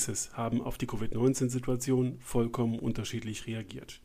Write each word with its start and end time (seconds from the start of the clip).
Offices 0.00 0.30
haben 0.32 0.62
auf 0.62 0.78
die 0.78 0.86
Covid-19-Situation 0.86 2.18
vollkommen 2.20 2.78
unterschiedlich 2.78 3.46
reagiert. 3.46 4.00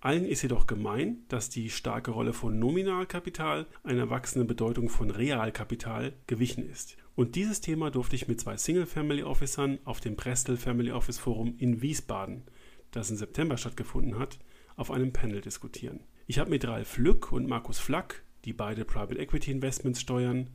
Allen 0.00 0.24
ist 0.24 0.42
jedoch 0.42 0.66
gemein, 0.66 1.22
dass 1.28 1.48
die 1.50 1.70
starke 1.70 2.10
Rolle 2.10 2.32
von 2.32 2.58
Nominalkapital 2.58 3.66
einer 3.84 4.10
wachsenden 4.10 4.48
Bedeutung 4.48 4.88
von 4.88 5.10
Realkapital 5.10 6.14
gewichen 6.26 6.68
ist. 6.68 6.96
Und 7.14 7.36
dieses 7.36 7.60
Thema 7.60 7.92
durfte 7.92 8.16
ich 8.16 8.26
mit 8.26 8.40
zwei 8.40 8.56
Single-Family-Officern 8.56 9.78
auf 9.84 10.00
dem 10.00 10.16
Prestel 10.16 10.56
Family 10.56 10.90
Office 10.90 11.18
Forum 11.18 11.54
in 11.58 11.80
Wiesbaden, 11.80 12.42
das 12.90 13.08
im 13.10 13.16
September 13.16 13.56
stattgefunden 13.56 14.18
hat, 14.18 14.40
auf 14.74 14.90
einem 14.90 15.12
Panel 15.12 15.40
diskutieren. 15.40 16.00
Ich 16.26 16.40
habe 16.40 16.50
mit 16.50 16.66
Ralf 16.66 16.98
Lück 16.98 17.30
und 17.30 17.46
Markus 17.46 17.78
Flack, 17.78 18.24
die 18.44 18.52
beide 18.52 18.84
Private 18.84 19.18
Equity 19.20 19.52
Investments 19.52 20.00
steuern, 20.00 20.50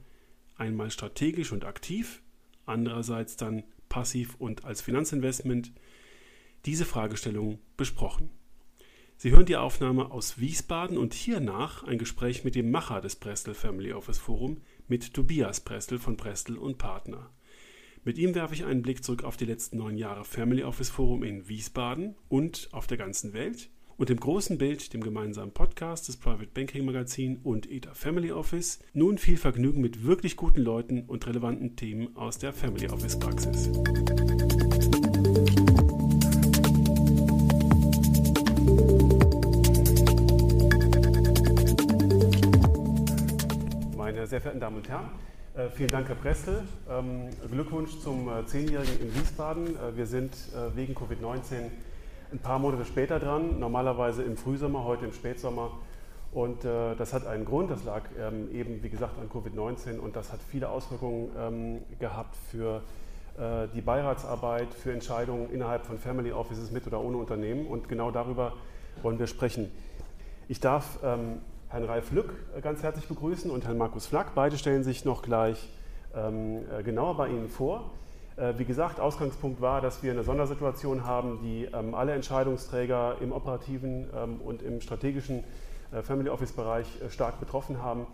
einmal 0.58 0.92
strategisch 0.92 1.54
und 1.54 1.64
aktiv, 1.64 2.22
andererseits 2.66 3.38
dann 3.38 3.64
passiv 3.90 4.36
und 4.36 4.64
als 4.66 4.82
Finanzinvestment, 4.82 5.74
diese 6.66 6.86
Fragestellung 6.86 7.60
besprochen. 7.76 8.30
Sie 9.18 9.32
hören 9.32 9.46
die 9.46 9.58
Aufnahme 9.58 10.12
aus 10.12 10.40
Wiesbaden 10.40 10.98
und 10.98 11.14
hiernach 11.14 11.84
ein 11.84 11.98
Gespräch 11.98 12.46
mit 12.46 12.56
dem 12.56 12.72
Macher 12.72 13.02
des 13.02 13.18
Prestel 13.18 13.54
Family 13.54 13.92
Office 13.92 14.18
Forum, 14.18 14.62
mit 14.88 15.14
Tobias 15.14 15.60
Prestel 15.60 16.00
von 16.00 16.16
Prestel 16.16 16.58
und 16.58 16.78
Partner. 16.78 17.30
Mit 18.06 18.18
ihm 18.18 18.34
werfe 18.34 18.54
ich 18.54 18.64
einen 18.64 18.82
Blick 18.82 19.04
zurück 19.04 19.24
auf 19.26 19.36
die 19.36 19.46
letzten 19.46 19.78
neun 19.78 19.98
Jahre 19.98 20.24
Family 20.24 20.64
Office 20.64 20.90
Forum 20.90 21.24
in 21.24 21.50
Wiesbaden 21.50 22.16
und 22.30 22.70
auf 22.72 22.88
der 22.88 22.98
ganzen 22.98 23.34
Welt 23.34 23.70
und 24.00 24.10
im 24.10 24.20
großen 24.20 24.58
Bild, 24.58 24.94
dem 24.94 25.02
gemeinsamen 25.02 25.52
Podcast 25.52 26.08
des 26.08 26.16
Private 26.18 26.50
Banking 26.54 26.86
Magazin 26.86 27.42
und 27.44 27.70
ETA 27.70 27.94
Family 27.94 28.32
Office, 28.32 28.80
nun 28.94 29.18
viel 29.18 29.38
Vergnügen 29.38 29.82
mit 29.82 30.06
wirklich 30.06 30.38
guten 30.38 30.62
Leuten 30.62 31.04
und 31.04 31.28
relevanten 31.28 31.76
Themen 31.76 32.16
aus 32.16 32.38
der 32.38 32.54
Family 32.54 32.88
Office 32.88 33.20
Praxis. 33.20 33.70
sehr 44.26 44.42
verehrten 44.42 44.60
Damen 44.60 44.76
und 44.76 44.88
Herren, 44.88 45.10
äh, 45.56 45.70
vielen 45.70 45.90
Dank, 45.90 46.08
Herr 46.08 46.16
Prestel. 46.16 46.62
Ähm, 46.88 47.30
Glückwunsch 47.52 48.00
zum 48.00 48.30
äh, 48.30 48.46
Zehnjährigen 48.46 49.02
in 49.02 49.16
Wiesbaden. 49.16 49.76
Äh, 49.76 49.98
wir 49.98 50.06
sind 50.06 50.32
wegen 50.76 50.94
Covid-19 50.94 51.72
ein 52.32 52.40
paar 52.40 52.60
Monate 52.60 52.86
später 52.86 53.20
dran, 53.20 53.60
normalerweise 53.60 54.24
im 54.24 54.38
Frühsommer, 54.38 54.84
heute 54.84 55.06
im 55.06 55.14
Spätsommer. 55.14 55.72
Und 56.32 56.64
äh, 56.64 56.96
das 56.96 57.14
hat 57.14 57.26
einen 57.26 57.44
Grund, 57.44 57.72
das 57.72 57.84
lag 57.84 58.04
ähm, 58.20 58.54
eben, 58.54 58.84
wie 58.84 58.90
gesagt, 58.90 59.16
an 59.20 59.30
Covid-19 59.30 59.98
und 59.98 60.16
das 60.16 60.32
hat 60.32 60.40
viele 60.48 60.70
Auswirkungen 60.70 61.30
ähm, 61.38 61.82
gehabt 61.98 62.36
für 62.52 62.84
äh, 63.38 63.68
die 63.74 63.82
Beiratsarbeit, 63.82 64.74
für 64.74 64.94
Entscheidungen 64.94 65.50
innerhalb 65.52 65.88
von 65.88 65.98
Family 65.98 66.32
Offices 66.32 66.72
mit 66.72 66.86
oder 66.86 67.02
ohne 67.02 67.18
Unternehmen. 67.18 67.66
Und 67.66 67.90
genau 67.90 68.12
darüber 68.12 68.54
wollen 69.02 69.18
wir 69.18 69.26
sprechen. 69.26 69.72
Ich 70.48 70.60
darf 70.60 71.00
ähm, 71.04 71.40
Herrn 71.70 71.86
Ralf 71.86 72.12
Lück 72.12 72.34
äh, 72.56 72.62
ganz 72.62 72.84
herzlich 72.84 73.08
begrüßen 73.08 73.50
und 73.50 73.66
Herrn 73.66 73.78
Markus 73.80 74.06
Flack. 74.06 74.36
Beide 74.36 74.56
stellen 74.58 74.84
sich 74.84 75.06
noch 75.06 75.24
gleich 75.24 75.68
ähm, 76.14 76.60
äh, 76.78 76.84
genauer 76.84 77.18
bei 77.18 77.30
Ihnen 77.30 77.50
vor. 77.50 77.90
Äh, 78.40 78.58
wie 78.58 78.64
gesagt, 78.66 79.02
Ausgangspunkt 79.02 79.60
war, 79.60 79.82
dass 79.82 80.02
wir 80.02 80.12
eine 80.12 80.24
Sondersituation 80.24 81.06
haben, 81.06 81.40
die 81.42 81.66
ähm, 81.74 81.94
alle 81.94 82.14
Entscheidungsträger 82.14 83.18
im 83.20 83.34
operativen 83.34 84.08
ähm, 84.16 84.40
und 84.40 84.62
im 84.62 84.80
strategischen 84.80 85.44
äh, 85.92 86.02
Family 86.02 86.30
Office 86.30 86.54
Bereich 86.54 86.88
äh, 87.02 87.10
stark 87.10 87.42
betroffen 87.42 87.84
haben. 87.84 88.08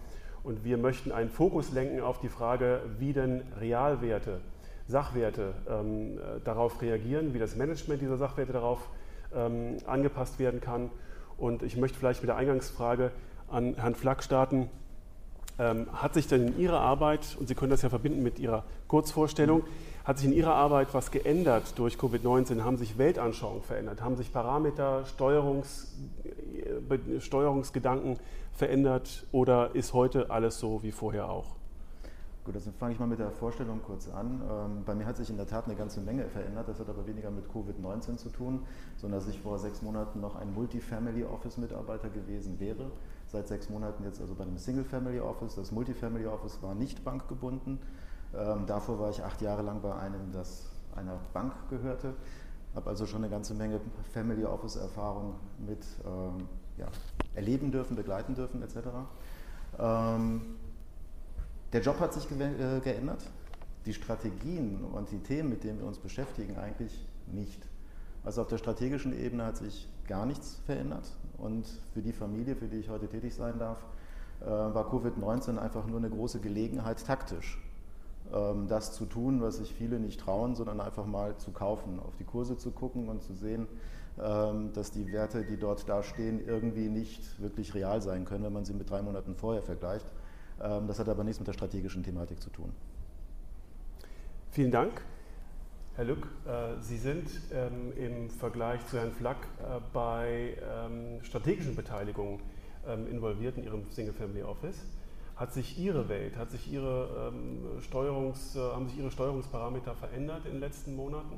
Und 0.44 0.64
wir 0.64 0.78
möchten 0.78 1.12
einen 1.12 1.30
Fokus 1.30 1.72
lenken 1.72 2.02
auf 2.02 2.20
die 2.20 2.30
Frage, 2.30 2.82
wie 2.98 3.14
denn 3.14 3.44
Realwerte, 3.60 4.42
Sachwerte 4.88 5.54
ähm, 5.70 6.18
äh, 6.18 6.40
darauf 6.44 6.82
reagieren, 6.82 7.36
wie 7.36 7.40
das 7.40 7.56
Management 7.56 8.02
dieser 8.02 8.18
Sachwerte 8.18 8.54
darauf 8.54 8.80
ähm, 9.36 9.78
angepasst 9.86 10.40
werden 10.40 10.60
kann. 10.60 10.90
Und 11.38 11.62
ich 11.62 11.78
möchte 11.78 12.00
vielleicht 12.00 12.22
mit 12.22 12.30
der 12.30 12.38
Eingangsfrage 12.38 13.12
an 13.48 13.76
Herrn 13.76 13.94
Flack 13.94 14.24
starten. 14.24 14.70
Ähm, 15.58 15.88
hat 15.94 16.16
sich 16.16 16.28
denn 16.28 16.48
in 16.48 16.60
Ihrer 16.60 16.80
Arbeit, 16.80 17.38
und 17.40 17.48
Sie 17.48 17.56
können 17.56 17.70
das 17.70 17.82
ja 17.82 17.90
verbinden 17.90 18.24
mit 18.24 18.40
Ihrer 18.40 18.64
Kurzvorstellung, 18.88 19.64
hat 20.06 20.20
sich 20.20 20.28
in 20.28 20.34
Ihrer 20.34 20.54
Arbeit 20.54 20.94
was 20.94 21.10
geändert 21.10 21.78
durch 21.78 21.96
Covid-19? 21.96 22.64
Haben 22.64 22.78
sich 22.78 22.98
Weltanschauungen 22.98 23.64
verändert? 23.64 24.02
Haben 24.02 24.16
sich 24.16 24.32
Parameter, 24.32 25.04
Steuerungs, 25.06 25.96
äh, 26.24 27.20
Steuerungsgedanken 27.20 28.18
verändert? 28.54 29.26
Oder 29.32 29.74
ist 29.74 29.94
heute 29.94 30.30
alles 30.30 30.60
so 30.60 30.84
wie 30.84 30.92
vorher 30.92 31.30
auch? 31.30 31.56
Gut, 32.44 32.54
also 32.54 32.70
fange 32.80 32.94
ich 32.94 33.00
mal 33.00 33.08
mit 33.08 33.18
der 33.18 33.32
Vorstellung 33.32 33.82
kurz 33.84 34.08
an. 34.08 34.44
Ähm, 34.48 34.84
bei 34.86 34.94
mir 34.94 35.08
hat 35.08 35.18
sich 35.18 35.32
in 35.32 35.38
der 35.38 35.48
Tat 35.48 35.66
eine 35.66 35.76
ganze 35.76 36.00
Menge 36.02 36.26
verändert. 36.26 36.70
Das 36.70 36.80
hat 36.80 36.88
aber 36.88 37.08
weniger 37.08 37.32
mit 37.32 37.46
Covid-19 37.50 38.18
zu 38.18 38.30
tun, 38.30 38.62
sondern 38.98 39.20
dass 39.20 39.28
ich 39.28 39.42
vor 39.42 39.58
sechs 39.58 39.82
Monaten 39.82 40.22
noch 40.22 40.36
ein 40.36 40.54
Multifamily 40.54 41.24
Office 41.24 41.58
Mitarbeiter 41.58 42.10
gewesen 42.10 42.60
wäre 42.60 42.92
seit 43.28 43.48
sechs 43.48 43.70
Monaten 43.70 44.04
jetzt 44.04 44.22
also 44.22 44.34
bei 44.34 44.44
einem 44.44 44.58
Single-Family 44.58 45.20
Office. 45.20 45.56
Das 45.56 45.72
Multifamily 45.72 46.26
Office 46.26 46.62
war 46.62 46.76
nicht 46.76 47.04
bankgebunden. 47.04 47.80
Ähm, 48.38 48.66
davor 48.66 49.00
war 49.00 49.10
ich 49.10 49.24
acht 49.24 49.42
Jahre 49.42 49.62
lang 49.62 49.82
bei 49.82 49.96
einem, 49.96 50.32
das 50.32 50.66
einer 50.96 51.20
Bank 51.34 51.54
gehörte. 51.70 52.14
Habe 52.76 52.90
also 52.90 53.06
schon 53.06 53.24
eine 53.24 53.30
ganze 53.30 53.54
Menge 53.54 53.80
Family 54.12 54.44
Office 54.44 54.76
Erfahrung 54.76 55.36
mit 55.66 55.86
ähm, 56.06 56.48
ja, 56.78 56.88
erleben 57.34 57.72
dürfen, 57.72 57.96
begleiten 57.96 58.36
dürfen 58.36 58.62
etc. 58.62 58.78
Ähm, 59.80 60.42
der 61.72 61.82
Job 61.82 62.00
hat 62.00 62.14
sich 62.14 62.28
ge 62.28 62.38
äh, 62.38 62.80
geändert. 62.82 63.24
Die 63.86 63.94
Strategien 63.94 64.84
und 64.84 65.12
die 65.12 65.20
Themen, 65.20 65.50
mit 65.50 65.64
denen 65.64 65.80
wir 65.80 65.86
uns 65.86 66.00
beschäftigen, 66.00 66.58
eigentlich 66.58 67.08
nicht. 67.28 67.68
Also 68.24 68.42
auf 68.42 68.48
der 68.48 68.58
strategischen 68.58 69.18
Ebene 69.18 69.46
hat 69.46 69.58
sich 69.58 69.88
gar 70.08 70.26
nichts 70.26 70.60
verändert. 70.66 71.16
Und 71.38 71.68
für 71.94 72.02
die 72.02 72.12
Familie, 72.12 72.56
für 72.56 72.68
die 72.68 72.78
ich 72.78 72.90
heute 72.90 73.08
tätig 73.08 73.36
sein 73.36 73.60
darf, 73.60 73.78
äh, 74.42 74.48
war 74.48 74.92
Covid-19 74.92 75.58
einfach 75.58 75.86
nur 75.86 76.00
eine 76.00 76.10
große 76.10 76.40
Gelegenheit, 76.40 77.06
taktisch 77.06 77.60
das 78.68 78.92
zu 78.92 79.06
tun, 79.06 79.42
was 79.42 79.58
sich 79.58 79.74
viele 79.74 80.00
nicht 80.00 80.20
trauen, 80.20 80.56
sondern 80.56 80.82
einfach 80.82 81.06
mal 81.06 81.38
zu 81.38 81.52
kaufen, 81.52 82.00
auf 82.00 82.16
die 82.18 82.24
Kurse 82.24 82.58
zu 82.58 82.72
gucken 82.72 83.08
und 83.08 83.22
zu 83.22 83.34
sehen, 83.34 83.68
ähm, 84.18 84.72
dass 84.72 84.92
die 84.92 85.12
Werte, 85.12 85.44
die 85.44 85.58
dort 85.58 85.90
da 85.90 86.02
stehen, 86.02 86.40
irgendwie 86.46 86.88
nicht 86.88 87.42
wirklich 87.42 87.74
real 87.74 88.02
sein 88.02 88.24
können, 88.24 88.46
wenn 88.46 88.54
man 88.54 88.64
sie 88.64 88.74
mit 88.74 88.90
drei 88.90 89.02
Monaten 89.02 89.36
vorher 89.36 89.62
vergleicht. 89.62 90.06
Ähm, 90.62 90.88
das 90.88 91.00
hat 91.00 91.10
aber 91.10 91.26
nichts 91.26 91.40
mit 91.40 91.48
der 91.48 91.54
strategischen 91.54 92.02
Thematik 92.02 92.42
zu 92.42 92.50
tun. 92.50 92.72
Vielen 94.52 94.72
Dank. 94.72 95.02
Herr 95.96 96.06
Lück, 96.06 96.28
äh, 96.46 96.82
Sie 96.82 96.98
sind 96.98 97.30
ähm, 97.52 97.92
im 97.98 98.30
Vergleich 98.30 98.86
zu 98.88 98.98
Herrn 98.98 99.12
Flack 99.12 99.48
äh, 99.60 99.82
bei 99.92 100.58
ähm, 100.64 101.22
strategischen 101.22 101.76
Beteiligungen 101.76 102.40
ähm, 102.88 103.08
involviert 103.08 103.58
in 103.58 103.66
Ihrem 103.66 103.84
Single 103.92 104.14
Family 104.14 104.44
Office. 104.44 104.78
Hat 105.36 105.54
sich 105.54 105.78
Ihre 105.78 106.08
Welt, 106.08 106.38
hat 106.38 106.52
sich 106.52 106.72
Ihre, 106.72 107.32
ähm, 107.34 107.82
Steuerungs, 107.82 108.56
äh, 108.56 108.60
haben 108.60 108.88
sich 108.88 108.98
Ihre 108.98 109.12
Steuerungsparameter 109.12 109.94
verändert 109.94 110.46
in 110.46 110.54
den 110.54 110.60
letzten 110.62 110.96
Monaten? 110.96 111.38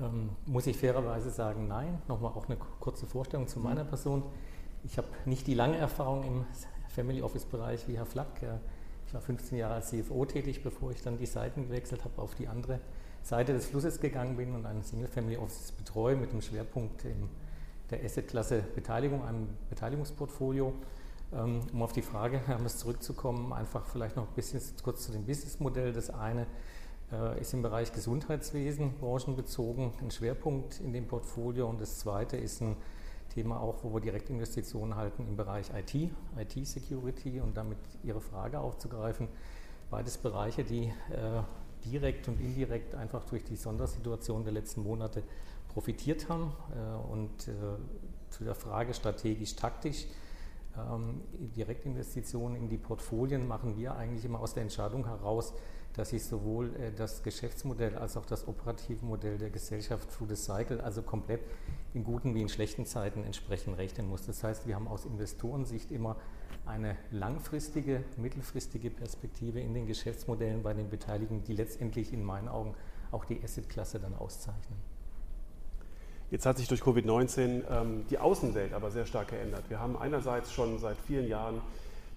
Ähm, 0.00 0.30
muss 0.46 0.66
ich 0.66 0.76
fairerweise 0.78 1.30
sagen, 1.30 1.68
nein. 1.68 2.00
Nochmal 2.08 2.32
auch 2.32 2.48
eine 2.48 2.56
kurze 2.80 3.06
Vorstellung 3.06 3.46
zu 3.46 3.60
meiner 3.60 3.84
mhm. 3.84 3.88
Person. 3.88 4.22
Ich 4.84 4.96
habe 4.96 5.08
nicht 5.26 5.46
die 5.46 5.54
lange 5.54 5.76
Erfahrung 5.76 6.24
im 6.24 6.46
Family 6.88 7.20
Office 7.20 7.44
Bereich 7.44 7.86
wie 7.88 7.96
Herr 7.96 8.06
Flack. 8.06 8.40
Ich 9.06 9.14
war 9.14 9.20
15 9.20 9.58
Jahre 9.58 9.74
als 9.74 9.90
CFO 9.90 10.24
tätig, 10.24 10.62
bevor 10.62 10.90
ich 10.92 11.02
dann 11.02 11.18
die 11.18 11.26
Seiten 11.26 11.64
gewechselt 11.64 12.04
habe 12.04 12.22
auf 12.22 12.34
die 12.34 12.48
andere 12.48 12.80
Seite 13.22 13.52
des 13.52 13.66
Flusses 13.66 14.00
gegangen 14.00 14.36
bin 14.36 14.54
und 14.54 14.64
ein 14.64 14.82
Single 14.82 15.08
Family 15.08 15.36
Office 15.36 15.72
betreue 15.72 16.16
mit 16.16 16.32
dem 16.32 16.40
Schwerpunkt 16.40 17.04
in 17.04 17.28
der 17.90 18.04
Assetklasse 18.04 18.62
Beteiligung, 18.74 19.24
einem 19.24 19.48
Beteiligungsportfolio. 19.68 20.72
Ähm, 21.32 21.60
um 21.72 21.82
auf 21.82 21.92
die 21.92 22.02
Frage 22.02 22.38
Hermes 22.46 22.78
zurückzukommen, 22.78 23.52
einfach 23.52 23.84
vielleicht 23.84 24.16
noch 24.16 24.28
ein 24.28 24.34
bisschen 24.34 24.60
kurz 24.82 25.04
zu 25.04 25.12
dem 25.12 25.24
Businessmodell. 25.24 25.92
Das 25.92 26.10
eine 26.10 26.46
äh, 27.12 27.40
ist 27.40 27.52
im 27.52 27.62
Bereich 27.62 27.92
Gesundheitswesen, 27.92 28.94
branchenbezogen, 28.98 29.92
ein 30.00 30.10
Schwerpunkt 30.10 30.80
in 30.80 30.92
dem 30.92 31.06
Portfolio 31.06 31.68
und 31.68 31.80
das 31.80 31.98
zweite 31.98 32.36
ist 32.36 32.62
ein 32.62 32.76
Thema 33.34 33.60
auch, 33.60 33.84
wo 33.84 33.92
wir 33.92 34.00
Direktinvestitionen 34.00 34.96
halten 34.96 35.26
im 35.28 35.36
Bereich 35.36 35.70
IT, 35.74 36.10
IT-Security 36.38 37.40
und 37.40 37.56
damit 37.56 37.78
Ihre 38.02 38.22
Frage 38.22 38.58
aufzugreifen. 38.58 39.28
Beides 39.90 40.16
Bereiche, 40.16 40.64
die 40.64 40.84
äh, 40.84 41.42
direkt 41.84 42.28
und 42.28 42.40
indirekt 42.40 42.94
einfach 42.94 43.24
durch 43.24 43.44
die 43.44 43.56
Sondersituation 43.56 44.44
der 44.44 44.54
letzten 44.54 44.82
Monate 44.82 45.22
profitiert 45.68 46.30
haben. 46.30 46.54
Äh, 46.74 47.12
und 47.12 47.50
zu 48.30 48.44
der 48.44 48.54
Frage 48.54 48.94
strategisch-taktisch, 48.94 50.06
Direktinvestitionen 51.56 52.56
in 52.56 52.68
die 52.68 52.78
Portfolien 52.78 53.46
machen 53.46 53.76
wir 53.76 53.96
eigentlich 53.96 54.24
immer 54.24 54.40
aus 54.40 54.54
der 54.54 54.62
Entscheidung 54.62 55.06
heraus, 55.06 55.54
dass 55.94 56.10
sich 56.10 56.24
sowohl 56.24 56.74
äh, 56.76 56.92
das 56.92 57.22
Geschäftsmodell 57.22 57.96
als 57.96 58.16
auch 58.16 58.24
das 58.24 58.46
operative 58.46 59.04
Modell 59.04 59.36
der 59.36 59.50
Gesellschaft 59.50 60.08
Through 60.10 60.28
the 60.28 60.36
Cycle, 60.36 60.80
also 60.80 61.02
komplett 61.02 61.40
in 61.92 62.04
guten 62.04 62.34
wie 62.34 62.42
in 62.42 62.48
schlechten 62.48 62.86
Zeiten 62.86 63.24
entsprechend 63.24 63.76
rechnen 63.78 64.08
muss. 64.08 64.24
Das 64.24 64.44
heißt, 64.44 64.66
wir 64.66 64.76
haben 64.76 64.86
aus 64.86 65.04
Investorensicht 65.04 65.90
immer 65.90 66.16
eine 66.66 66.96
langfristige, 67.10 68.04
mittelfristige 68.16 68.90
Perspektive 68.90 69.60
in 69.60 69.74
den 69.74 69.86
Geschäftsmodellen 69.86 70.62
bei 70.62 70.74
den 70.74 70.88
Beteiligten, 70.88 71.42
die 71.42 71.54
letztendlich 71.54 72.12
in 72.12 72.22
meinen 72.22 72.48
Augen 72.48 72.74
auch 73.10 73.24
die 73.24 73.42
Asset-Klasse 73.42 73.98
dann 73.98 74.14
auszeichnen. 74.14 74.78
Jetzt 76.30 76.44
hat 76.44 76.58
sich 76.58 76.68
durch 76.68 76.82
Covid-19 76.82 77.62
ähm, 77.70 78.04
die 78.10 78.18
Außenwelt 78.18 78.74
aber 78.74 78.90
sehr 78.90 79.06
stark 79.06 79.28
geändert. 79.28 79.62
Wir 79.68 79.80
haben 79.80 79.96
einerseits 79.96 80.52
schon 80.52 80.78
seit 80.78 80.98
vielen 80.98 81.26
Jahren 81.26 81.62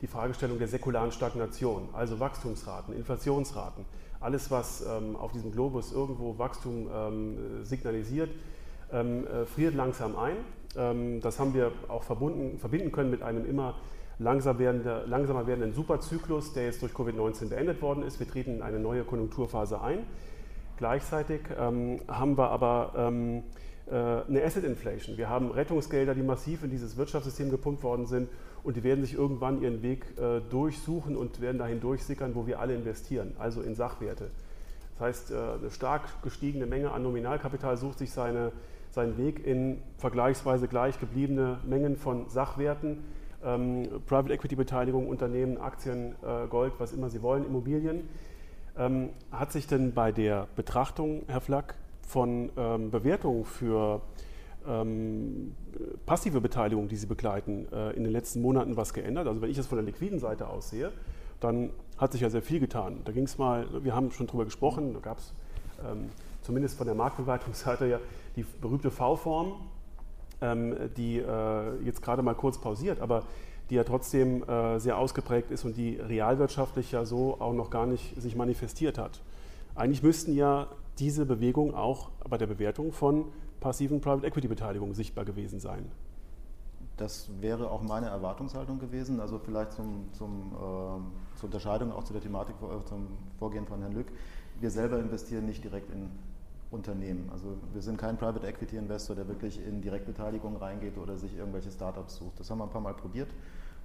die 0.01 0.07
Fragestellung 0.07 0.59
der 0.59 0.67
säkularen 0.67 1.13
Stagnation, 1.13 1.87
also 1.93 2.19
Wachstumsraten, 2.19 2.93
Inflationsraten, 2.93 3.85
alles, 4.19 4.51
was 4.51 4.85
ähm, 4.85 5.15
auf 5.15 5.31
diesem 5.31 5.53
Globus 5.53 5.93
irgendwo 5.93 6.37
Wachstum 6.37 6.89
ähm, 6.93 7.63
signalisiert, 7.63 8.29
ähm, 8.91 9.25
äh, 9.27 9.45
friert 9.45 9.75
langsam 9.75 10.17
ein. 10.17 10.35
Ähm, 10.75 11.21
das 11.21 11.39
haben 11.39 11.53
wir 11.53 11.71
auch 11.87 12.03
verbunden, 12.03 12.59
verbinden 12.59 12.91
können 12.91 13.11
mit 13.11 13.23
einem 13.23 13.49
immer 13.49 13.75
langsam 14.19 14.59
werdende, 14.59 15.05
langsamer 15.07 15.47
werdenden 15.47 15.73
Superzyklus, 15.73 16.51
der 16.51 16.65
jetzt 16.65 16.81
durch 16.81 16.91
Covid-19 16.91 17.47
beendet 17.47 17.81
worden 17.81 18.03
ist. 18.03 18.19
Wir 18.19 18.27
treten 18.27 18.55
in 18.55 18.61
eine 18.61 18.79
neue 18.79 19.05
Konjunkturphase 19.05 19.79
ein. 19.79 19.99
Gleichzeitig 20.75 21.41
ähm, 21.57 22.01
haben 22.09 22.37
wir 22.37 22.49
aber 22.49 22.91
eine 23.89 24.43
Asset 24.43 24.63
Inflation. 24.63 25.17
Wir 25.17 25.27
haben 25.27 25.51
Rettungsgelder, 25.51 26.13
die 26.15 26.21
massiv 26.21 26.63
in 26.63 26.69
dieses 26.69 26.97
Wirtschaftssystem 26.97 27.49
gepumpt 27.49 27.83
worden 27.83 28.05
sind 28.05 28.29
und 28.63 28.77
die 28.77 28.83
werden 28.83 29.03
sich 29.03 29.15
irgendwann 29.15 29.61
ihren 29.61 29.81
Weg 29.81 30.05
äh, 30.17 30.39
durchsuchen 30.49 31.15
und 31.15 31.41
werden 31.41 31.57
dahin 31.57 31.81
durchsickern, 31.81 32.35
wo 32.35 32.45
wir 32.47 32.59
alle 32.59 32.75
investieren, 32.75 33.33
also 33.39 33.61
in 33.61 33.75
Sachwerte. 33.75 34.29
Das 34.97 35.07
heißt, 35.07 35.31
äh, 35.31 35.35
eine 35.59 35.71
stark 35.71 36.21
gestiegene 36.21 36.65
Menge 36.65 36.91
an 36.91 37.03
Nominalkapital 37.03 37.77
sucht 37.77 37.99
sich 37.99 38.11
seine, 38.11 38.51
seinen 38.91 39.17
Weg 39.17 39.45
in 39.45 39.81
vergleichsweise 39.97 40.67
gleich 40.67 40.99
gebliebene 40.99 41.59
Mengen 41.65 41.95
von 41.95 42.29
Sachwerten, 42.29 43.03
ähm, 43.43 43.87
Private 44.05 44.33
Equity 44.33 44.55
Beteiligung, 44.55 45.07
Unternehmen, 45.07 45.57
Aktien, 45.59 46.15
äh, 46.21 46.47
Gold, 46.47 46.73
was 46.77 46.93
immer 46.93 47.09
Sie 47.09 47.23
wollen, 47.23 47.45
Immobilien. 47.45 48.07
Ähm, 48.77 49.09
hat 49.31 49.51
sich 49.51 49.65
denn 49.67 49.93
bei 49.93 50.11
der 50.11 50.47
Betrachtung, 50.55 51.23
Herr 51.27 51.41
Flack, 51.41 51.75
von 52.11 52.51
ähm, 52.57 52.91
Bewertungen 52.91 53.45
für 53.45 54.01
ähm, 54.67 55.55
passive 56.05 56.41
Beteiligung, 56.41 56.89
die 56.89 56.97
Sie 56.97 57.07
begleiten, 57.07 57.67
äh, 57.71 57.91
in 57.91 58.03
den 58.03 58.11
letzten 58.11 58.41
Monaten 58.41 58.75
was 58.75 58.93
geändert? 58.93 59.27
Also 59.27 59.41
wenn 59.41 59.49
ich 59.49 59.55
das 59.55 59.67
von 59.67 59.77
der 59.77 59.85
liquiden 59.85 60.19
Seite 60.19 60.47
aus 60.47 60.69
sehe, 60.69 60.91
dann 61.39 61.69
hat 61.97 62.11
sich 62.11 62.21
ja 62.21 62.29
sehr 62.29 62.41
viel 62.41 62.59
getan. 62.59 62.99
Da 63.05 63.13
ging 63.13 63.23
es 63.23 63.37
mal, 63.37 63.65
wir 63.83 63.95
haben 63.95 64.11
schon 64.11 64.27
drüber 64.27 64.43
gesprochen, 64.43 64.93
da 64.93 64.99
gab 64.99 65.19
es 65.19 65.33
ähm, 65.89 66.09
zumindest 66.41 66.77
von 66.77 66.85
der 66.85 66.95
Marktbewertungsseite 66.95 67.87
ja 67.87 67.99
die 68.35 68.45
berühmte 68.59 68.91
V-Form, 68.91 69.53
ähm, 70.41 70.75
die 70.97 71.17
äh, 71.17 71.83
jetzt 71.83 72.01
gerade 72.01 72.21
mal 72.23 72.35
kurz 72.35 72.59
pausiert, 72.59 72.99
aber 72.99 73.23
die 73.69 73.75
ja 73.75 73.85
trotzdem 73.85 74.43
äh, 74.43 74.79
sehr 74.79 74.97
ausgeprägt 74.97 75.49
ist 75.49 75.63
und 75.63 75.77
die 75.77 75.95
realwirtschaftlich 75.95 76.91
ja 76.91 77.05
so 77.05 77.39
auch 77.39 77.53
noch 77.53 77.69
gar 77.69 77.85
nicht 77.85 78.21
sich 78.21 78.35
manifestiert 78.35 78.97
hat. 78.97 79.21
Eigentlich 79.75 80.03
müssten 80.03 80.35
ja 80.35 80.67
diese 81.01 81.25
Bewegung 81.25 81.73
auch 81.73 82.11
bei 82.29 82.37
der 82.37 82.45
Bewertung 82.45 82.91
von 82.93 83.25
passiven 83.59 84.01
Private 84.01 84.27
Equity 84.27 84.47
Beteiligungen 84.47 84.93
sichtbar 84.93 85.25
gewesen 85.25 85.59
sein. 85.59 85.91
Das 86.97 87.31
wäre 87.39 87.71
auch 87.71 87.81
meine 87.81 88.05
Erwartungshaltung 88.05 88.77
gewesen. 88.77 89.19
Also 89.19 89.39
vielleicht 89.39 89.71
zum, 89.73 90.09
zum, 90.13 90.51
äh, 90.53 91.37
zur 91.39 91.45
Unterscheidung 91.45 91.91
auch 91.91 92.03
zu 92.03 92.13
der 92.13 92.21
Thematik, 92.21 92.55
äh, 92.61 92.85
zum 92.85 93.07
Vorgehen 93.39 93.65
von 93.65 93.81
Herrn 93.81 93.93
Lück. 93.93 94.07
Wir 94.59 94.69
selber 94.69 94.99
investieren 94.99 95.47
nicht 95.47 95.63
direkt 95.63 95.89
in 95.89 96.11
Unternehmen. 96.69 97.29
Also 97.33 97.57
wir 97.73 97.81
sind 97.81 97.97
kein 97.97 98.17
Private 98.17 98.45
Equity 98.45 98.77
Investor, 98.77 99.15
der 99.15 99.27
wirklich 99.27 99.59
in 99.65 99.81
Direktbeteiligung 99.81 100.57
reingeht 100.57 100.99
oder 100.99 101.17
sich 101.17 101.35
irgendwelche 101.35 101.71
Startups 101.71 102.17
sucht. 102.17 102.39
Das 102.39 102.51
haben 102.51 102.59
wir 102.59 102.65
ein 102.65 102.69
paar 102.69 102.81
Mal 102.81 102.93
probiert 102.93 103.29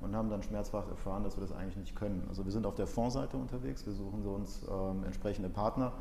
und 0.02 0.14
haben 0.14 0.28
dann 0.28 0.42
schmerzhaft 0.42 0.90
erfahren, 0.90 1.24
dass 1.24 1.38
wir 1.38 1.40
das 1.40 1.52
eigentlich 1.52 1.76
nicht 1.76 1.96
können. 1.96 2.26
Also 2.28 2.44
wir 2.44 2.52
sind 2.52 2.66
auf 2.66 2.74
der 2.74 2.86
Fondsseite 2.86 3.38
unterwegs, 3.38 3.86
wir 3.86 3.94
suchen 3.94 4.26
uns 4.26 4.60
ähm, 4.70 5.04
entsprechende 5.04 5.48
Partner, 5.48 5.94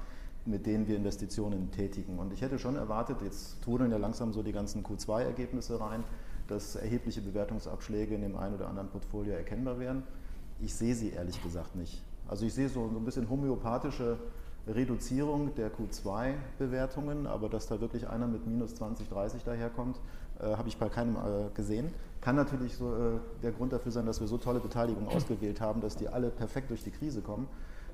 mit 0.45 0.65
denen 0.65 0.87
wir 0.87 0.95
Investitionen 0.95 1.71
tätigen. 1.71 2.19
Und 2.19 2.33
ich 2.33 2.41
hätte 2.41 2.59
schon 2.59 2.75
erwartet, 2.75 3.17
jetzt 3.23 3.61
trudeln 3.63 3.91
ja 3.91 3.97
langsam 3.97 4.31
so 4.31 4.43
die 4.43 4.51
ganzen 4.51 4.83
Q2-Ergebnisse 4.83 5.79
rein, 5.79 6.03
dass 6.47 6.75
erhebliche 6.75 7.21
Bewertungsabschläge 7.21 8.15
in 8.15 8.21
dem 8.21 8.37
einen 8.37 8.55
oder 8.55 8.67
anderen 8.67 8.89
Portfolio 8.89 9.33
erkennbar 9.33 9.79
wären. 9.79 10.03
Ich 10.59 10.73
sehe 10.75 10.93
sie 10.93 11.09
ehrlich 11.09 11.41
gesagt 11.41 11.75
nicht. 11.75 12.01
Also 12.27 12.45
ich 12.45 12.53
sehe 12.53 12.69
so 12.69 12.85
ein 12.85 13.05
bisschen 13.05 13.29
homöopathische 13.29 14.17
Reduzierung 14.67 15.53
der 15.55 15.71
Q2-Bewertungen, 15.71 17.27
aber 17.27 17.49
dass 17.49 17.67
da 17.67 17.79
wirklich 17.81 18.07
einer 18.07 18.27
mit 18.27 18.47
minus 18.47 18.75
20, 18.75 19.09
30 19.09 19.43
daherkommt, 19.43 19.99
äh, 20.39 20.55
habe 20.55 20.67
ich 20.67 20.77
bei 20.77 20.89
keinem 20.89 21.15
äh, 21.15 21.49
gesehen. 21.53 21.91
Kann 22.21 22.35
natürlich 22.35 22.75
so 22.75 22.93
äh, 22.95 23.19
der 23.43 23.51
Grund 23.51 23.73
dafür 23.73 23.91
sein, 23.91 24.07
dass 24.07 24.19
wir 24.19 24.27
so 24.27 24.37
tolle 24.37 24.59
Beteiligungen 24.59 25.07
ausgewählt 25.07 25.61
haben, 25.61 25.81
dass 25.81 25.95
die 25.95 26.07
alle 26.07 26.29
perfekt 26.29 26.71
durch 26.71 26.83
die 26.83 26.91
Krise 26.91 27.21
kommen. 27.21 27.47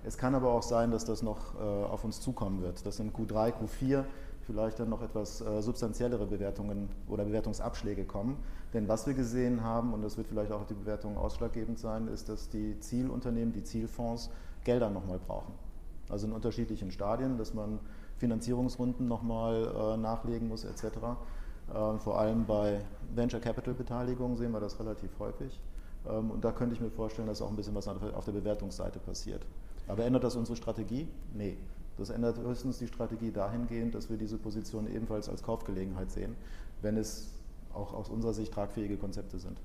Es 0.04 0.18
kann 0.18 0.34
aber 0.34 0.52
auch 0.52 0.64
sein, 0.64 0.92
dass 0.92 1.06
das 1.06 1.22
noch 1.22 1.56
äh, 1.56 1.60
auf 1.60 2.04
uns 2.04 2.22
zukommen 2.22 2.62
wird, 2.62 2.86
dass 2.86 3.00
in 3.00 3.14
Q3, 3.14 3.54
Q4 3.54 4.04
vielleicht 4.42 4.80
dann 4.80 4.90
noch 4.90 5.02
etwas 5.02 5.42
äh, 5.42 5.62
substanziellere 5.62 6.26
Bewertungen 6.26 6.90
oder 7.08 7.24
Bewertungsabschläge 7.24 8.06
kommen. 8.06 8.38
Denn 8.74 8.88
was 8.88 9.06
wir 9.06 9.14
gesehen 9.14 9.64
haben, 9.64 9.94
und 9.94 10.02
das 10.02 10.18
wird 10.18 10.28
vielleicht 10.28 10.52
auch 10.52 10.66
die 10.66 10.74
Bewertung 10.74 11.18
ausschlaggebend 11.18 11.78
sein, 11.78 12.08
ist, 12.08 12.30
dass 12.30 12.50
die 12.50 12.80
Zielunternehmen, 12.80 13.54
die 13.54 13.64
Zielfonds 13.64 14.30
Gelder 14.64 14.90
nochmal 14.90 15.20
brauchen. 15.20 15.54
Also 16.10 16.28
in 16.28 16.34
unterschiedlichen 16.34 16.92
Stadien, 16.92 17.38
dass 17.38 17.54
man 17.54 17.80
Finanzierungsrunden 18.18 19.08
nochmal 19.08 19.96
äh, 19.96 19.98
nachlegen 19.98 20.48
muss 20.48 20.64
etc. 20.64 20.86
Ähm, 21.74 22.00
vor 22.00 22.20
allem 22.20 22.46
bei 22.46 22.80
Venture 23.14 23.40
Capital 23.40 23.74
Beteiligungen 23.74 24.38
sehen 24.38 24.52
wir 24.52 24.60
das 24.60 24.80
relativ 24.80 25.12
häufig. 25.20 25.60
Ähm, 26.08 26.32
und 26.32 26.44
da 26.44 26.52
könnte 26.52 26.76
ich 26.76 26.82
mir 26.82 26.92
vorstellen, 26.92 27.28
dass 27.28 27.42
auch 27.42 27.50
ein 27.50 27.56
bisschen 27.56 27.76
was 27.76 27.88
auf 27.88 28.26
der 28.26 28.32
Bewertungsseite 28.32 29.00
passiert. 29.00 29.46
Aber 29.88 30.06
ändert 30.06 30.24
das 30.24 30.36
unsere 30.36 30.56
Strategie? 30.56 31.08
Nee. 31.34 31.58
Das 31.98 32.10
ändert 32.10 32.38
höchstens 32.38 32.80
die 32.80 32.88
Strategie 32.88 33.32
dahingehend, 33.32 33.94
dass 33.94 34.10
wir 34.10 34.18
diese 34.18 34.38
Position 34.38 34.88
ebenfalls 34.92 35.30
als 35.30 35.44
Kaufgelegenheit 35.44 36.10
sehen, 36.12 36.36
wenn 36.82 36.98
es 36.98 37.30
auch 37.74 37.94
aus 37.94 38.10
unserer 38.10 38.34
Sicht 38.34 38.54
tragfähige 38.54 38.98
Konzepte 38.98 39.40
sind. 39.40 39.58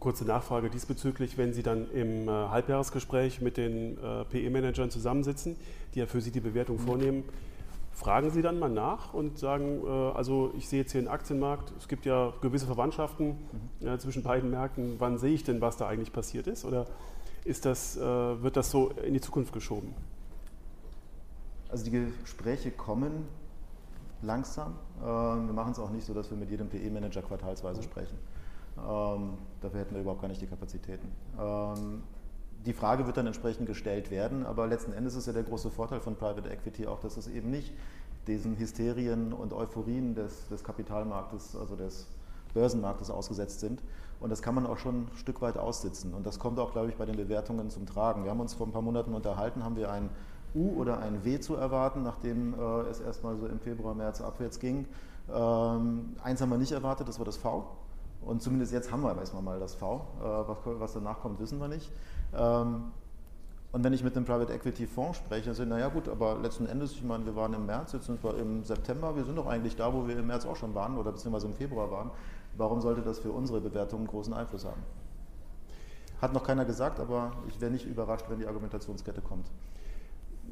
Kurze 0.00 0.24
Nachfrage 0.24 0.70
diesbezüglich, 0.70 1.38
wenn 1.38 1.52
Sie 1.52 1.62
dann 1.62 1.90
im 1.90 2.28
äh, 2.28 2.30
Halbjahresgespräch 2.30 3.40
mit 3.40 3.56
den 3.56 3.98
äh, 3.98 4.24
PE-Managern 4.26 4.90
zusammensitzen, 4.90 5.56
die 5.94 6.00
ja 6.00 6.06
für 6.06 6.20
Sie 6.20 6.30
die 6.30 6.40
Bewertung 6.40 6.76
mhm. 6.76 6.86
vornehmen, 6.86 7.24
fragen 7.94 8.30
Sie 8.30 8.42
dann 8.42 8.60
mal 8.60 8.68
nach 8.68 9.12
und 9.12 9.38
sagen, 9.38 9.80
äh, 9.84 9.88
also 9.88 10.52
ich 10.56 10.68
sehe 10.68 10.80
jetzt 10.82 10.92
hier 10.92 11.00
einen 11.00 11.08
Aktienmarkt, 11.08 11.72
es 11.78 11.88
gibt 11.88 12.06
ja 12.06 12.32
gewisse 12.42 12.66
Verwandtschaften 12.66 13.38
mhm. 13.80 13.98
zwischen 13.98 14.22
beiden 14.22 14.50
Märkten, 14.50 14.96
wann 14.98 15.18
sehe 15.18 15.34
ich 15.34 15.42
denn, 15.42 15.60
was 15.60 15.76
da 15.76 15.88
eigentlich 15.88 16.12
passiert 16.12 16.46
ist? 16.46 16.64
Oder 16.64 16.86
ist 17.44 17.64
das, 17.64 17.96
äh, 17.96 18.00
wird 18.00 18.56
das 18.56 18.70
so 18.70 18.90
in 18.90 19.14
die 19.14 19.20
Zukunft 19.20 19.52
geschoben? 19.52 19.94
Also 21.68 21.84
die 21.84 21.90
Gespräche 21.90 22.70
kommen 22.70 23.28
langsam. 24.22 24.74
Ähm, 25.00 25.46
wir 25.46 25.52
machen 25.52 25.72
es 25.72 25.78
auch 25.78 25.90
nicht 25.90 26.06
so, 26.06 26.14
dass 26.14 26.30
wir 26.30 26.36
mit 26.36 26.50
jedem 26.50 26.68
PE-Manager 26.68 27.22
quartalsweise 27.22 27.82
sprechen. 27.82 28.18
Ähm, 28.78 29.34
dafür 29.60 29.80
hätten 29.80 29.94
wir 29.94 30.02
überhaupt 30.02 30.20
gar 30.20 30.28
nicht 30.28 30.40
die 30.40 30.46
Kapazitäten. 30.46 31.08
Ähm, 31.38 32.02
die 32.66 32.72
Frage 32.72 33.06
wird 33.06 33.16
dann 33.16 33.26
entsprechend 33.26 33.66
gestellt 33.66 34.10
werden, 34.10 34.44
aber 34.44 34.66
letzten 34.66 34.92
Endes 34.92 35.14
ist 35.14 35.26
ja 35.26 35.32
der 35.32 35.44
große 35.44 35.70
Vorteil 35.70 36.00
von 36.00 36.16
Private 36.16 36.50
Equity 36.50 36.86
auch, 36.86 37.00
dass 37.00 37.16
es 37.16 37.28
eben 37.28 37.50
nicht 37.50 37.72
diesen 38.26 38.58
Hysterien 38.58 39.32
und 39.32 39.52
Euphorien 39.52 40.14
des, 40.14 40.48
des 40.48 40.64
Kapitalmarktes, 40.64 41.56
also 41.56 41.76
des 41.76 42.06
Börsenmarktes 42.54 43.10
ausgesetzt 43.10 43.60
sind. 43.60 43.82
Und 44.20 44.30
das 44.30 44.42
kann 44.42 44.54
man 44.54 44.66
auch 44.66 44.78
schon 44.78 45.02
ein 45.02 45.10
Stück 45.14 45.40
weit 45.42 45.58
aussitzen. 45.58 46.12
Und 46.12 46.26
das 46.26 46.38
kommt 46.38 46.58
auch, 46.58 46.72
glaube 46.72 46.88
ich, 46.88 46.96
bei 46.96 47.06
den 47.06 47.16
Bewertungen 47.16 47.70
zum 47.70 47.86
Tragen. 47.86 48.24
Wir 48.24 48.30
haben 48.30 48.40
uns 48.40 48.54
vor 48.54 48.66
ein 48.66 48.72
paar 48.72 48.82
Monaten 48.82 49.14
unterhalten, 49.14 49.64
haben 49.64 49.76
wir 49.76 49.90
ein 49.92 50.10
U 50.54 50.80
oder 50.80 50.98
ein 50.98 51.24
W 51.24 51.38
zu 51.38 51.54
erwarten, 51.54 52.02
nachdem 52.02 52.54
äh, 52.54 52.80
es 52.90 53.00
erstmal 53.00 53.36
so 53.36 53.46
im 53.46 53.60
Februar, 53.60 53.94
März 53.94 54.20
abwärts 54.20 54.58
ging. 54.58 54.86
Ähm, 55.32 56.16
eins 56.22 56.40
haben 56.40 56.50
wir 56.50 56.58
nicht 56.58 56.72
erwartet, 56.72 57.08
das 57.08 57.18
war 57.18 57.26
das 57.26 57.36
V. 57.36 57.66
Und 58.22 58.42
zumindest 58.42 58.72
jetzt 58.72 58.90
haben 58.90 59.02
wir, 59.02 59.14
man 59.14 59.44
mal, 59.44 59.60
das 59.60 59.74
V. 59.74 60.06
Äh, 60.20 60.24
was, 60.24 60.58
was, 60.64 60.92
danach 60.94 61.20
kommt, 61.20 61.38
wissen 61.38 61.60
wir 61.60 61.68
nicht. 61.68 61.92
Ähm, 62.36 62.90
und 63.70 63.84
wenn 63.84 63.92
ich 63.92 64.02
mit 64.02 64.16
einem 64.16 64.24
Private 64.24 64.52
Equity 64.52 64.86
Fonds 64.86 65.18
spreche, 65.18 65.46
dann 65.46 65.54
sage 65.54 65.68
ich, 65.68 65.74
naja 65.74 65.88
gut, 65.88 66.08
aber 66.08 66.38
letzten 66.38 66.66
Endes, 66.66 66.92
ich 66.92 67.04
meine, 67.04 67.26
wir 67.26 67.36
waren 67.36 67.52
im 67.52 67.66
März, 67.66 67.92
jetzt 67.92 68.06
sind 68.06 68.24
wir 68.24 68.36
im 68.38 68.64
September, 68.64 69.14
wir 69.14 69.24
sind 69.24 69.36
doch 69.36 69.46
eigentlich 69.46 69.76
da, 69.76 69.92
wo 69.92 70.08
wir 70.08 70.18
im 70.18 70.26
März 70.26 70.46
auch 70.46 70.56
schon 70.56 70.74
waren 70.74 70.96
oder 70.96 71.12
beziehungsweise 71.12 71.46
im 71.46 71.54
Februar 71.54 71.90
waren. 71.90 72.10
Warum 72.56 72.80
sollte 72.80 73.02
das 73.02 73.18
für 73.18 73.30
unsere 73.30 73.60
Bewertungen 73.60 74.06
großen 74.06 74.32
Einfluss 74.32 74.64
haben? 74.64 74.82
Hat 76.20 76.32
noch 76.32 76.42
keiner 76.42 76.64
gesagt, 76.64 76.98
aber 76.98 77.30
ich 77.48 77.60
wäre 77.60 77.70
nicht 77.70 77.86
überrascht, 77.86 78.24
wenn 78.28 78.40
die 78.40 78.46
Argumentationskette 78.46 79.20
kommt. 79.20 79.46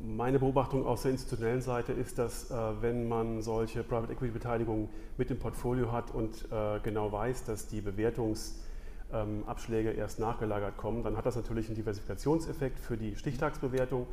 Meine 0.04 0.38
Beobachtung 0.38 0.86
aus 0.86 1.02
der 1.02 1.10
institutionellen 1.12 1.62
Seite 1.62 1.92
ist, 1.92 2.18
dass 2.18 2.50
äh, 2.50 2.54
wenn 2.80 3.08
man 3.08 3.40
solche 3.42 3.82
Private 3.82 4.12
Equity 4.12 4.32
Beteiligungen 4.32 4.88
mit 5.16 5.30
im 5.30 5.38
Portfolio 5.38 5.90
hat 5.90 6.14
und 6.14 6.44
äh, 6.52 6.80
genau 6.82 7.10
weiß, 7.10 7.44
dass 7.44 7.66
die 7.66 7.80
Bewertungsabschläge 7.80 9.90
ähm, 9.90 9.98
erst 9.98 10.20
nachgelagert 10.20 10.76
kommen, 10.76 11.02
dann 11.02 11.16
hat 11.16 11.24
das 11.24 11.34
natürlich 11.34 11.68
einen 11.68 11.76
Diversifikationseffekt 11.76 12.78
für 12.78 12.98
die 12.98 13.16
Stichtagsbewertung 13.16 14.06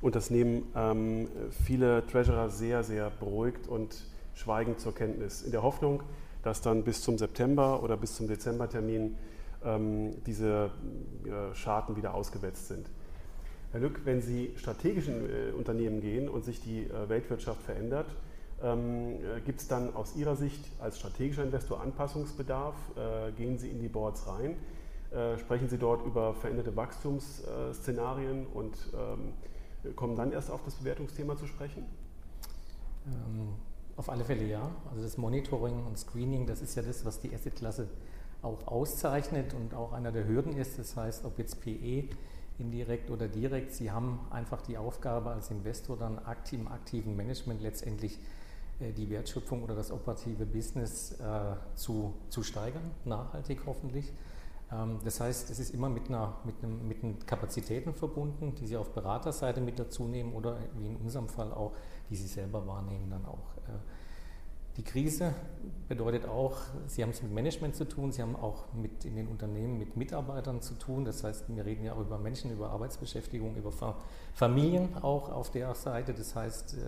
und 0.00 0.14
das 0.14 0.30
nehmen 0.30 0.62
ähm, 0.74 1.28
viele 1.50 2.06
Treasurer 2.06 2.48
sehr, 2.48 2.82
sehr 2.82 3.10
beruhigt 3.10 3.68
und 3.68 4.06
schweigend 4.34 4.80
zur 4.80 4.94
Kenntnis, 4.94 5.42
in 5.42 5.52
der 5.52 5.62
Hoffnung, 5.62 6.02
dass 6.42 6.60
dann 6.60 6.84
bis 6.84 7.02
zum 7.02 7.18
September 7.18 7.82
oder 7.82 7.96
bis 7.96 8.14
zum 8.14 8.28
Dezembertermin 8.28 9.16
ähm, 9.64 10.22
diese 10.24 10.70
äh, 11.24 11.54
Scharten 11.54 11.96
wieder 11.96 12.14
ausgewetzt 12.14 12.68
sind. 12.68 12.88
Herr 13.72 13.80
Lück, 13.80 14.00
wenn 14.04 14.22
Sie 14.22 14.52
strategisch 14.56 15.08
in 15.08 15.28
äh, 15.28 15.52
Unternehmen 15.52 16.00
gehen 16.00 16.28
und 16.28 16.44
sich 16.44 16.60
die 16.60 16.84
äh, 16.84 17.08
Weltwirtschaft 17.08 17.62
verändert, 17.62 18.06
ähm, 18.62 19.16
äh, 19.16 19.40
gibt 19.44 19.60
es 19.60 19.68
dann 19.68 19.94
aus 19.94 20.16
Ihrer 20.16 20.36
Sicht 20.36 20.64
als 20.80 20.98
strategischer 20.98 21.44
Investor 21.44 21.80
Anpassungsbedarf? 21.80 22.74
Äh, 22.96 23.32
gehen 23.32 23.58
Sie 23.58 23.68
in 23.68 23.80
die 23.80 23.88
Boards 23.88 24.26
rein? 24.26 24.56
Äh, 25.10 25.38
sprechen 25.38 25.68
Sie 25.68 25.78
dort 25.78 26.04
über 26.04 26.34
veränderte 26.34 26.74
Wachstumsszenarien 26.76 28.46
und 28.46 28.76
ähm, 28.94 29.94
kommen 29.94 30.16
dann 30.16 30.32
erst 30.32 30.50
auf 30.50 30.62
das 30.64 30.74
Bewertungsthema 30.74 31.36
zu 31.36 31.46
sprechen? 31.46 31.84
Auf 33.98 34.08
alle 34.10 34.24
Fälle 34.24 34.44
ja. 34.44 34.70
Also 34.90 35.02
das 35.02 35.18
Monitoring 35.18 35.84
und 35.84 35.98
Screening, 35.98 36.46
das 36.46 36.62
ist 36.62 36.76
ja 36.76 36.82
das, 36.82 37.04
was 37.04 37.18
die 37.18 37.34
Assetklasse 37.34 37.88
auch 38.42 38.64
auszeichnet 38.68 39.54
und 39.54 39.74
auch 39.74 39.92
einer 39.92 40.12
der 40.12 40.28
Hürden 40.28 40.56
ist. 40.56 40.78
Das 40.78 40.96
heißt, 40.96 41.24
ob 41.24 41.36
jetzt 41.40 41.60
PE 41.60 42.04
indirekt 42.58 43.10
oder 43.10 43.26
direkt, 43.26 43.72
Sie 43.74 43.90
haben 43.90 44.20
einfach 44.30 44.62
die 44.62 44.78
Aufgabe 44.78 45.30
als 45.30 45.50
Investor 45.50 45.96
dann 45.96 46.20
aktiv, 46.20 46.60
im 46.60 46.68
aktiven 46.68 47.16
Management 47.16 47.60
letztendlich 47.60 48.20
äh, 48.78 48.92
die 48.92 49.10
Wertschöpfung 49.10 49.64
oder 49.64 49.74
das 49.74 49.90
operative 49.90 50.46
Business 50.46 51.18
äh, 51.18 51.56
zu, 51.74 52.14
zu 52.28 52.44
steigern, 52.44 52.92
nachhaltig 53.04 53.62
hoffentlich. 53.66 54.12
Ähm, 54.70 55.00
das 55.04 55.20
heißt, 55.20 55.50
es 55.50 55.58
ist 55.58 55.74
immer 55.74 55.88
mit, 55.88 56.08
einer, 56.08 56.36
mit, 56.44 56.62
einem, 56.62 56.86
mit 56.86 57.02
einem 57.02 57.18
Kapazitäten 57.26 57.92
verbunden, 57.94 58.54
die 58.54 58.68
Sie 58.68 58.76
auf 58.76 58.90
Beraterseite 58.90 59.60
mit 59.60 59.76
dazu 59.80 60.04
nehmen 60.04 60.34
oder 60.34 60.56
wie 60.76 60.86
in 60.86 60.96
unserem 60.98 61.28
Fall 61.28 61.52
auch, 61.52 61.72
die 62.10 62.14
Sie 62.14 62.28
selber 62.28 62.64
wahrnehmen 62.64 63.10
dann 63.10 63.26
auch. 63.26 63.57
Die 64.78 64.84
Krise 64.84 65.34
bedeutet 65.88 66.26
auch, 66.26 66.56
Sie 66.86 67.02
haben 67.02 67.10
es 67.10 67.20
mit 67.20 67.32
Management 67.32 67.74
zu 67.74 67.84
tun, 67.84 68.12
Sie 68.12 68.22
haben 68.22 68.36
auch 68.36 68.72
mit 68.74 69.04
in 69.04 69.16
den 69.16 69.26
Unternehmen 69.26 69.76
mit 69.76 69.96
Mitarbeitern 69.96 70.62
zu 70.62 70.74
tun. 70.74 71.04
Das 71.04 71.24
heißt, 71.24 71.46
wir 71.48 71.66
reden 71.66 71.84
ja 71.84 71.94
auch 71.94 72.00
über 72.00 72.16
Menschen, 72.16 72.52
über 72.52 72.70
Arbeitsbeschäftigung, 72.70 73.56
über 73.56 73.72
Familien 74.34 74.96
auch 75.02 75.30
auf 75.30 75.50
der 75.50 75.74
Seite. 75.74 76.14
Das 76.14 76.36
heißt, 76.36 76.74
äh, 76.74 76.78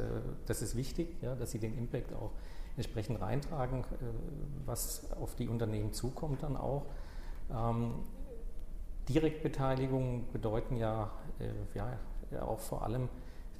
das 0.47 0.63
ist 0.63 0.77
wichtig, 0.77 1.17
ja, 1.21 1.35
dass 1.35 1.51
Sie 1.51 1.59
den 1.59 1.77
Impact 1.77 2.13
auch 2.15 2.31
entsprechend 2.77 3.21
reintragen, 3.21 3.81
äh, 3.81 3.85
was 4.67 5.11
auf 5.21 5.35
die 5.35 5.49
Unternehmen 5.49 5.93
zukommt 5.93 6.45
dann 6.45 6.57
auch. 6.57 6.87
Ähm, 7.53 7.95
Direktbeteiligungen 9.09 10.31
bedeuten 10.33 10.77
äh, 11.41 11.49
ja, 11.75 11.99
ja 12.31 12.43
auch 12.43 12.61
vor 12.61 12.85
allem, 12.85 13.09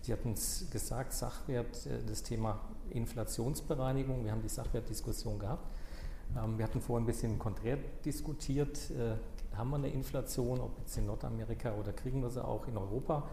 Sie 0.03 0.13
hatten 0.13 0.33
es 0.33 0.69
gesagt, 0.71 1.13
Sachwert, 1.13 1.87
äh, 1.87 2.03
das 2.07 2.23
Thema 2.23 2.61
Inflationsbereinigung. 2.91 4.25
Wir 4.25 4.33
haben 4.33 4.43
die 4.43 4.49
Sachwertdiskussion 4.49 5.39
gehabt. 5.39 5.67
Ähm, 6.37 6.59
wir 6.59 6.65
hatten 6.65 6.81
vorhin 6.81 7.05
ein 7.05 7.07
bisschen 7.07 7.39
konträr 7.39 7.79
diskutiert. 8.05 8.91
Äh, 8.91 9.17
haben 9.57 9.71
wir 9.71 9.77
eine 9.77 9.89
Inflation, 9.89 10.61
ob 10.61 10.79
jetzt 10.79 10.97
in 10.97 11.07
Nordamerika 11.07 11.75
oder 11.75 11.93
kriegen 11.93 12.23
wir 12.23 12.31
sie 12.31 12.43
auch 12.43 12.67
in 12.67 12.77
Europa? 12.77 13.25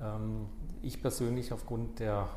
Ähm, 0.00 0.46
ich 0.82 1.02
persönlich 1.02 1.52
aufgrund 1.52 1.98
der, 1.98 2.28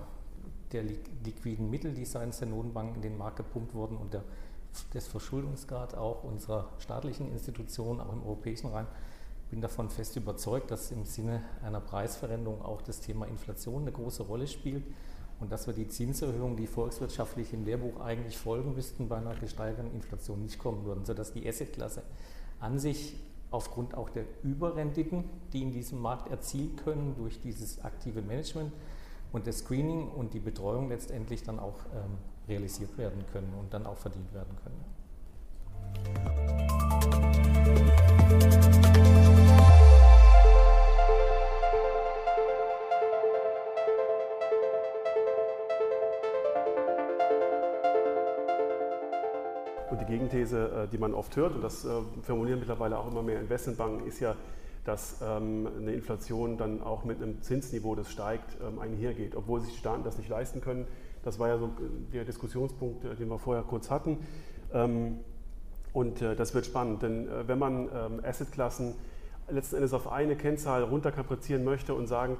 der 0.72 0.84
liquiden 0.84 1.70
Mittel, 1.70 1.94
die 1.94 2.06
seitens 2.06 2.40
der 2.40 2.50
Notenbank 2.50 2.96
in 2.96 3.02
den 3.02 3.18
Markt 3.18 3.38
gepumpt 3.38 3.74
wurden 3.74 3.98
und 3.98 4.14
der, 4.14 4.24
des 4.94 5.08
Verschuldungsgrad 5.08 5.96
auch 5.96 6.24
unserer 6.24 6.68
staatlichen 6.80 7.32
Institutionen, 7.32 8.02
auch 8.02 8.12
im 8.12 8.24
europäischen 8.24 8.68
Raum, 8.68 8.88
bin 9.52 9.62
davon 9.62 9.90
fest 9.90 10.16
überzeugt, 10.16 10.72
dass 10.72 10.92
im 10.92 11.06
Sinne 11.06 11.44
einer 11.62 11.82
Preisveränderung 11.82 12.62
auch 12.62 12.82
das 12.82 13.02
Thema 13.02 13.28
Inflation 13.28 13.82
eine 13.82 13.92
große 13.92 14.24
Rolle 14.24 14.48
spielt 14.48 14.84
und 15.42 15.52
dass 15.52 15.68
wir 15.68 15.74
die 15.74 15.90
Zinserhöhungen, 15.90 16.56
die 16.56 16.68
volkswirtschaftlich 16.68 17.54
im 17.54 17.66
Lehrbuch 17.66 18.00
eigentlich 18.00 18.38
folgen 18.38 18.74
müssten, 18.74 19.10
bei 19.10 19.18
einer 19.18 19.36
gesteigerten 19.36 19.94
Inflation 19.94 20.42
nicht 20.42 20.58
kommen 20.58 20.86
würden, 20.86 21.04
sodass 21.04 21.34
die 21.34 21.48
Assetklasse 21.48 22.02
an 22.62 22.80
sich 22.80 23.18
aufgrund 23.52 23.96
auch 23.96 24.10
der 24.10 24.24
Überrenditen, 24.44 25.26
die 25.52 25.62
in 25.62 25.74
diesem 25.74 26.00
Markt 26.00 26.32
erzielt 26.32 26.78
können 26.84 27.16
durch 27.18 27.42
dieses 27.42 27.84
aktive 27.84 28.22
Management 28.22 28.72
und 29.34 29.48
das 29.48 29.60
Screening 29.60 30.08
und 30.08 30.34
die 30.34 30.40
Betreuung 30.40 30.88
letztendlich 30.88 31.44
dann 31.44 31.60
auch 31.60 31.80
ähm, 31.94 32.18
realisiert 32.48 32.98
werden 32.98 33.26
können 33.34 33.54
und 33.60 33.74
dann 33.74 33.86
auch 33.86 33.98
verdient 33.98 34.34
werden 34.34 34.56
können. 34.64 36.41
Gegenthese, 50.32 50.86
äh, 50.86 50.88
die 50.88 50.98
man 50.98 51.14
oft 51.14 51.36
hört, 51.36 51.56
und 51.56 51.62
das 51.62 51.86
äh, 51.86 51.90
formulieren 52.24 52.60
mittlerweile 52.60 52.98
auch 52.98 53.10
immer 53.12 53.22
mehr 53.22 53.40
Investmentbanken, 53.40 54.08
ist 54.08 54.20
ja, 54.20 54.36
dass 54.86 55.22
ähm, 55.22 55.68
eine 55.80 55.94
Inflation 55.94 56.58
dann 56.58 56.82
auch 56.82 57.04
mit 57.04 57.22
einem 57.22 57.42
Zinsniveau, 57.42 57.94
das 57.96 58.12
steigt, 58.12 58.58
ähm, 58.66 58.80
einhergeht, 58.80 59.36
obwohl 59.36 59.62
sich 59.62 59.74
die 59.74 59.78
Staaten 59.78 60.04
das 60.04 60.18
nicht 60.18 60.30
leisten 60.30 60.62
können. 60.62 60.88
Das 61.24 61.38
war 61.38 61.50
ja 61.50 61.60
so 61.60 61.66
äh, 61.66 62.14
der 62.14 62.26
Diskussionspunkt, 62.26 63.04
den 63.04 63.30
wir 63.30 63.38
vorher 63.38 63.64
kurz 63.64 63.92
hatten. 63.92 64.18
Ähm, 64.74 65.20
und 65.94 66.22
das 66.22 66.56
wird 66.56 66.66
spannend, 66.66 67.04
denn 67.04 67.28
wenn 67.48 67.60
man 67.60 67.90
Assetklassen 68.24 68.96
letzten 69.50 69.76
Endes 69.76 69.92
auf 69.92 70.10
eine 70.10 70.38
Kennzahl 70.38 70.84
runterkaprizieren 70.84 71.66
möchte 71.66 71.94
und 71.94 72.08
sagen 72.08 72.38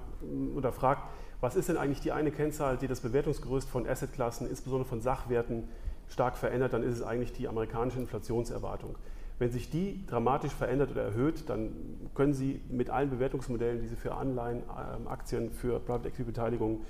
oder 0.56 0.72
fragt, 0.72 1.10
was 1.42 1.58
ist 1.58 1.68
denn 1.68 1.76
eigentlich 1.76 2.00
die 2.00 2.14
eine 2.14 2.32
Kennzahl, 2.32 2.78
die 2.78 2.88
das 2.88 3.02
Bewertungsgerüst 3.02 3.68
von 3.68 3.86
Assetklassen, 3.86 4.50
insbesondere 4.50 4.88
von 4.88 5.02
Sachwerten, 5.02 5.68
stark 6.12 6.38
verändert, 6.38 6.74
dann 6.74 6.84
ist 6.84 6.96
es 6.96 7.02
eigentlich 7.02 7.34
die 7.34 7.48
amerikanische 7.48 8.00
Inflationserwartung. 8.00 8.98
Wenn 9.40 9.50
sich 9.50 9.72
die 9.72 10.06
dramatisch 10.06 10.52
verändert 10.52 10.92
oder 10.92 11.02
erhöht, 11.02 11.50
dann 11.50 11.72
können 12.14 12.34
Sie 12.34 12.62
mit 12.70 12.92
allen 12.92 13.10
Bewertungsmodellen, 13.10 13.82
die 13.82 13.88
Sie 13.88 13.96
für 13.96 14.14
Anleihen, 14.14 14.60
ähm, 14.60 15.08
Aktien, 15.08 15.52
für 15.52 15.80
Private 15.80 16.10
Equity 16.10 16.24
Beteiligung 16.26 16.82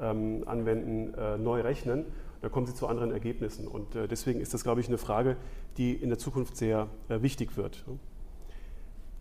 ähm, 0.00 0.44
anwenden, 0.46 1.12
äh, 1.14 1.36
neu 1.36 1.60
rechnen. 1.60 2.06
Da 2.40 2.48
kommen 2.48 2.66
Sie 2.66 2.74
zu 2.74 2.86
anderen 2.86 3.12
Ergebnissen. 3.12 3.68
Und 3.68 3.96
äh, 3.96 4.08
deswegen 4.08 4.40
ist 4.40 4.54
das, 4.54 4.62
glaube 4.62 4.80
ich, 4.80 4.88
eine 4.88 4.96
Frage, 4.96 5.36
die 5.76 5.92
in 5.92 6.08
der 6.08 6.18
Zukunft 6.18 6.56
sehr 6.56 6.88
äh, 7.10 7.20
wichtig 7.20 7.58
wird. 7.58 7.84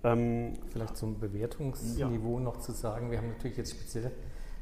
Ähm, 0.05 0.53
Vielleicht 0.71 0.95
zum 0.95 1.19
Bewertungsniveau 1.19 2.37
ja. 2.37 2.43
noch 2.43 2.59
zu 2.59 2.71
sagen, 2.71 3.11
wir 3.11 3.17
haben 3.17 3.27
natürlich 3.27 3.57
jetzt 3.57 3.71
speziell 3.71 4.11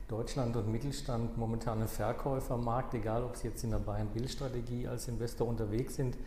Deutschland 0.08 0.56
und 0.56 0.72
Mittelstand 0.72 1.38
momentan 1.38 1.82
ein 1.82 1.90
Verkäufermarkt, 1.90 2.94
egal 2.94 3.26
ob 3.26 3.36
Sie 3.36 3.50
jetzt 3.50 3.64
in 3.66 3.72
der 3.72 3.80
Buy-and-Build-Strategie 3.80 4.88
als 4.88 5.10
Investor 5.10 5.46
unterwegs 5.46 5.96
sind 5.96 6.18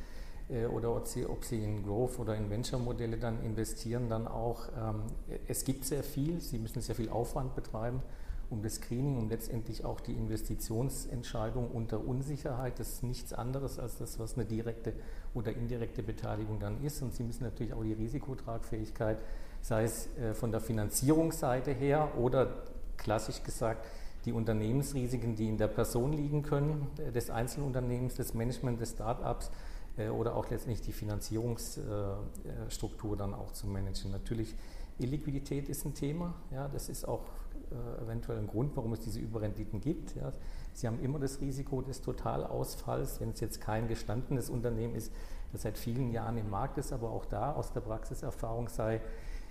äh, 0.51 0.67
oder 0.67 0.95
ob 0.95 1.07
Sie, 1.07 1.25
ob 1.25 1.45
Sie 1.45 1.65
in 1.65 1.83
Growth 1.83 2.19
oder 2.19 2.37
in 2.37 2.51
Venture-Modelle 2.51 3.17
dann 3.17 3.43
investieren, 3.43 4.11
dann 4.11 4.29
auch. 4.29 4.69
Ähm, 4.79 5.05
es 5.49 5.65
gibt 5.65 5.87
sehr 5.87 6.03
viel, 6.03 6.43
Sie 6.43 6.59
müssen 6.59 6.83
sehr 6.83 6.95
viel 6.95 7.09
Aufwand 7.09 7.55
betreiben, 7.55 8.03
um 8.51 8.63
das 8.63 8.75
Screening, 8.75 9.17
um 9.17 9.31
letztendlich 9.31 9.83
auch 9.83 10.01
die 10.01 10.13
Investitionsentscheidung 10.13 11.71
unter 11.71 12.07
Unsicherheit. 12.07 12.79
Das 12.79 12.89
ist 12.91 13.03
nichts 13.03 13.33
anderes 13.33 13.79
als 13.79 13.97
das, 13.97 14.19
was 14.19 14.35
eine 14.35 14.45
direkte 14.45 14.93
oder 15.33 15.55
indirekte 15.55 16.03
Beteiligung 16.03 16.61
dann 16.61 16.85
ist. 16.85 17.01
Und 17.01 17.15
Sie 17.15 17.23
müssen 17.23 17.45
natürlich 17.45 17.73
auch 17.73 17.83
die 17.83 17.95
Risikotragfähigkeit, 17.95 19.23
sei 19.63 19.85
es 19.85 20.15
äh, 20.19 20.35
von 20.35 20.53
der 20.53 20.61
Finanzierungsseite 20.61 21.73
her 21.73 22.11
oder 22.19 22.65
klassisch 23.01 23.43
gesagt 23.43 23.85
die 24.25 24.33
Unternehmensrisiken, 24.33 25.35
die 25.35 25.49
in 25.49 25.57
der 25.57 25.69
Person 25.69 26.13
liegen 26.13 26.43
können, 26.43 26.87
äh, 26.99 27.13
des 27.13 27.31
Einzelunternehmens, 27.31 28.15
des 28.15 28.35
Management, 28.35 28.79
des 28.81 28.91
Start-ups 28.91 29.51
äh, 29.97 30.09
oder 30.09 30.37
auch 30.37 30.51
letztendlich 30.51 30.83
die 30.83 30.93
Finanzierungsstruktur 30.93 33.17
dann 33.17 33.33
auch 33.35 33.53
zu 33.53 33.67
managen. 33.67 34.11
Natürlich, 34.11 34.55
Illiquidität 34.99 35.69
ist 35.69 35.87
ein 35.87 35.95
Thema. 35.95 36.35
Ja, 36.51 36.69
das 36.69 36.91
ist 36.91 37.09
auch 37.09 37.25
äh, 37.71 38.03
eventuell 38.03 38.39
ein 38.39 38.47
Grund, 38.47 38.77
warum 38.77 38.93
es 38.93 39.01
diese 39.01 39.19
Überrenditen 39.21 39.81
gibt. 39.81 40.15
Ja. 40.17 40.33
Sie 40.75 40.87
haben 40.87 41.01
immer 41.01 41.19
das 41.19 41.41
Risiko 41.41 41.81
des 41.81 42.03
Totalausfalls, 42.03 43.21
wenn 43.21 43.31
es 43.31 43.41
jetzt 43.41 43.61
kein 43.61 43.89
gestandenes 43.89 44.51
Unternehmen 44.51 44.95
ist, 44.95 45.11
das 45.53 45.63
seit 45.63 45.79
vielen 45.79 46.13
Jahren 46.13 46.37
im 46.37 46.51
Markt 46.51 46.79
ist, 46.79 46.93
aber 46.93 47.11
auch 47.11 47.25
da 47.25 47.53
aus 47.53 47.73
der 47.73 47.81
Praxiserfahrung 47.81 48.69
sei 48.69 49.01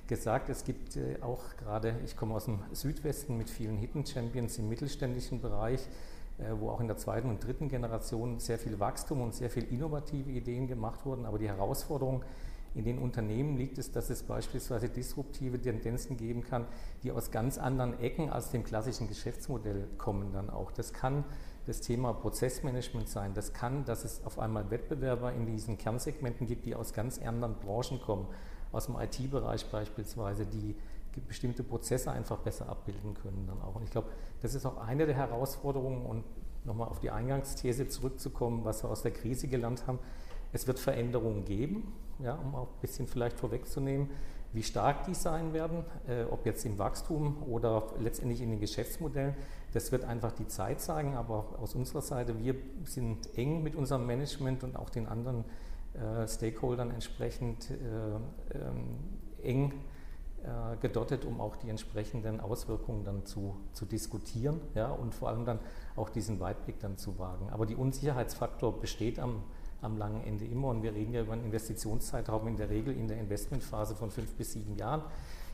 gesagt, 0.10 0.50
es 0.50 0.66
gibt 0.66 0.98
äh, 0.98 1.22
auch 1.22 1.56
gerade, 1.58 1.96
ich 2.04 2.18
komme 2.18 2.36
aus 2.36 2.46
dem 2.46 2.60
Südwesten 2.74 3.38
mit 3.38 3.50
vielen 3.50 3.78
Hidden 3.78 4.06
Champions 4.06 4.58
im 4.58 4.68
mittelständischen 4.68 5.40
Bereich, 5.40 5.80
äh, 6.40 6.52
wo 6.60 6.70
auch 6.70 6.82
in 6.82 6.88
der 6.88 6.98
zweiten 6.98 7.30
und 7.30 7.42
dritten 7.42 7.70
Generation 7.70 8.40
sehr 8.40 8.60
viel 8.60 8.80
Wachstum 8.80 9.22
und 9.22 9.34
sehr 9.34 9.50
viel 9.50 9.64
innovative 9.72 10.32
Ideen 10.32 10.68
gemacht 10.68 11.06
wurden. 11.06 11.26
Aber 11.26 11.38
die 11.38 11.48
Herausforderung 11.48 12.26
in 12.76 12.86
den 12.86 12.98
Unternehmen 12.98 13.56
liegt 13.58 13.78
es, 13.78 13.92
dass 13.92 14.10
es 14.10 14.24
beispielsweise 14.24 14.90
disruptive 14.90 15.62
Tendenzen 15.62 16.18
geben 16.18 16.44
kann, 16.44 16.66
die 17.04 17.12
aus 17.12 17.32
ganz 17.32 17.58
anderen 17.58 18.00
Ecken 18.00 18.30
als 18.30 18.50
dem 18.50 18.64
klassischen 18.64 19.08
Geschäftsmodell 19.08 19.88
kommen 19.98 20.34
dann 20.34 20.50
auch. 20.50 20.72
Das 20.72 20.92
kann 20.92 21.24
das 21.68 21.82
Thema 21.82 22.14
Prozessmanagement 22.14 23.08
sein. 23.10 23.34
Das 23.36 23.54
kann, 23.54 23.86
dass 23.86 24.04
es 24.04 24.26
auf 24.26 24.40
einmal 24.40 24.72
Wettbewerber 24.72 25.34
in 25.34 25.46
diesen 25.46 25.78
Kernsegmenten 25.78 26.48
gibt, 26.48 26.66
die 26.66 26.76
aus 26.76 26.94
ganz 26.94 27.20
anderen 27.20 27.56
Branchen 27.56 28.02
kommen 28.02 28.28
aus 28.72 28.86
dem 28.86 28.96
IT-Bereich 28.96 29.66
beispielsweise, 29.68 30.46
die 30.46 30.76
bestimmte 31.28 31.64
Prozesse 31.64 32.12
einfach 32.12 32.38
besser 32.38 32.70
abbilden 32.70 33.14
können 33.14 33.46
dann 33.48 33.62
auch. 33.62 33.76
Und 33.76 33.84
ich 33.84 33.92
glaube, 33.92 34.08
das 34.42 34.54
ist 34.54 34.66
auch 34.66 34.78
eine 34.78 35.06
der 35.06 35.16
Herausforderungen 35.16 36.06
und 36.06 36.24
nochmal 36.66 36.88
auf 36.88 37.00
die 37.00 37.12
Eingangsthese 37.12 37.88
zurückzukommen, 37.88 38.64
was 38.64 38.84
wir 38.84 38.90
aus 38.90 39.02
der 39.02 39.12
Krise 39.12 39.48
gelernt 39.48 39.86
haben. 39.88 40.00
Es 40.52 40.68
wird 40.68 40.80
Veränderungen 40.80 41.46
geben, 41.46 41.94
ja, 42.20 42.36
um 42.36 42.56
auch 42.56 42.68
ein 42.68 42.82
bisschen 42.82 43.08
vielleicht 43.08 43.38
vorwegzunehmen. 43.38 44.10
Wie 44.52 44.64
stark 44.64 45.06
die 45.06 45.14
sein 45.14 45.54
werden, 45.54 45.86
äh, 46.08 46.24
ob 46.24 46.46
jetzt 46.46 46.66
im 46.66 46.80
Wachstum 46.80 47.44
oder 47.44 47.84
letztendlich 48.00 48.42
in 48.42 48.50
den 48.50 48.60
Geschäftsmodellen, 48.60 49.36
das 49.74 49.92
wird 49.92 50.06
einfach 50.06 50.32
die 50.32 50.48
Zeit 50.48 50.82
sagen. 50.82 51.16
Aber 51.16 51.46
aus 51.62 51.76
unserer 51.76 52.02
Seite, 52.02 52.40
wir 52.40 52.56
sind 52.86 53.38
eng 53.38 53.62
mit 53.62 53.76
unserem 53.76 54.08
Management 54.08 54.64
und 54.64 54.76
auch 54.76 54.90
den 54.90 55.08
anderen 55.08 55.46
Stakeholdern 56.28 56.92
entsprechend 56.92 57.72
äh, 57.72 57.76
ähm, 58.58 59.00
eng 59.42 59.74
äh, 60.44 60.78
gedottet, 60.78 61.26
um 61.26 61.42
auch 61.42 61.58
die 61.58 61.70
entsprechenden 61.70 62.40
Auswirkungen 62.40 63.04
dann 63.04 63.26
zu, 63.26 63.58
zu 63.74 63.86
diskutieren 63.86 64.62
ja, 64.74 64.90
und 64.90 65.14
vor 65.14 65.30
allem 65.30 65.44
dann 65.44 65.60
auch 65.98 66.10
diesen 66.10 66.40
Weitblick 66.40 66.80
dann 66.80 66.98
zu 66.98 67.20
wagen. 67.20 67.50
Aber 67.50 67.66
die 67.66 67.76
Unsicherheitsfaktor 67.76 68.80
besteht 68.80 69.20
am, 69.20 69.44
am 69.82 69.98
langen 69.98 70.24
Ende 70.24 70.46
immer 70.46 70.70
und 70.70 70.82
wir 70.82 70.94
reden 70.94 71.14
ja 71.14 71.22
über 71.22 71.34
einen 71.34 71.44
Investitionszeitraum 71.44 72.48
in 72.48 72.56
der 72.56 72.70
Regel 72.70 72.96
in 72.96 73.10
der 73.10 73.20
Investmentphase 73.20 73.96
von 73.96 74.12
fünf 74.12 74.34
bis 74.36 74.54
sieben 74.54 74.78
Jahren 74.78 75.02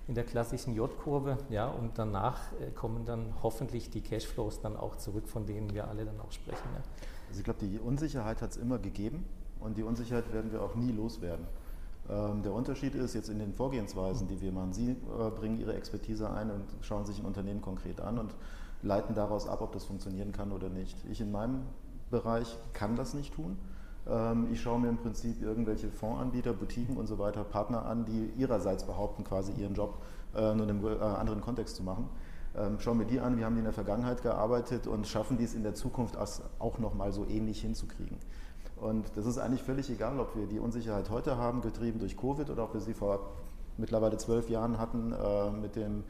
in 0.07 0.13
der 0.13 0.23
klassischen 0.23 0.75
J-Kurve, 0.75 1.39
ja, 1.49 1.67
und 1.67 1.97
danach 1.97 2.51
äh, 2.59 2.69
kommen 2.69 3.05
dann 3.05 3.33
hoffentlich 3.41 3.89
die 3.89 4.01
Cashflows 4.01 4.59
dann 4.59 4.77
auch 4.77 4.97
zurück, 4.97 5.27
von 5.27 5.47
denen 5.47 5.73
wir 5.73 5.87
alle 5.87 6.05
dann 6.05 6.19
auch 6.19 6.31
sprechen. 6.31 6.69
Ja. 6.75 6.83
Also 7.29 7.39
ich 7.39 7.43
glaube, 7.43 7.65
die 7.65 7.79
Unsicherheit 7.79 8.43
hat 8.43 8.51
es 8.51 8.57
immer 8.57 8.77
gegeben 8.77 9.25
und 9.65 9.77
die 9.77 9.83
Unsicherheit 9.83 10.31
werden 10.31 10.51
wir 10.51 10.61
auch 10.61 10.75
nie 10.75 10.91
loswerden. 10.91 11.45
Ähm, 12.09 12.43
der 12.43 12.53
Unterschied 12.53 12.93
ist 12.93 13.15
jetzt 13.15 13.29
in 13.29 13.39
den 13.39 13.53
Vorgehensweisen, 13.53 14.27
die 14.27 14.39
wir 14.39 14.51
machen. 14.51 14.73
Sie 14.73 14.91
äh, 14.91 15.29
bringen 15.31 15.59
Ihre 15.59 15.73
Expertise 15.73 16.29
ein 16.29 16.51
und 16.51 16.63
schauen 16.81 17.05
sich 17.05 17.19
ein 17.19 17.25
Unternehmen 17.25 17.61
konkret 17.61 17.99
an 17.99 18.19
und 18.19 18.35
leiten 18.83 19.15
daraus 19.15 19.47
ab, 19.47 19.61
ob 19.61 19.71
das 19.71 19.85
funktionieren 19.85 20.31
kann 20.31 20.51
oder 20.51 20.69
nicht. 20.69 20.95
Ich 21.09 21.19
in 21.19 21.31
meinem 21.31 21.61
Bereich 22.11 22.57
kann 22.73 22.95
das 22.95 23.15
nicht 23.15 23.33
tun. 23.33 23.57
Ähm, 24.07 24.47
ich 24.51 24.61
schaue 24.61 24.79
mir 24.79 24.89
im 24.89 24.97
Prinzip 24.97 25.41
irgendwelche 25.41 25.89
Fondsanbieter, 25.89 26.53
Boutiquen 26.53 26.97
und 26.97 27.07
so 27.07 27.17
weiter, 27.17 27.43
Partner 27.43 27.85
an, 27.85 28.05
die 28.05 28.31
ihrerseits 28.37 28.83
behaupten, 28.83 29.23
quasi 29.23 29.51
ihren 29.53 29.73
Job 29.73 29.97
äh, 30.35 30.53
nur 30.53 30.69
in 30.69 30.69
einem 30.69 30.85
äh, 30.85 31.03
anderen 31.03 31.41
Kontext 31.41 31.75
zu 31.75 31.83
machen. 31.83 32.07
Ähm, 32.55 32.79
schauen 32.79 32.99
wir 32.99 33.05
die 33.05 33.19
an, 33.19 33.37
wir 33.37 33.45
haben 33.45 33.55
die 33.55 33.59
in 33.59 33.65
der 33.65 33.73
Vergangenheit 33.73 34.21
gearbeitet 34.21 34.85
und 34.85 35.07
schaffen 35.07 35.37
dies 35.37 35.55
in 35.55 35.63
der 35.63 35.73
Zukunft 35.73 36.17
auch 36.17 36.77
nochmal 36.77 37.11
so 37.11 37.25
ähnlich 37.25 37.61
hinzukriegen. 37.61 38.17
Und 38.77 39.05
das 39.15 39.25
ist 39.25 39.37
eigentlich 39.37 39.63
völlig 39.63 39.89
egal, 39.89 40.19
ob 40.19 40.35
wir 40.35 40.47
die 40.47 40.59
Unsicherheit 40.59 41.09
heute 41.09 41.37
haben, 41.37 41.61
getrieben 41.61 41.99
durch 41.99 42.17
Covid, 42.17 42.49
oder 42.49 42.63
ob 42.63 42.73
wir 42.73 42.81
sie 42.81 42.93
vor 42.93 43.19
mittlerweile 43.77 44.17
zwölf 44.17 44.49
Jahren 44.49 44.77
hatten 44.77 45.13
äh, 45.13 45.51
mit, 45.51 45.75
dem, 45.75 46.03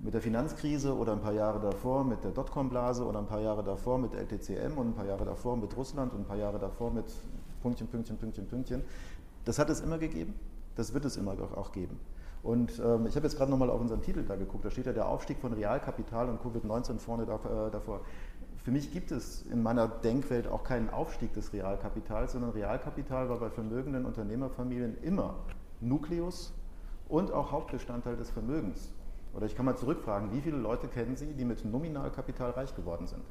mit 0.00 0.14
der 0.14 0.20
Finanzkrise 0.20 0.96
oder 0.96 1.12
ein 1.12 1.20
paar 1.20 1.32
Jahre 1.32 1.60
davor 1.60 2.04
mit 2.04 2.24
der 2.24 2.30
Dotcom-Blase 2.30 3.04
oder 3.04 3.18
ein 3.18 3.26
paar 3.26 3.40
Jahre 3.40 3.62
davor 3.62 3.98
mit 3.98 4.14
LTCM 4.14 4.76
und 4.76 4.88
ein 4.88 4.94
paar 4.94 5.06
Jahre 5.06 5.24
davor 5.24 5.56
mit 5.56 5.76
Russland 5.76 6.12
und 6.12 6.20
ein 6.20 6.26
paar 6.26 6.36
Jahre 6.36 6.58
davor 6.58 6.90
mit 6.90 7.06
Pünktchen, 7.62 7.88
Pünktchen, 7.88 8.16
Pünktchen, 8.16 8.46
Pünktchen. 8.46 8.82
Das 9.44 9.58
hat 9.58 9.70
es 9.70 9.80
immer 9.80 9.98
gegeben, 9.98 10.34
das 10.76 10.94
wird 10.94 11.04
es 11.04 11.16
immer 11.16 11.34
auch 11.56 11.72
geben. 11.72 11.98
Und 12.42 12.80
ähm, 12.84 13.06
ich 13.06 13.16
habe 13.16 13.26
jetzt 13.26 13.36
gerade 13.36 13.50
nochmal 13.50 13.68
auf 13.70 13.80
unseren 13.80 14.00
Titel 14.00 14.22
da 14.22 14.36
geguckt, 14.36 14.64
da 14.64 14.70
steht 14.70 14.86
ja 14.86 14.92
der 14.92 15.08
Aufstieg 15.08 15.38
von 15.38 15.52
Realkapital 15.52 16.28
und 16.28 16.40
Covid-19 16.40 16.98
vorne 16.98 17.24
äh, 17.24 17.70
davor. 17.70 18.00
Für 18.64 18.70
mich 18.70 18.92
gibt 18.92 19.12
es 19.12 19.42
in 19.46 19.62
meiner 19.62 19.88
Denkwelt 19.88 20.46
auch 20.48 20.64
keinen 20.64 20.90
Aufstieg 20.90 21.32
des 21.32 21.52
Realkapitals, 21.52 22.32
sondern 22.32 22.50
Realkapital 22.50 23.28
war 23.28 23.38
bei 23.38 23.50
vermögenden 23.50 24.04
Unternehmerfamilien 24.04 24.98
immer 25.02 25.36
Nukleus 25.80 26.52
und 27.08 27.32
auch 27.32 27.52
Hauptbestandteil 27.52 28.16
des 28.16 28.30
Vermögens. 28.30 28.92
Oder 29.34 29.46
ich 29.46 29.54
kann 29.54 29.66
mal 29.66 29.76
zurückfragen, 29.76 30.32
wie 30.32 30.40
viele 30.40 30.56
Leute 30.56 30.88
kennen 30.88 31.16
Sie, 31.16 31.32
die 31.34 31.44
mit 31.44 31.64
Nominalkapital 31.64 32.50
reich 32.50 32.74
geworden 32.74 33.06
sind? 33.06 33.22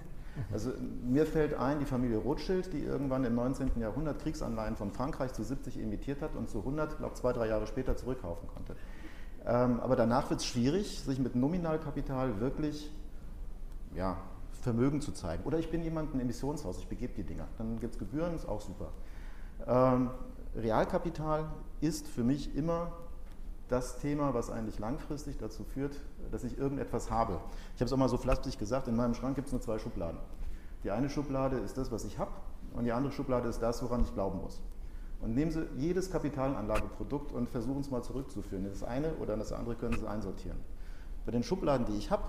Also 0.51 0.71
mir 1.03 1.25
fällt 1.25 1.55
ein, 1.55 1.79
die 1.79 1.85
Familie 1.85 2.17
Rothschild, 2.17 2.71
die 2.71 2.83
irgendwann 2.83 3.25
im 3.25 3.35
19. 3.35 3.71
Jahrhundert 3.79 4.21
Kriegsanleihen 4.21 4.75
von 4.75 4.91
Frankreich 4.91 5.33
zu 5.33 5.43
70 5.43 5.79
emittiert 5.79 6.21
hat 6.21 6.35
und 6.35 6.49
zu 6.49 6.59
100, 6.59 6.97
glaube 6.97 7.15
zwei, 7.15 7.33
drei 7.33 7.47
Jahre 7.47 7.65
später 7.65 7.97
zurückkaufen 7.97 8.47
konnte. 8.47 8.75
Ähm, 9.45 9.79
aber 9.79 9.95
danach 9.95 10.29
wird 10.29 10.41
es 10.41 10.45
schwierig, 10.45 11.01
sich 11.01 11.19
mit 11.19 11.35
Nominalkapital 11.35 12.39
wirklich 12.39 12.91
ja, 13.95 14.17
Vermögen 14.67 14.99
zu 14.99 15.13
zeigen. 15.13 15.43
Oder 15.45 15.59
ich 15.59 15.71
bin 15.71 15.81
jemand, 15.81 16.13
ein 16.13 16.19
Emissionshaus, 16.19 16.77
ich 16.79 16.89
begebe 16.89 17.13
die 17.13 17.23
Dinger. 17.23 17.47
Dann 17.57 17.79
gibt 17.79 17.93
es 17.93 17.99
Gebühren, 17.99 18.35
ist 18.35 18.45
auch 18.45 18.59
super. 18.59 18.89
Ähm, 19.65 20.09
Realkapital 20.57 21.45
ist 21.79 22.05
für 22.05 22.25
mich 22.25 22.53
immer 22.53 22.91
das 23.69 23.99
Thema, 23.99 24.33
was 24.33 24.49
eigentlich 24.49 24.77
langfristig 24.77 25.37
dazu 25.37 25.63
führt, 25.63 25.95
dass 26.31 26.43
ich 26.43 26.57
irgendetwas 26.57 27.09
habe. 27.09 27.39
Ich 27.75 27.81
habe 27.81 27.85
es 27.85 27.93
auch 27.93 27.97
mal 27.97 28.09
so 28.09 28.17
flapsig 28.17 28.59
gesagt, 28.59 28.89
in 28.89 28.97
meinem 28.97 29.13
Schrank 29.13 29.35
gibt 29.35 29.47
es 29.47 29.53
nur 29.53 29.61
zwei 29.61 29.79
Schubladen. 29.79 30.19
Die 30.83 30.91
eine 30.91 31.09
Schublade 31.09 31.55
ist 31.59 31.77
das, 31.77 31.89
was 31.89 32.03
ich 32.03 32.19
habe, 32.19 32.31
und 32.73 32.83
die 32.83 32.91
andere 32.91 33.13
Schublade 33.13 33.47
ist 33.47 33.61
das, 33.61 33.81
woran 33.81 34.01
ich 34.01 34.13
glauben 34.13 34.41
muss. 34.41 34.61
Und 35.21 35.33
nehmen 35.33 35.51
Sie 35.51 35.65
jedes 35.77 36.11
Kapitalanlageprodukt 36.11 37.31
und 37.31 37.49
versuchen 37.49 37.79
es 37.79 37.89
mal 37.89 38.03
zurückzuführen. 38.03 38.65
Das 38.65 38.83
eine 38.83 39.15
oder 39.15 39.37
das 39.37 39.53
andere 39.53 39.75
können 39.75 39.97
Sie 39.97 40.07
einsortieren. 40.09 40.59
Bei 41.25 41.31
den 41.31 41.43
Schubladen, 41.43 41.85
die 41.85 41.97
ich 41.97 42.11
habe, 42.11 42.23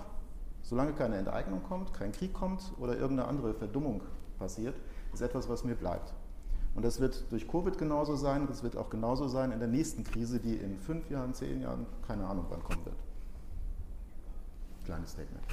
Solange 0.69 0.93
keine 0.93 1.15
Enteignung 1.15 1.63
kommt, 1.63 1.95
kein 1.95 2.11
Krieg 2.11 2.31
kommt 2.31 2.61
oder 2.79 2.95
irgendeine 2.95 3.27
andere 3.27 3.55
Verdummung 3.55 4.03
passiert, 4.37 4.75
ist 5.11 5.21
etwas, 5.21 5.49
was 5.49 5.63
mir 5.63 5.73
bleibt. 5.73 6.13
Und 6.75 6.85
das 6.85 6.99
wird 6.99 7.25
durch 7.31 7.47
Covid 7.47 7.75
genauso 7.79 8.15
sein, 8.15 8.45
das 8.45 8.61
wird 8.61 8.77
auch 8.77 8.91
genauso 8.91 9.27
sein 9.27 9.51
in 9.51 9.57
der 9.57 9.67
nächsten 9.67 10.03
Krise, 10.03 10.39
die 10.39 10.53
in 10.57 10.77
fünf 10.77 11.09
Jahren, 11.09 11.33
zehn 11.33 11.59
Jahren, 11.61 11.87
keine 12.07 12.27
Ahnung 12.27 12.45
wann 12.49 12.61
kommen 12.61 12.85
wird. 12.85 12.97
Kleines 14.85 15.09
Statement. 15.09 15.43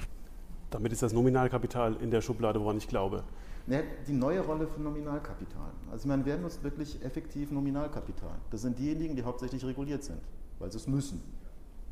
Damit 0.69 0.93
ist 0.93 1.03
das 1.03 1.15
Nominalkapital 1.15 1.97
in 2.03 2.11
der 2.11 2.21
Schublade, 2.21 2.61
woran 2.61 2.77
ich 2.77 2.87
glaube. 2.87 3.25
Die 4.07 4.13
neue 4.13 4.41
Rolle 4.41 4.67
für 4.67 4.83
Nominalkapital. 4.83 5.71
Also 5.91 6.03
ich 6.03 6.09
meine, 6.09 6.27
wer 6.27 6.37
nutzt 6.37 6.63
wirklich 6.63 7.03
effektiv 7.03 7.51
Nominalkapital? 7.51 8.35
Das 8.51 8.61
sind 8.61 8.79
diejenigen, 8.79 9.17
die 9.17 9.25
hauptsächlich 9.25 9.65
reguliert 9.65 10.05
sind, 10.05 10.21
weil 10.59 10.71
sie 10.71 10.77
es 10.77 10.87
müssen. 10.87 11.23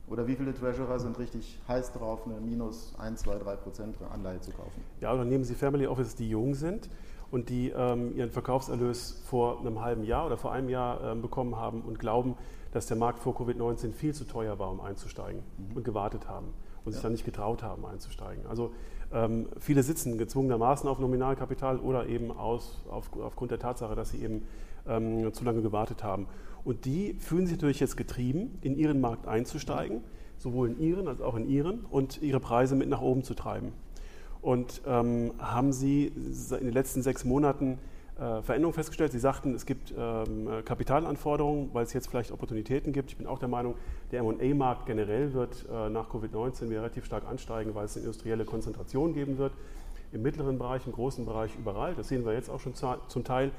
Oder 0.08 0.26
wie 0.26 0.36
viele 0.36 0.52
Treasurer 0.52 0.98
sind 0.98 1.18
richtig 1.18 1.58
heiß 1.66 1.92
drauf, 1.92 2.26
eine 2.26 2.38
minus 2.40 2.94
1, 2.98 3.22
2, 3.22 3.38
3 3.38 3.56
Prozent 3.56 3.96
Anleihe 4.12 4.40
zu 4.40 4.50
kaufen? 4.50 4.82
Ja, 5.00 5.14
oder 5.14 5.24
nehmen 5.24 5.44
Sie 5.44 5.54
Family 5.54 5.86
Offices, 5.86 6.14
die 6.14 6.28
jung 6.28 6.54
sind 6.54 6.90
und 7.30 7.48
die 7.48 7.70
ähm, 7.70 8.14
ihren 8.14 8.30
Verkaufserlös 8.30 9.22
vor 9.26 9.60
einem 9.60 9.80
halben 9.80 10.04
Jahr 10.04 10.26
oder 10.26 10.36
vor 10.36 10.52
einem 10.52 10.68
Jahr 10.68 11.02
ähm, 11.02 11.22
bekommen 11.22 11.56
haben 11.56 11.80
und 11.80 11.98
glauben, 11.98 12.36
dass 12.72 12.86
der 12.86 12.96
Markt 12.96 13.20
vor 13.20 13.34
Covid-19 13.34 13.92
viel 13.92 14.14
zu 14.14 14.24
teuer 14.24 14.58
war, 14.58 14.70
um 14.70 14.80
einzusteigen 14.80 15.42
mhm. 15.56 15.76
und 15.76 15.84
gewartet 15.84 16.28
haben 16.28 16.48
und 16.84 16.92
sich 16.92 17.00
dann 17.00 17.12
nicht 17.12 17.24
getraut 17.24 17.62
haben, 17.62 17.86
einzusteigen. 17.86 18.46
Also 18.46 18.72
ähm, 19.12 19.48
viele 19.58 19.82
sitzen 19.82 20.18
gezwungenermaßen 20.18 20.88
auf 20.88 20.98
Nominalkapital 20.98 21.78
oder 21.78 22.06
eben 22.06 22.30
aus, 22.30 22.82
auf, 22.90 23.10
aufgrund 23.18 23.52
der 23.52 23.58
Tatsache, 23.58 23.94
dass 23.94 24.10
sie 24.10 24.22
eben 24.22 24.46
ähm, 24.86 25.32
zu 25.32 25.44
lange 25.44 25.62
gewartet 25.62 26.02
haben. 26.02 26.26
Und 26.64 26.86
die 26.86 27.14
fühlen 27.14 27.46
sich 27.46 27.56
natürlich 27.56 27.80
jetzt 27.80 27.96
getrieben, 27.96 28.58
in 28.62 28.76
ihren 28.76 29.00
Markt 29.00 29.26
einzusteigen, 29.26 30.00
sowohl 30.38 30.70
in 30.70 30.80
ihren 30.80 31.08
als 31.08 31.20
auch 31.20 31.36
in 31.36 31.48
ihren 31.48 31.80
und 31.80 32.22
ihre 32.22 32.40
Preise 32.40 32.74
mit 32.74 32.88
nach 32.88 33.02
oben 33.02 33.22
zu 33.22 33.34
treiben. 33.34 33.72
Und 34.40 34.82
ähm, 34.86 35.32
haben 35.38 35.72
Sie 35.72 36.06
in 36.06 36.66
den 36.66 36.72
letzten 36.72 37.02
sechs 37.02 37.24
Monaten 37.24 37.78
äh, 38.16 38.42
Veränderungen 38.42 38.74
festgestellt? 38.74 39.12
Sie 39.12 39.18
sagten, 39.18 39.54
es 39.54 39.64
gibt 39.64 39.94
ähm, 39.96 40.48
Kapitalanforderungen, 40.64 41.70
weil 41.72 41.84
es 41.84 41.92
jetzt 41.92 42.08
vielleicht 42.08 42.30
Opportunitäten 42.30 42.92
gibt. 42.92 43.10
Ich 43.10 43.16
bin 43.16 43.26
auch 43.26 43.38
der 43.38 43.48
Meinung, 43.48 43.74
der 44.10 44.22
MA-Markt 44.22 44.86
generell 44.86 45.32
wird 45.32 45.66
äh, 45.70 45.88
nach 45.88 46.10
Covid-19 46.10 46.68
relativ 46.68 47.04
stark 47.06 47.26
ansteigen, 47.26 47.74
weil 47.74 47.86
es 47.86 47.96
eine 47.96 48.04
industrielle 48.04 48.44
Konzentration 48.44 49.14
geben 49.14 49.38
wird. 49.38 49.52
Im 50.12 50.22
mittleren 50.22 50.58
Bereich, 50.58 50.86
im 50.86 50.92
großen 50.92 51.24
Bereich, 51.24 51.50
überall. 51.58 51.94
Das 51.94 52.08
sehen 52.08 52.24
wir 52.24 52.34
jetzt 52.34 52.50
auch 52.50 52.60
schon 52.60 52.74
zum 52.74 53.24
Teil. 53.24 53.50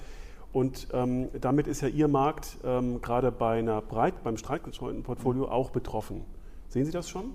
Und 0.56 0.88
ähm, 0.94 1.28
damit 1.42 1.68
ist 1.68 1.82
ja 1.82 1.90
Ihr 1.90 2.08
Markt 2.08 2.60
ähm, 2.64 3.02
gerade 3.02 3.30
bei 3.30 3.60
einer 3.60 3.82
breit, 3.82 4.24
beim 4.24 4.38
streitgestreuten 4.38 5.04
Portfolio 5.04 5.50
auch 5.50 5.70
betroffen. 5.70 6.24
Sehen 6.70 6.86
Sie 6.86 6.94
das 6.94 7.10
schon? 7.10 7.34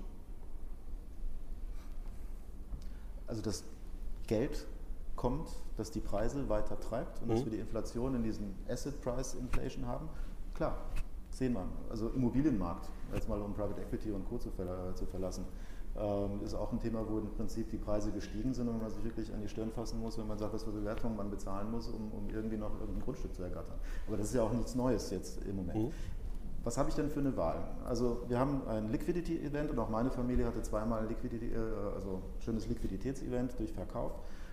Also 3.27 3.43
das 3.43 3.63
Geld 4.25 4.65
kommt, 5.15 5.51
das 5.77 5.91
die 5.91 5.99
Preise 5.99 6.49
weiter 6.49 6.79
treibt 6.79 7.21
und 7.21 7.27
mhm. 7.27 7.33
dass 7.33 7.45
wir 7.45 7.51
die 7.51 7.59
Inflation 7.59 8.15
in 8.15 8.23
diesem 8.23 8.55
Asset 8.67 8.99
Price 9.01 9.35
Inflation 9.35 9.85
haben. 9.85 10.09
Klar, 10.55 10.77
sehen 11.29 11.53
wir. 11.53 11.67
Also 11.91 12.09
Immobilienmarkt, 12.09 12.89
jetzt 13.13 13.29
mal 13.29 13.39
um 13.39 13.53
Private 13.53 13.81
Equity 13.81 14.09
und 14.09 14.27
Co. 14.27 14.39
zu, 14.39 14.49
verlassen 14.49 15.45
ähm, 15.97 16.41
ist 16.43 16.53
auch 16.53 16.71
ein 16.71 16.79
Thema, 16.79 17.05
wo 17.07 17.19
im 17.19 17.29
Prinzip 17.31 17.69
die 17.69 17.77
Preise 17.77 18.11
gestiegen 18.11 18.53
sind 18.53 18.69
und 18.69 18.81
man 18.81 18.89
sich 18.89 19.03
wirklich 19.03 19.33
an 19.33 19.41
die 19.41 19.47
Stirn 19.47 19.71
fassen 19.71 19.99
muss, 19.99 20.17
wenn 20.17 20.27
man 20.27 20.37
sagt, 20.37 20.53
was 20.53 20.63
für 20.63 20.71
Bewertungen 20.71 21.17
man 21.17 21.29
bezahlen 21.29 21.69
muss, 21.69 21.87
um, 21.89 22.11
um 22.11 22.29
irgendwie 22.29 22.57
noch 22.57 22.79
irgendein 22.79 23.03
Grundstück 23.03 23.35
zu 23.35 23.43
ergattern. 23.43 23.75
Aber 24.07 24.17
das 24.17 24.27
ist 24.27 24.35
ja 24.35 24.43
auch 24.43 24.53
nichts 24.53 24.75
Neues 24.75 25.09
jetzt 25.11 25.43
im 25.43 25.57
Moment. 25.57 25.77
Mhm. 25.77 25.91
Was 26.63 26.77
habe 26.77 26.89
ich 26.89 26.95
denn 26.95 27.09
für 27.09 27.19
eine 27.19 27.35
Wahl? 27.35 27.57
Also 27.85 28.23
wir 28.27 28.37
haben 28.37 28.67
ein 28.67 28.89
Liquidity-Event 28.91 29.71
und 29.71 29.79
auch 29.79 29.89
meine 29.89 30.11
Familie 30.11 30.45
hatte 30.45 30.61
zweimal 30.61 31.01
ein 31.01 31.09
Liquidity, 31.09 31.47
äh, 31.47 31.57
also 31.95 32.21
schönes 32.39 32.67
Liquiditätsevent 32.67 33.57
durch 33.57 33.73
Verkauf. 33.73 34.11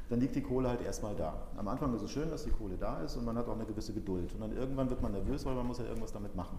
Dann 0.08 0.20
liegt 0.20 0.34
die 0.34 0.42
Kohle 0.42 0.70
halt 0.70 0.80
erstmal 0.80 1.14
da. 1.14 1.34
Am 1.58 1.68
Anfang 1.68 1.94
ist 1.94 2.02
es 2.02 2.10
schön, 2.10 2.30
dass 2.30 2.44
die 2.44 2.50
Kohle 2.50 2.78
da 2.78 3.02
ist 3.02 3.16
und 3.16 3.26
man 3.26 3.36
hat 3.36 3.46
auch 3.46 3.54
eine 3.54 3.66
gewisse 3.66 3.92
Geduld. 3.92 4.32
Und 4.32 4.40
dann 4.40 4.56
irgendwann 4.56 4.88
wird 4.88 5.02
man 5.02 5.12
nervös, 5.12 5.44
weil 5.44 5.54
man 5.54 5.66
muss 5.66 5.78
ja 5.78 5.84
irgendwas 5.84 6.12
damit 6.12 6.34
machen. 6.34 6.58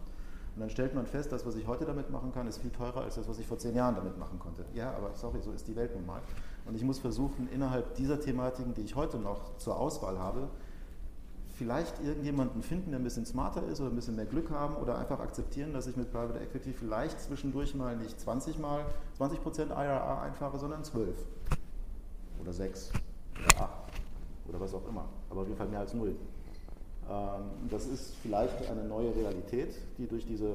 Und 0.60 0.64
dann 0.64 0.72
stellt 0.72 0.94
man 0.94 1.06
fest, 1.06 1.32
das, 1.32 1.46
was 1.46 1.56
ich 1.56 1.68
heute 1.68 1.86
damit 1.86 2.10
machen 2.10 2.34
kann, 2.34 2.46
ist 2.46 2.58
viel 2.58 2.70
teurer 2.70 3.04
als 3.04 3.16
das, 3.16 3.30
was 3.30 3.40
ich 3.40 3.48
vor 3.48 3.58
zehn 3.58 3.74
Jahren 3.76 3.96
damit 3.96 4.18
machen 4.18 4.40
konnte. 4.40 4.66
Ja, 4.74 4.94
aber 4.94 5.12
sorry, 5.14 5.40
so 5.42 5.54
ist 5.54 5.66
die 5.70 5.76
Welt 5.78 5.96
nun 5.96 6.06
mal. 6.06 6.20
Und 6.66 6.76
ich 6.76 6.84
muss 6.84 7.00
versuchen, 7.00 7.48
innerhalb 7.48 7.96
dieser 7.96 8.20
Thematiken, 8.20 8.74
die 8.74 8.82
ich 8.82 8.94
heute 8.94 9.20
noch 9.20 9.56
zur 9.56 9.80
Auswahl 9.80 10.20
habe, 10.20 10.50
vielleicht 11.58 12.04
irgendjemanden 12.04 12.62
finden, 12.62 12.92
der 12.92 13.00
ein 13.00 13.06
bisschen 13.06 13.26
smarter 13.26 13.66
ist 13.68 13.80
oder 13.80 13.90
ein 13.90 13.96
bisschen 13.96 14.18
mehr 14.18 14.26
Glück 14.26 14.52
haben 14.52 14.76
oder 14.76 14.98
einfach 14.98 15.22
akzeptieren, 15.22 15.72
dass 15.72 15.88
ich 15.88 15.96
mit 15.96 16.12
Private 16.12 16.42
Equity 16.42 16.74
vielleicht 16.74 17.22
zwischendurch 17.22 17.74
mal 17.74 17.96
nicht 17.96 18.20
20 18.20 18.60
mal 18.60 18.84
20% 19.18 19.68
IRR 19.70 20.22
einfahre, 20.24 20.60
sondern 20.60 20.84
12 20.84 21.16
oder 22.42 22.52
6 22.52 22.92
oder 23.38 23.62
8 23.64 23.70
oder 24.50 24.60
was 24.60 24.74
auch 24.74 24.86
immer. 24.90 25.06
Aber 25.30 25.40
auf 25.40 25.48
jeden 25.48 25.58
Fall 25.58 25.70
mehr 25.70 25.80
als 25.80 25.94
0. 25.94 26.18
Ähm, 27.10 27.70
das 27.70 27.88
ist 27.88 28.14
vielleicht 28.22 28.70
eine 28.70 28.84
neue 28.84 29.16
Realität, 29.16 29.76
die 29.98 30.08
durch, 30.08 30.26
diese, 30.26 30.48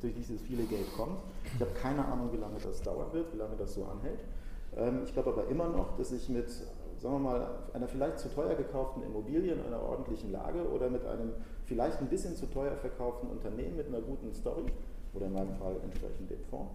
durch 0.00 0.14
dieses 0.14 0.42
viele 0.42 0.64
Geld 0.64 0.92
kommt. 0.94 1.18
Ich 1.54 1.60
habe 1.60 1.70
keine 1.72 2.04
Ahnung, 2.04 2.30
wie 2.32 2.36
lange 2.36 2.58
das 2.62 2.82
dauern 2.82 3.12
wird, 3.12 3.32
wie 3.32 3.38
lange 3.38 3.56
das 3.56 3.74
so 3.74 3.84
anhält. 3.84 4.20
Ähm, 4.76 5.02
ich 5.04 5.12
glaube 5.12 5.30
aber 5.30 5.48
immer 5.48 5.68
noch, 5.68 5.96
dass 5.96 6.12
ich 6.12 6.28
mit, 6.28 6.50
sagen 6.50 7.14
wir 7.14 7.18
mal, 7.18 7.50
einer 7.72 7.88
vielleicht 7.88 8.18
zu 8.18 8.28
teuer 8.28 8.54
gekauften 8.54 9.02
Immobilie 9.02 9.54
in 9.54 9.60
einer 9.62 9.80
ordentlichen 9.82 10.32
Lage 10.32 10.68
oder 10.68 10.90
mit 10.90 11.04
einem 11.06 11.32
vielleicht 11.64 11.98
ein 12.00 12.08
bisschen 12.08 12.36
zu 12.36 12.46
teuer 12.46 12.76
verkauften 12.76 13.30
Unternehmen 13.30 13.76
mit 13.76 13.86
einer 13.86 14.00
guten 14.00 14.32
Story 14.34 14.66
oder 15.14 15.26
in 15.26 15.32
meinem 15.32 15.54
Fall 15.56 15.76
entsprechend 15.82 16.30
dem 16.30 16.44
Fonds 16.50 16.70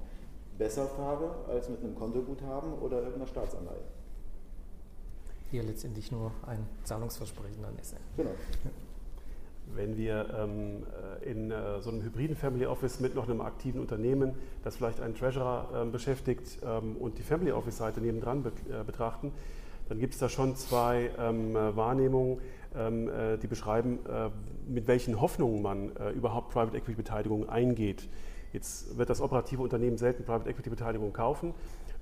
besser 0.58 0.88
fahre 0.88 1.36
als 1.48 1.70
mit 1.70 1.84
einem 1.84 1.94
Kontoguthaben 1.96 2.74
oder 2.80 2.98
irgendeiner 2.98 3.28
Staatsanleihe. 3.28 3.84
Hier 5.52 5.62
letztendlich 5.62 6.12
nur 6.12 6.32
ein 6.48 6.68
Zahlungsversprechen 6.84 7.64
an 7.64 7.78
ist. 7.80 7.96
Genau. 8.16 8.32
Wenn 9.76 9.98
wir 9.98 10.28
ähm, 10.38 10.84
äh, 11.22 11.30
in 11.32 11.52
äh, 11.52 11.82
so 11.82 11.90
einem 11.90 12.02
hybriden 12.02 12.36
Family 12.36 12.66
Office 12.66 13.00
mit 13.00 13.16
noch 13.16 13.28
einem 13.28 13.42
aktiven 13.42 13.80
Unternehmen, 13.80 14.34
das 14.64 14.78
vielleicht 14.78 15.02
einen 15.02 15.16
Treasurer 15.16 15.84
äh, 15.84 15.90
beschäftigt 15.90 16.60
ähm, 16.66 16.96
und 16.98 17.18
die 17.18 17.24
Family 17.24 17.52
Office-Seite 17.52 18.02
nebendran 18.02 18.44
be 18.44 18.52
äh, 18.70 18.84
betrachten, 18.84 19.32
dann 19.90 20.00
gibt 20.00 20.14
es 20.14 20.20
da 20.20 20.28
schon 20.30 20.56
zwei 20.56 21.12
ähm, 21.18 21.54
Wahrnehmungen, 21.54 22.42
ähm, 22.76 23.08
äh, 23.08 23.38
die 23.38 23.48
beschreiben, 23.48 24.00
äh, 24.06 24.30
mit 24.68 24.88
welchen 24.88 25.22
Hoffnungen 25.22 25.62
man 25.62 25.92
überhaupt 26.14 26.52
Private 26.52 26.76
Equity 26.76 26.98
Beteiligung 26.98 27.48
eingeht. 27.48 28.10
Jetzt 28.52 28.98
wird 28.98 29.10
das 29.10 29.22
operative 29.22 29.62
Unternehmen 29.62 29.98
selten 29.98 30.26
Private 30.26 30.50
Equity 30.50 30.70
Beteiligung 30.70 31.14
kaufen, 31.14 31.54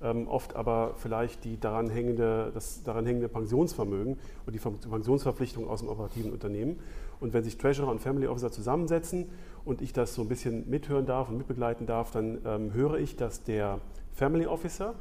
ähm, 0.02 0.28
oft 0.28 0.56
aber 0.56 0.94
vielleicht 0.96 1.44
die 1.44 1.58
daran 1.58 1.88
hängende, 1.88 2.50
das 2.52 2.82
daran 2.82 3.06
hängende 3.06 3.28
Pensionsvermögen 3.28 4.18
und 4.46 4.52
die 4.54 4.58
Pensionsverpflichtung 4.58 5.68
aus 5.68 5.80
dem 5.80 5.88
operativen 5.88 6.32
Unternehmen. 6.32 6.78
Und 7.20 7.32
wenn 7.32 7.44
sich 7.44 7.56
Treasurer 7.56 7.90
und 7.90 8.00
Family 8.00 8.26
Officer 8.26 8.52
zusammensetzen 8.52 9.30
und 9.64 9.80
ich 9.80 9.92
das 9.92 10.14
so 10.14 10.22
ein 10.22 10.28
bisschen 10.28 10.68
mithören 10.68 11.06
darf 11.06 11.28
und 11.30 11.38
mitbegleiten 11.38 11.86
darf, 11.86 12.10
dann 12.10 12.38
ähm, 12.44 12.74
höre 12.74 12.98
ich, 12.98 13.16
dass 13.16 13.42
der 13.42 13.80
Family 14.12 14.46
Officer 14.46 14.94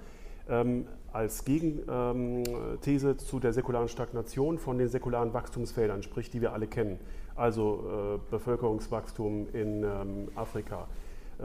ähm, 0.49 0.87
als 1.11 1.45
Gegenthese 1.45 3.09
ähm, 3.09 3.17
zu 3.17 3.39
der 3.39 3.53
säkularen 3.53 3.87
Stagnation 3.87 4.57
von 4.57 4.77
den 4.77 4.89
säkularen 4.89 5.33
Wachstumsfeldern 5.33 6.03
spricht, 6.03 6.33
die 6.33 6.41
wir 6.41 6.53
alle 6.53 6.67
kennen. 6.67 6.99
Also 7.35 8.17
äh, 8.17 8.31
Bevölkerungswachstum 8.31 9.47
in 9.53 9.83
ähm, 9.83 10.27
Afrika, 10.35 10.87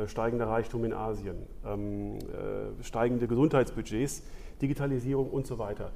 steigender 0.06 0.46
Reichtum 0.48 0.84
in 0.84 0.92
Asien, 0.92 1.36
ähm, 1.64 2.18
äh, 2.18 2.82
steigende 2.82 3.26
Gesundheitsbudgets, 3.26 4.22
Digitalisierung 4.60 5.30
und 5.30 5.46
so 5.46 5.58
weiter. 5.58 5.92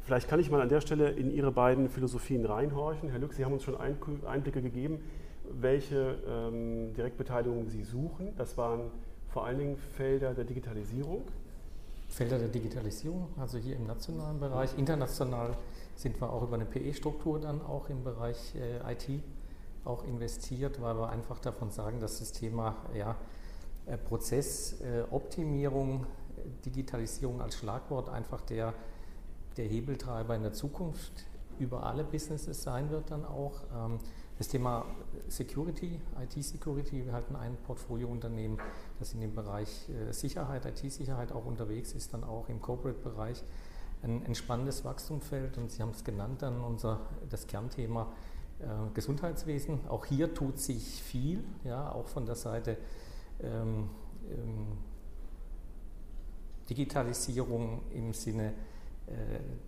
Vielleicht 0.00 0.28
kann 0.28 0.38
ich 0.38 0.50
mal 0.50 0.60
an 0.60 0.68
der 0.68 0.82
Stelle 0.82 1.10
in 1.10 1.30
Ihre 1.30 1.50
beiden 1.50 1.88
Philosophien 1.88 2.44
reinhorchen. 2.44 3.08
Herr 3.08 3.18
Lück, 3.18 3.32
Sie 3.32 3.44
haben 3.44 3.54
uns 3.54 3.62
schon 3.62 3.76
Einblicke 3.76 4.60
gegeben, 4.60 4.98
welche 5.50 6.18
ähm, 6.28 6.92
Direktbeteiligung 6.94 7.68
Sie 7.68 7.84
suchen. 7.84 8.34
Das 8.36 8.58
waren 8.58 8.90
vor 9.28 9.46
allen 9.46 9.58
Dingen 9.58 9.76
Felder 9.76 10.34
der 10.34 10.44
Digitalisierung. 10.44 11.22
Felder 12.08 12.38
der 12.38 12.48
Digitalisierung, 12.48 13.28
also 13.40 13.56
hier 13.58 13.76
im 13.76 13.86
nationalen 13.86 14.38
Bereich. 14.38 14.76
International 14.78 15.56
sind 15.96 16.20
wir 16.20 16.30
auch 16.30 16.42
über 16.42 16.54
eine 16.54 16.66
PE-Struktur 16.66 17.40
dann 17.40 17.62
auch 17.62 17.88
im 17.88 18.04
Bereich 18.04 18.54
äh, 18.54 18.92
IT 18.92 19.22
auch 19.84 20.04
investiert, 20.04 20.80
weil 20.80 20.96
wir 20.96 21.10
einfach 21.10 21.38
davon 21.38 21.70
sagen, 21.70 22.00
dass 22.00 22.18
das 22.18 22.32
Thema 22.32 22.76
ja, 22.94 23.16
äh, 23.86 23.98
Prozessoptimierung, 23.98 26.04
äh, 26.04 26.06
Digitalisierung 26.64 27.40
als 27.40 27.56
Schlagwort 27.56 28.08
einfach 28.08 28.40
der, 28.42 28.74
der 29.56 29.66
Hebeltreiber 29.66 30.34
in 30.34 30.42
der 30.42 30.52
Zukunft 30.52 31.26
über 31.58 31.84
alle 31.84 32.04
Businesses 32.04 32.62
sein 32.62 32.90
wird 32.90 33.10
dann 33.10 33.24
auch. 33.24 33.62
Ähm, 33.74 33.98
das 34.36 34.48
Thema 34.48 34.84
Security, 35.28 36.00
IT-Security, 36.20 37.06
wir 37.06 37.12
hatten 37.12 37.36
ein 37.36 37.56
Portfoliounternehmen, 37.64 38.58
das 38.98 39.12
in 39.12 39.20
dem 39.20 39.32
Bereich 39.32 39.88
äh, 39.88 40.12
Sicherheit, 40.12 40.66
IT-Sicherheit 40.66 41.30
auch 41.30 41.46
unterwegs 41.46 41.92
ist, 41.92 42.12
dann 42.12 42.24
auch 42.24 42.48
im 42.48 42.60
Corporate-Bereich 42.60 43.44
ein, 44.02 44.26
ein 44.26 44.34
spannendes 44.34 44.84
Wachstumsfeld 44.84 45.56
und 45.56 45.70
Sie 45.70 45.82
haben 45.82 45.90
es 45.90 46.02
genannt, 46.02 46.42
dann 46.42 46.60
unser, 46.60 46.98
das 47.30 47.46
Kernthema 47.46 48.08
Gesundheitswesen. 48.94 49.86
Auch 49.88 50.06
hier 50.06 50.32
tut 50.32 50.58
sich 50.58 51.02
viel, 51.02 51.44
ja, 51.64 51.92
auch 51.92 52.08
von 52.08 52.24
der 52.24 52.36
Seite 52.36 52.76
ähm, 53.42 53.90
ähm, 54.30 54.78
Digitalisierung 56.68 57.82
im 57.92 58.14
Sinne 58.14 58.52
äh, 59.06 59.12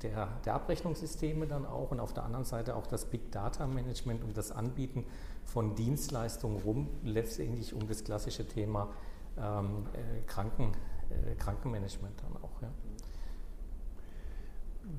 der, 0.02 0.28
der, 0.46 0.54
Abrechnungssysteme 0.54 1.46
dann 1.46 1.66
auch 1.66 1.90
und 1.90 2.00
auf 2.00 2.14
der 2.14 2.24
anderen 2.24 2.46
Seite 2.46 2.74
auch 2.74 2.86
das 2.86 3.04
Big 3.04 3.30
Data 3.32 3.66
Management 3.66 4.24
und 4.24 4.36
das 4.36 4.50
Anbieten 4.50 5.04
von 5.44 5.74
Dienstleistungen 5.74 6.62
rum, 6.62 6.88
letztendlich 7.04 7.74
um 7.74 7.86
das 7.86 8.02
klassische 8.02 8.48
Thema 8.48 8.88
ähm, 9.36 9.86
äh, 9.92 10.22
Kranken, 10.26 10.72
äh, 11.10 11.34
Krankenmanagement 11.34 12.14
dann 12.22 12.42
auch. 12.42 12.62
Ja. 12.62 12.68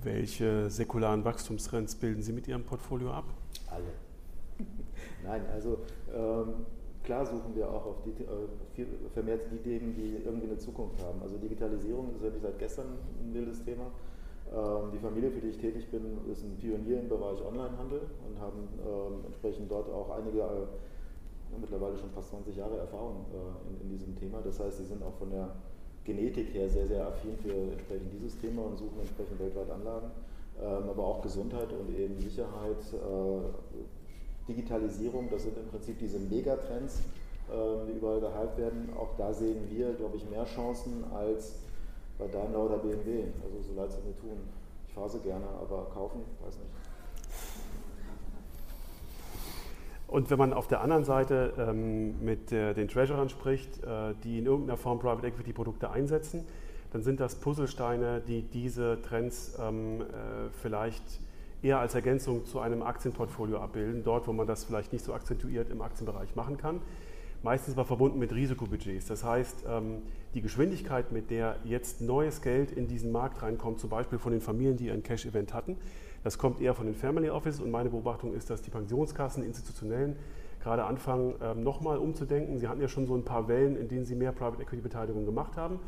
Welche 0.03 0.69
säkularen 0.69 1.23
Wachstumstrends 1.23 1.95
bilden 1.95 2.21
Sie 2.21 2.33
mit 2.33 2.47
Ihrem 2.47 2.63
Portfolio 2.63 3.11
ab? 3.11 3.25
Alle. 3.69 3.93
Nein, 5.23 5.45
also 5.53 5.79
ähm, 6.13 6.65
klar 7.03 7.25
suchen 7.25 7.55
wir 7.55 7.69
auch 7.69 7.85
auf 7.85 7.95
die, 8.03 8.23
äh, 8.23 8.85
vermehrt 9.13 9.41
die 9.51 9.57
Themen, 9.57 9.95
die 9.95 10.23
irgendwie 10.25 10.47
eine 10.47 10.57
Zukunft 10.57 11.01
haben. 11.03 11.21
Also 11.21 11.37
Digitalisierung 11.37 12.13
ist 12.15 12.23
ja 12.23 12.29
nicht 12.29 12.41
seit 12.41 12.59
gestern 12.59 12.85
ein 13.21 13.33
wildes 13.33 13.63
Thema. 13.63 13.91
Ähm, 14.53 14.91
die 14.93 14.99
Familie, 14.99 15.31
für 15.31 15.41
die 15.41 15.49
ich 15.49 15.57
tätig 15.57 15.89
bin, 15.89 16.19
ist 16.31 16.43
ein 16.43 16.55
Pionier 16.57 16.99
im 16.99 17.09
Bereich 17.09 17.43
Onlinehandel 17.43 18.01
und 18.27 18.39
haben 18.39 18.67
ähm, 18.79 19.25
entsprechend 19.25 19.69
dort 19.69 19.89
auch 19.89 20.09
einige, 20.17 20.39
äh, 20.39 21.59
mittlerweile 21.59 21.97
schon 21.97 22.11
fast 22.11 22.29
20 22.29 22.55
Jahre 22.55 22.77
Erfahrung 22.77 23.25
äh, 23.33 23.69
in, 23.69 23.81
in, 23.81 23.89
diesem 23.89 24.15
Thema. 24.15 24.39
Das 24.43 24.59
heißt, 24.59 24.77
sie 24.77 24.85
sind 24.85 25.03
auch 25.03 25.15
von 25.15 25.31
der 25.31 25.55
Genetik 26.07 26.53
her 26.53 26.67
sehr, 26.69 26.87
sehr 26.87 27.05
affin 27.05 27.37
für 27.37 27.53
entsprechend 27.53 28.11
dieses 28.11 28.39
Thema 28.39 28.63
und 28.63 28.77
suchen 28.77 28.99
entsprechend 28.99 29.39
weltweit 29.39 29.69
Anlagen 29.69 30.09
ähm, 30.61 30.89
aber 30.89 31.05
auch 31.05 31.21
Gesundheit 31.21 31.71
und 31.71 31.95
eben 31.95 32.19
Sicherheit, 32.19 32.81
äh, 32.93 34.47
Digitalisierung, 34.47 35.29
das 35.29 35.43
sind 35.43 35.57
im 35.57 35.67
Prinzip 35.67 35.99
diese 35.99 36.17
Megatrends, 36.17 37.01
äh, 37.49 37.85
die 37.87 37.97
überall 37.97 38.19
gehypt 38.19 38.57
werden. 38.57 38.89
Auch 38.97 39.09
da 39.17 39.33
sehen 39.33 39.69
wir, 39.69 39.93
glaube 39.93 40.17
ich, 40.17 40.27
mehr 40.29 40.45
Chancen 40.45 41.03
als 41.13 41.55
bei 42.17 42.27
Daimler 42.27 42.65
oder 42.65 42.77
BMW. 42.77 43.25
Also 43.43 43.61
so 43.61 43.79
leid 43.79 43.89
es 43.89 43.97
mir 44.03 44.17
tun. 44.17 44.39
Ich 44.87 44.93
fahre 44.93 45.09
sie 45.09 45.19
gerne, 45.19 45.45
aber 45.61 45.85
kaufen, 45.93 46.21
weiß 46.43 46.55
nicht. 46.57 46.76
Und 50.17 50.31
wenn 50.31 50.39
man 50.39 50.51
auf 50.51 50.67
der 50.67 50.81
anderen 50.81 51.03
Seite 51.03 51.53
ähm, 51.59 52.25
mit 52.25 52.51
äh, 52.51 52.73
den 52.73 52.87
Treasurern 52.87 53.29
spricht, 53.29 53.83
äh, 53.83 54.15
die 54.23 54.39
in 54.39 54.47
irgendeiner 54.47 54.75
Form 54.75 54.97
Private 54.97 55.27
Equity 55.27 55.53
Produkte 55.53 55.91
einsetzen, 55.91 56.43
dann 56.91 57.03
sind 57.03 57.19
das 57.19 57.35
Puzzlesteine, 57.35 58.23
die 58.27 58.41
diese 58.41 58.99
Trends 59.03 59.59
ähm, 59.61 60.01
äh, 60.01 60.05
vielleicht 60.59 61.03
eher 61.61 61.77
als 61.77 61.93
Ergänzung 61.93 62.45
zu 62.45 62.59
einem 62.59 62.81
Aktienportfolio 62.81 63.59
abbilden, 63.59 64.03
dort 64.03 64.27
wo 64.27 64.33
man 64.33 64.47
das 64.47 64.63
vielleicht 64.63 64.91
nicht 64.91 65.05
so 65.05 65.13
akzentuiert 65.13 65.69
im 65.69 65.83
Aktienbereich 65.83 66.35
machen 66.35 66.57
kann. 66.57 66.81
Meistens 67.43 67.75
aber 67.75 67.85
verbunden 67.85 68.17
mit 68.17 68.33
Risikobudgets. 68.33 69.05
Das 69.05 69.23
heißt, 69.23 69.65
ähm, 69.69 70.01
die 70.33 70.41
Geschwindigkeit, 70.41 71.11
mit 71.11 71.29
der 71.29 71.57
jetzt 71.63 72.01
neues 72.01 72.41
Geld 72.41 72.71
in 72.71 72.87
diesen 72.87 73.11
Markt 73.11 73.43
reinkommt, 73.43 73.79
zum 73.79 73.91
Beispiel 73.91 74.17
von 74.17 74.31
den 74.31 74.41
Familien, 74.41 74.77
die 74.77 74.89
ein 74.89 75.03
Cash-Event 75.03 75.53
hatten, 75.53 75.77
das 76.23 76.37
kommt 76.37 76.61
eher 76.61 76.73
von 76.73 76.85
den 76.85 76.95
Family 76.95 77.29
Offices 77.29 77.61
und 77.61 77.71
meine 77.71 77.89
Beobachtung 77.89 78.33
ist, 78.33 78.49
dass 78.49 78.61
die 78.61 78.69
Pensionskassen, 78.69 79.43
institutionellen, 79.43 80.15
gerade 80.61 80.83
anfangen, 80.83 81.35
ähm, 81.41 81.63
nochmal 81.63 81.97
umzudenken. 81.97 82.59
Sie 82.59 82.67
hatten 82.67 82.81
ja 82.81 82.87
schon 82.87 83.05
so 83.05 83.15
ein 83.15 83.23
paar 83.23 83.47
Wellen, 83.47 83.77
in 83.77 83.87
denen 83.87 84.05
sie 84.05 84.15
mehr 84.15 84.31
Private 84.31 84.61
Equity 84.61 84.81
Beteiligung 84.81 85.25
gemacht 85.25 85.55
haben. 85.55 85.79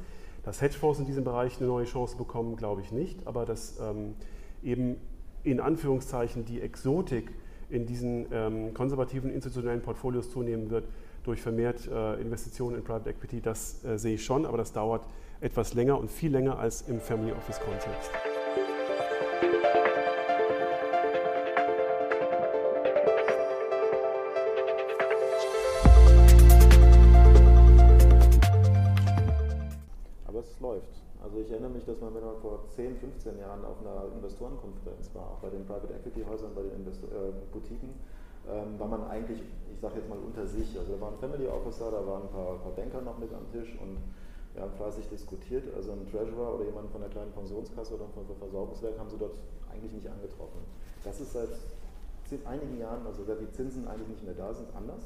Dass 0.43 0.61
Hedgefonds 0.61 0.99
in 0.99 1.05
diesem 1.05 1.23
Bereich 1.23 1.57
eine 1.57 1.67
neue 1.67 1.85
Chance 1.85 2.15
bekommen, 2.15 2.55
glaube 2.55 2.81
ich 2.81 2.91
nicht, 2.91 3.27
aber 3.27 3.45
dass 3.45 3.79
ähm, 3.79 4.15
eben 4.63 4.95
in 5.43 5.59
Anführungszeichen 5.59 6.45
die 6.45 6.61
Exotik 6.61 7.31
in 7.69 7.85
diesen 7.85 8.27
ähm, 8.31 8.73
konservativen 8.73 9.31
institutionellen 9.31 9.81
Portfolios 9.81 10.31
zunehmen 10.31 10.69
wird 10.69 10.85
durch 11.23 11.41
vermehrt 11.41 11.87
äh, 11.87 12.15
Investitionen 12.21 12.77
in 12.77 12.83
Private 12.83 13.09
Equity, 13.09 13.41
das 13.41 13.83
äh, 13.83 13.97
sehe 13.97 14.15
ich 14.15 14.23
schon, 14.23 14.45
aber 14.45 14.57
das 14.57 14.71
dauert 14.71 15.05
etwas 15.41 15.73
länger 15.73 15.99
und 15.99 16.09
viel 16.09 16.31
länger 16.31 16.57
als 16.57 16.83
im 16.87 16.99
Family 16.99 17.31
Office 17.31 17.59
Kontext. 17.59 18.38
Also 30.61 31.39
ich 31.39 31.51
erinnere 31.51 31.71
mich, 31.71 31.85
dass 31.85 31.99
man, 32.01 32.13
wenn 32.15 32.23
man 32.23 32.37
vor 32.41 32.67
10, 32.67 32.97
15 32.97 33.39
Jahren 33.39 33.63
auf 33.63 33.79
einer 33.79 34.11
Investorenkonferenz 34.15 35.09
war, 35.13 35.31
auch 35.31 35.39
bei 35.39 35.49
den 35.49 35.65
Private 35.65 35.93
Equity 35.93 36.23
Häusern, 36.23 36.51
bei 36.53 36.63
den 36.63 36.75
Investor 36.83 37.09
äh, 37.09 37.31
Boutiquen, 37.51 37.95
ähm, 38.47 38.79
war 38.79 38.87
man 38.87 39.07
eigentlich, 39.07 39.39
ich 39.71 39.79
sage 39.79 39.95
jetzt 39.99 40.09
mal 40.09 40.17
unter 40.17 40.45
sich, 40.45 40.77
also 40.77 40.95
da 40.95 41.01
waren 41.01 41.17
Family 41.17 41.47
Officer, 41.47 41.91
da 41.91 42.05
waren 42.05 42.23
ein 42.23 42.29
paar, 42.29 42.53
ein 42.55 42.61
paar 42.61 42.71
Banker 42.71 43.01
noch 43.01 43.17
mit 43.19 43.31
am 43.33 43.47
Tisch 43.51 43.77
und 43.79 43.97
wir 44.53 44.63
haben 44.63 44.73
fleißig 44.73 45.07
diskutiert. 45.07 45.63
Also 45.75 45.91
ein 45.91 46.05
Treasurer 46.09 46.55
oder 46.55 46.65
jemand 46.65 46.89
von 46.91 47.01
der 47.01 47.09
kleinen 47.09 47.31
Pensionskasse 47.31 47.95
oder 47.95 48.07
von 48.13 48.25
Versorgungswerk 48.25 48.97
haben 48.99 49.09
sie 49.09 49.17
dort 49.17 49.35
eigentlich 49.71 49.93
nicht 49.93 50.07
angetroffen. 50.07 50.59
Das 51.03 51.19
ist 51.19 51.33
seit 51.33 51.49
einigen 52.45 52.79
Jahren, 52.79 53.05
also 53.05 53.23
seit 53.23 53.39
die 53.39 53.49
Zinsen 53.51 53.87
eigentlich 53.87 54.09
nicht 54.09 54.25
mehr 54.25 54.35
da 54.35 54.53
sind, 54.53 54.67
anders. 54.75 55.03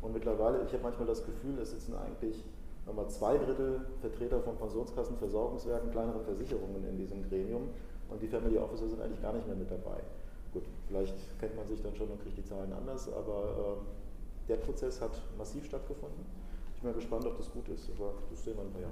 Und 0.00 0.12
mittlerweile, 0.12 0.62
ich 0.64 0.72
habe 0.72 0.82
manchmal 0.82 1.06
das 1.06 1.24
Gefühl, 1.24 1.58
es 1.60 1.70
sitzen 1.70 1.94
eigentlich 1.94 2.44
nochmal 2.86 3.08
zwei 3.08 3.38
Drittel 3.38 3.80
Vertreter 4.00 4.40
von 4.40 4.56
Pensionskassen, 4.56 5.16
Versorgungswerken, 5.16 5.90
kleineren 5.90 6.24
Versicherungen 6.24 6.86
in 6.88 6.96
diesem 6.96 7.28
Gremium 7.28 7.68
und 8.08 8.20
die 8.20 8.28
Family 8.28 8.58
Officer 8.58 8.88
sind 8.88 9.00
eigentlich 9.00 9.22
gar 9.22 9.32
nicht 9.32 9.46
mehr 9.46 9.56
mit 9.56 9.70
dabei. 9.70 10.00
Gut, 10.52 10.64
vielleicht 10.86 11.14
kennt 11.40 11.56
man 11.56 11.66
sich 11.66 11.82
dann 11.82 11.94
schon 11.94 12.08
und 12.08 12.22
kriegt 12.22 12.36
die 12.36 12.44
Zahlen 12.44 12.72
anders, 12.72 13.08
aber 13.12 13.78
äh, 13.78 14.48
der 14.48 14.56
Prozess 14.56 15.00
hat 15.00 15.12
massiv 15.38 15.64
stattgefunden. 15.64 16.26
Ich 16.74 16.82
bin 16.82 16.90
mal 16.90 16.96
gespannt, 16.96 17.24
ob 17.26 17.38
das 17.38 17.50
gut 17.50 17.68
ist, 17.68 17.90
aber 17.96 18.12
das 18.30 18.44
sehen 18.44 18.56
wir 18.56 18.64
in 18.80 18.84
ein. 18.84 18.90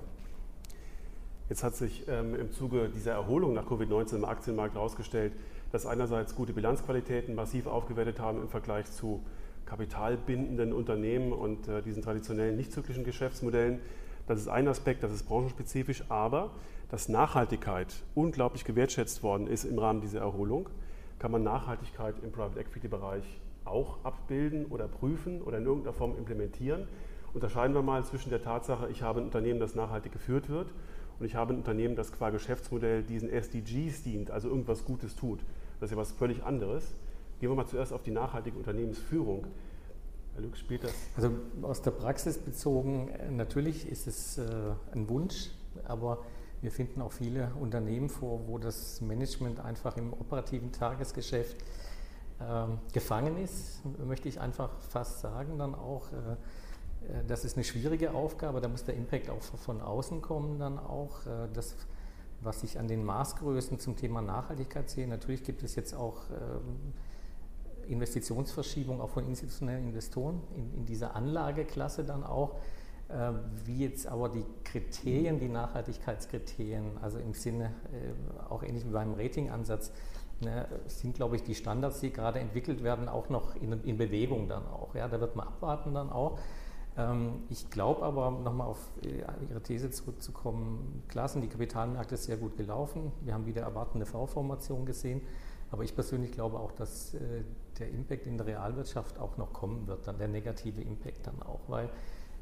Jetzt 1.48 1.64
hat 1.64 1.74
sich 1.74 2.07
ähm, 2.07 2.37
im 2.37 2.53
Zuge 2.53 2.88
dieser 2.88 3.12
Erholung 3.12 3.55
nach 3.55 3.66
Covid-19 3.66 4.16
im 4.16 4.24
Aktienmarkt 4.24 4.76
herausgestellt, 4.76 5.33
dass 5.72 5.85
einerseits 5.85 6.37
gute 6.37 6.53
Bilanzqualitäten 6.53 7.35
massiv 7.35 7.66
aufgewertet 7.66 8.20
haben 8.20 8.40
im 8.40 8.48
Vergleich 8.48 8.90
zu 8.90 9.20
kapitalbindenden 9.70 10.72
Unternehmen 10.72 11.33
und 11.33 11.68
äh, 11.68 11.80
diesen 11.80 12.02
traditionellen 12.02 12.56
nicht 12.56 12.72
zyklischen 12.72 13.04
Geschäftsmodellen. 13.04 13.78
Das 14.26 14.40
ist 14.40 14.48
ein 14.48 14.66
Aspekt, 14.66 15.04
das 15.04 15.12
ist 15.12 15.28
branchenspezifisch, 15.28 16.02
aber 16.09 16.50
dass 16.90 17.09
Nachhaltigkeit 17.09 17.94
unglaublich 18.16 18.64
gewertschätzt 18.64 19.22
worden 19.22 19.46
ist 19.46 19.64
im 19.64 19.78
Rahmen 19.78 20.00
dieser 20.00 20.20
Erholung, 20.20 20.68
kann 21.20 21.30
man 21.30 21.44
Nachhaltigkeit 21.44 22.16
im 22.24 22.33
Private 22.33 22.59
Equity 22.59 22.88
Bereich 22.88 23.22
auch 23.64 24.04
abbilden 24.04 24.66
oder 24.66 24.88
prüfen 24.88 25.40
oder 25.40 25.59
in 25.59 25.66
irgendeiner 25.66 25.92
Form 25.92 26.16
implementieren. 26.18 26.88
Unterscheiden 27.33 27.72
wir 27.72 27.83
mal 27.83 28.04
zwischen 28.04 28.30
der 28.30 28.42
Tatsache, 28.42 28.88
ich 28.90 29.02
habe 29.02 29.20
ein 29.20 29.26
Unternehmen, 29.26 29.61
das 29.61 29.76
nachhaltig 29.76 30.11
geführt 30.11 30.48
wird 30.48 30.66
und 31.20 31.26
ich 31.26 31.37
habe 31.37 31.52
ein 31.52 31.59
Unternehmen, 31.59 31.94
das 31.94 32.11
qua 32.11 32.30
Geschäftsmodell 32.30 33.04
diesen 33.04 33.30
SDGs 33.30 34.02
dient, 34.02 34.33
also 34.33 34.48
irgendwas 34.48 34.85
Gutes 34.85 35.14
tut. 35.14 35.38
Das 35.78 35.90
ist 35.90 35.92
ja 35.92 35.96
was 35.96 36.11
völlig 36.11 36.42
anderes. 36.42 36.92
Gehen 37.40 37.48
wir 37.48 37.57
mal 37.57 37.66
zuerst 37.66 37.94
auf 37.94 38.03
die 38.03 38.11
nachhaltige 38.11 38.59
Unternehmensführung. 38.59 39.46
Herr 40.35 40.42
Lux, 40.42 40.59
spielt 40.59 40.85
das? 40.85 40.92
Also 41.16 41.31
aus 41.62 41.81
der 41.81 41.92
Praxis 41.92 42.37
bezogen, 42.37 43.09
äh, 43.09 43.31
natürlich 43.31 43.88
ist 43.88 44.07
es 44.07 44.37
äh, 44.37 44.44
ein 44.92 45.09
Wunsch, 45.09 45.50
aber 45.85 46.18
wir 46.61 46.70
finden 46.70 47.00
auch 47.00 47.12
viele 47.12 47.50
Unternehmen 47.59 48.11
vor, 48.11 48.46
wo 48.46 48.59
das 48.59 49.00
Management 49.00 49.59
einfach 49.59 49.96
im 49.96 50.12
operativen 50.12 50.70
Tagesgeschäft 50.70 51.57
äh, 52.40 52.66
gefangen 52.92 53.38
ist, 53.38 53.81
möchte 54.05 54.29
ich 54.29 54.38
einfach 54.38 54.79
fast 54.81 55.20
sagen, 55.20 55.57
dann 55.57 55.74
auch. 55.74 56.12
Äh, 56.12 56.33
äh, 57.11 57.24
das 57.26 57.46
ist 57.46 57.57
eine 57.57 57.64
schwierige 57.64 58.12
Aufgabe, 58.12 58.61
da 58.61 58.68
muss 58.68 58.85
der 58.85 58.96
Impact 58.96 59.31
auch 59.31 59.40
von 59.40 59.81
außen 59.81 60.20
kommen, 60.20 60.59
dann 60.59 60.79
auch. 60.79 61.24
Äh, 61.24 61.48
das, 61.55 61.74
was 62.42 62.62
ich 62.64 62.79
an 62.79 62.87
den 62.87 63.03
Maßgrößen 63.03 63.79
zum 63.79 63.96
Thema 63.96 64.20
Nachhaltigkeit 64.20 64.90
sehe, 64.90 65.09
natürlich 65.09 65.42
gibt 65.42 65.62
es 65.62 65.74
jetzt 65.74 65.94
auch. 65.94 66.24
Ähm, 67.84 67.92
Investitionsverschiebung 67.92 69.00
auch 69.00 69.10
von 69.10 69.26
institutionellen 69.26 69.88
Investoren 69.88 70.40
in, 70.56 70.74
in 70.74 70.86
dieser 70.86 71.14
Anlageklasse 71.14 72.04
dann 72.04 72.24
auch. 72.24 72.56
Äh, 73.08 73.32
wie 73.64 73.84
jetzt 73.84 74.06
aber 74.06 74.28
die 74.28 74.44
Kriterien, 74.64 75.40
die 75.40 75.48
Nachhaltigkeitskriterien, 75.48 76.98
also 77.02 77.18
im 77.18 77.34
Sinne 77.34 77.72
äh, 77.92 78.48
auch 78.50 78.62
ähnlich 78.62 78.86
wie 78.86 78.92
beim 78.92 79.14
Ratingansatz, 79.14 79.92
ne, 80.40 80.66
sind, 80.86 81.16
glaube 81.16 81.36
ich, 81.36 81.42
die 81.42 81.54
Standards, 81.54 82.00
die 82.00 82.12
gerade 82.12 82.38
entwickelt 82.38 82.82
werden, 82.84 83.08
auch 83.08 83.28
noch 83.28 83.56
in, 83.56 83.72
in 83.84 83.98
Bewegung 83.98 84.48
dann 84.48 84.66
auch. 84.66 84.94
Ja, 84.94 85.08
da 85.08 85.20
wird 85.20 85.34
man 85.36 85.48
abwarten 85.48 85.94
dann 85.94 86.10
auch. 86.10 86.38
Ähm, 86.96 87.42
ich 87.48 87.70
glaube 87.70 88.02
aber, 88.04 88.30
nochmal 88.30 88.68
auf 88.68 88.78
äh, 89.02 89.24
Ihre 89.48 89.62
These 89.62 89.90
zurückzukommen, 89.90 91.02
klar 91.08 91.28
sind 91.28 91.42
die 91.42 91.48
Kapitalmärkte 91.48 92.16
sehr 92.16 92.36
gut 92.36 92.56
gelaufen. 92.56 93.12
Wir 93.22 93.34
haben 93.34 93.46
wieder 93.46 93.62
erwartende 93.62 94.06
V-Formation 94.06 94.86
gesehen. 94.86 95.22
Aber 95.70 95.85
ich 95.85 95.94
persönlich 95.94 96.33
glaube 96.33 96.59
auch, 96.59 96.72
dass 96.72 97.14
äh, 97.14 97.44
der 97.78 97.90
Impact 97.90 98.26
in 98.26 98.37
der 98.37 98.46
Realwirtschaft 98.46 99.18
auch 99.18 99.37
noch 99.37 99.52
kommen 99.52 99.87
wird, 99.87 100.06
dann 100.06 100.18
der 100.18 100.28
negative 100.28 100.80
Impact 100.80 101.26
dann 101.26 101.42
auch, 101.42 101.61
weil 101.68 101.88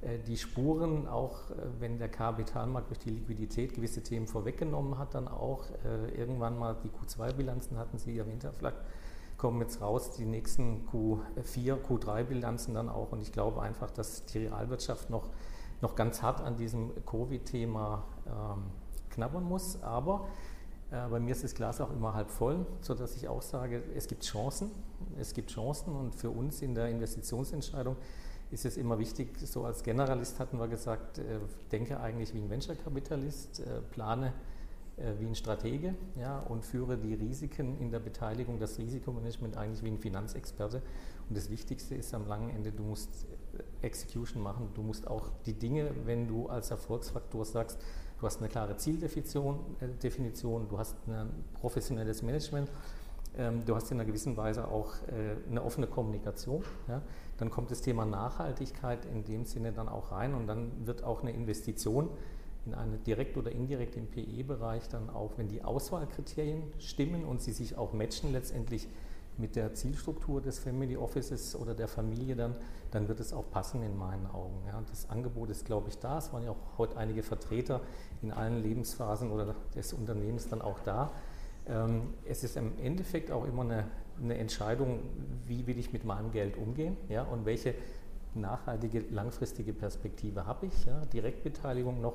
äh, 0.00 0.18
die 0.26 0.36
Spuren, 0.36 1.06
auch 1.06 1.50
äh, 1.50 1.54
wenn 1.78 1.98
der 1.98 2.08
Kapitalmarkt 2.08 2.90
durch 2.90 3.00
die 3.00 3.10
Liquidität 3.10 3.74
gewisse 3.74 4.02
Themen 4.02 4.26
vorweggenommen 4.26 4.98
hat, 4.98 5.14
dann 5.14 5.28
auch 5.28 5.64
irgendwann 6.16 6.58
mal 6.58 6.76
die 6.82 6.88
Q2-Bilanzen 6.88 7.76
hatten 7.76 7.98
Sie 7.98 8.18
erwähnt, 8.18 8.44
Herr 8.44 8.52
kommen 9.38 9.60
jetzt 9.60 9.80
raus, 9.80 10.10
die 10.10 10.26
nächsten 10.26 10.86
Q4, 10.88 11.78
Q3-Bilanzen 11.80 12.74
dann 12.74 12.88
auch. 12.88 13.12
Und 13.12 13.22
ich 13.22 13.32
glaube 13.32 13.62
einfach, 13.62 13.90
dass 13.90 14.24
die 14.26 14.38
Realwirtschaft 14.38 15.10
noch, 15.10 15.30
noch 15.80 15.94
ganz 15.94 16.22
hart 16.22 16.40
an 16.40 16.56
diesem 16.56 16.90
Covid-Thema 17.06 18.02
ähm, 18.26 18.64
knabbern 19.10 19.44
muss. 19.44 19.80
Aber 19.82 20.26
bei 20.90 21.20
mir 21.20 21.32
ist 21.32 21.44
das 21.44 21.54
Glas 21.54 21.80
auch 21.80 21.90
immer 21.92 22.14
halb 22.14 22.30
voll, 22.30 22.64
sodass 22.80 23.14
ich 23.16 23.28
auch 23.28 23.42
sage, 23.42 23.82
es 23.94 24.06
gibt 24.06 24.24
Chancen. 24.24 24.70
Es 25.18 25.34
gibt 25.34 25.50
Chancen 25.50 25.94
und 25.94 26.14
für 26.14 26.30
uns 26.30 26.62
in 26.62 26.74
der 26.74 26.88
Investitionsentscheidung 26.88 27.96
ist 28.50 28.64
es 28.64 28.78
immer 28.78 28.98
wichtig, 28.98 29.38
so 29.38 29.64
als 29.64 29.82
Generalist 29.82 30.40
hatten 30.40 30.58
wir 30.58 30.68
gesagt, 30.68 31.18
äh, 31.18 31.40
denke 31.70 32.00
eigentlich 32.00 32.32
wie 32.32 32.38
ein 32.38 32.48
Venture-Kapitalist, 32.48 33.60
äh, 33.60 33.80
plane 33.90 34.32
wie 35.20 35.26
ein 35.26 35.36
Stratege 35.36 35.94
ja, 36.16 36.40
und 36.40 36.64
führe 36.64 36.98
die 36.98 37.14
Risiken 37.14 37.78
in 37.78 37.92
der 37.92 38.00
Beteiligung, 38.00 38.58
das 38.58 38.78
Risikomanagement 38.78 39.56
eigentlich 39.56 39.84
wie 39.84 39.90
ein 39.90 39.98
Finanzexperte. 39.98 40.82
Und 41.28 41.38
das 41.38 41.50
Wichtigste 41.50 41.94
ist 41.94 42.12
am 42.14 42.26
langen 42.26 42.50
Ende, 42.50 42.72
du 42.72 42.82
musst 42.82 43.28
Execution 43.80 44.42
machen, 44.42 44.70
du 44.74 44.82
musst 44.82 45.06
auch 45.06 45.30
die 45.46 45.52
Dinge, 45.52 45.92
wenn 46.04 46.26
du 46.26 46.48
als 46.48 46.72
Erfolgsfaktor 46.72 47.44
sagst, 47.44 47.78
Du 48.18 48.26
hast 48.26 48.40
eine 48.40 48.48
klare 48.48 48.76
Zieldefinition, 48.76 49.58
äh, 49.80 50.66
du 50.68 50.78
hast 50.78 50.96
ein 51.06 51.30
professionelles 51.54 52.22
Management, 52.22 52.68
ähm, 53.36 53.64
du 53.64 53.76
hast 53.76 53.92
in 53.92 53.98
einer 53.98 54.06
gewissen 54.06 54.36
Weise 54.36 54.66
auch 54.66 54.94
äh, 55.06 55.36
eine 55.48 55.62
offene 55.62 55.86
Kommunikation. 55.86 56.64
Dann 57.36 57.50
kommt 57.50 57.70
das 57.70 57.80
Thema 57.80 58.04
Nachhaltigkeit 58.04 59.04
in 59.04 59.24
dem 59.24 59.44
Sinne 59.44 59.72
dann 59.72 59.88
auch 59.88 60.10
rein 60.10 60.34
und 60.34 60.48
dann 60.48 60.72
wird 60.84 61.04
auch 61.04 61.22
eine 61.22 61.30
Investition 61.30 62.10
in 62.66 62.74
eine 62.74 62.98
direkt 62.98 63.36
oder 63.36 63.52
indirekt 63.52 63.96
im 63.96 64.08
PE-Bereich 64.08 64.88
dann 64.88 65.10
auch, 65.10 65.32
wenn 65.36 65.48
die 65.48 65.62
Auswahlkriterien 65.62 66.64
stimmen 66.80 67.24
und 67.24 67.40
sie 67.40 67.52
sich 67.52 67.78
auch 67.78 67.92
matchen 67.92 68.32
letztendlich 68.32 68.88
mit 69.38 69.56
der 69.56 69.72
Zielstruktur 69.74 70.40
des 70.40 70.58
Family 70.58 70.96
Offices 70.96 71.54
oder 71.56 71.74
der 71.74 71.88
Familie 71.88 72.34
dann, 72.34 72.56
dann 72.90 73.08
wird 73.08 73.20
es 73.20 73.32
auch 73.32 73.48
passen 73.50 73.82
in 73.82 73.96
meinen 73.96 74.26
Augen. 74.26 74.60
Ja. 74.66 74.82
Das 74.90 75.08
Angebot 75.08 75.50
ist, 75.50 75.64
glaube 75.64 75.88
ich, 75.88 75.98
da. 75.98 76.18
Es 76.18 76.32
waren 76.32 76.42
ja 76.42 76.50
auch 76.50 76.78
heute 76.78 76.96
einige 76.96 77.22
Vertreter 77.22 77.80
in 78.20 78.32
allen 78.32 78.62
Lebensphasen 78.62 79.30
oder 79.30 79.54
des 79.74 79.92
Unternehmens 79.92 80.48
dann 80.48 80.60
auch 80.60 80.80
da. 80.80 81.12
Ähm, 81.68 82.14
es 82.26 82.42
ist 82.44 82.56
im 82.56 82.72
Endeffekt 82.82 83.30
auch 83.30 83.44
immer 83.44 83.62
eine, 83.62 83.84
eine, 84.20 84.36
Entscheidung, 84.38 85.00
wie 85.46 85.66
will 85.66 85.78
ich 85.78 85.92
mit 85.92 86.04
meinem 86.04 86.32
Geld 86.32 86.56
umgehen 86.56 86.96
ja, 87.08 87.22
und 87.22 87.44
welche 87.44 87.74
nachhaltige, 88.34 89.04
langfristige 89.10 89.72
Perspektive 89.72 90.46
habe 90.46 90.66
ich. 90.66 90.84
Ja. 90.84 91.04
Direktbeteiligung 91.06 92.00
noch 92.00 92.14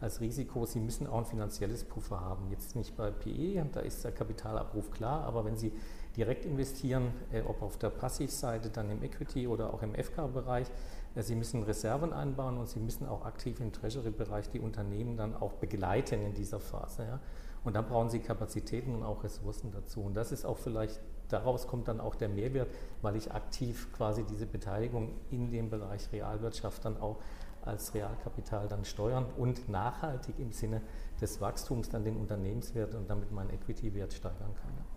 als 0.00 0.20
Risiko, 0.20 0.66
Sie 0.66 0.80
müssen 0.80 1.06
auch 1.06 1.18
ein 1.18 1.24
finanzielles 1.24 1.84
Puffer 1.84 2.20
haben. 2.20 2.50
Jetzt 2.50 2.74
nicht 2.74 2.96
bei 2.96 3.10
PE, 3.10 3.64
da 3.72 3.80
ist 3.80 4.04
der 4.04 4.10
Kapitalabruf 4.10 4.90
klar, 4.90 5.22
aber 5.22 5.44
wenn 5.44 5.56
Sie 5.56 5.72
direkt 6.16 6.44
investieren, 6.44 7.12
äh, 7.32 7.42
ob 7.42 7.62
auf 7.62 7.78
der 7.78 7.90
Passivseite, 7.90 8.70
dann 8.70 8.90
im 8.90 9.02
Equity 9.02 9.46
oder 9.46 9.72
auch 9.72 9.82
im 9.82 9.94
FK-Bereich. 9.94 10.68
Äh, 11.14 11.22
Sie 11.22 11.34
müssen 11.34 11.62
Reserven 11.62 12.12
einbauen 12.12 12.58
und 12.58 12.68
Sie 12.68 12.80
müssen 12.80 13.06
auch 13.06 13.24
aktiv 13.24 13.60
im 13.60 13.72
Treasury-Bereich 13.72 14.50
die 14.50 14.60
Unternehmen 14.60 15.16
dann 15.16 15.34
auch 15.34 15.52
begleiten 15.54 16.22
in 16.22 16.34
dieser 16.34 16.60
Phase. 16.60 17.04
Ja. 17.04 17.20
Und 17.64 17.74
dann 17.74 17.86
brauchen 17.86 18.10
Sie 18.10 18.18
Kapazitäten 18.18 18.94
und 18.94 19.02
auch 19.02 19.24
Ressourcen 19.24 19.70
dazu. 19.70 20.02
Und 20.02 20.14
das 20.14 20.32
ist 20.32 20.44
auch 20.44 20.58
vielleicht, 20.58 21.00
daraus 21.28 21.66
kommt 21.66 21.88
dann 21.88 22.00
auch 22.00 22.14
der 22.14 22.28
Mehrwert, 22.28 22.68
weil 23.00 23.16
ich 23.16 23.32
aktiv 23.32 23.92
quasi 23.92 24.24
diese 24.24 24.46
Beteiligung 24.46 25.14
in 25.30 25.50
dem 25.50 25.70
Bereich 25.70 26.12
Realwirtschaft 26.12 26.84
dann 26.84 27.00
auch 27.00 27.18
als 27.64 27.94
Realkapital 27.94 28.66
dann 28.66 28.84
steuern 28.84 29.26
und 29.36 29.68
nachhaltig 29.68 30.38
im 30.38 30.50
Sinne 30.50 30.82
des 31.20 31.40
Wachstums 31.40 31.88
dann 31.88 32.04
den 32.04 32.16
Unternehmenswert 32.16 32.94
und 32.96 33.08
damit 33.08 33.30
meinen 33.30 33.50
Equity-Wert 33.50 34.12
steigern 34.12 34.54
kann. 34.56 34.91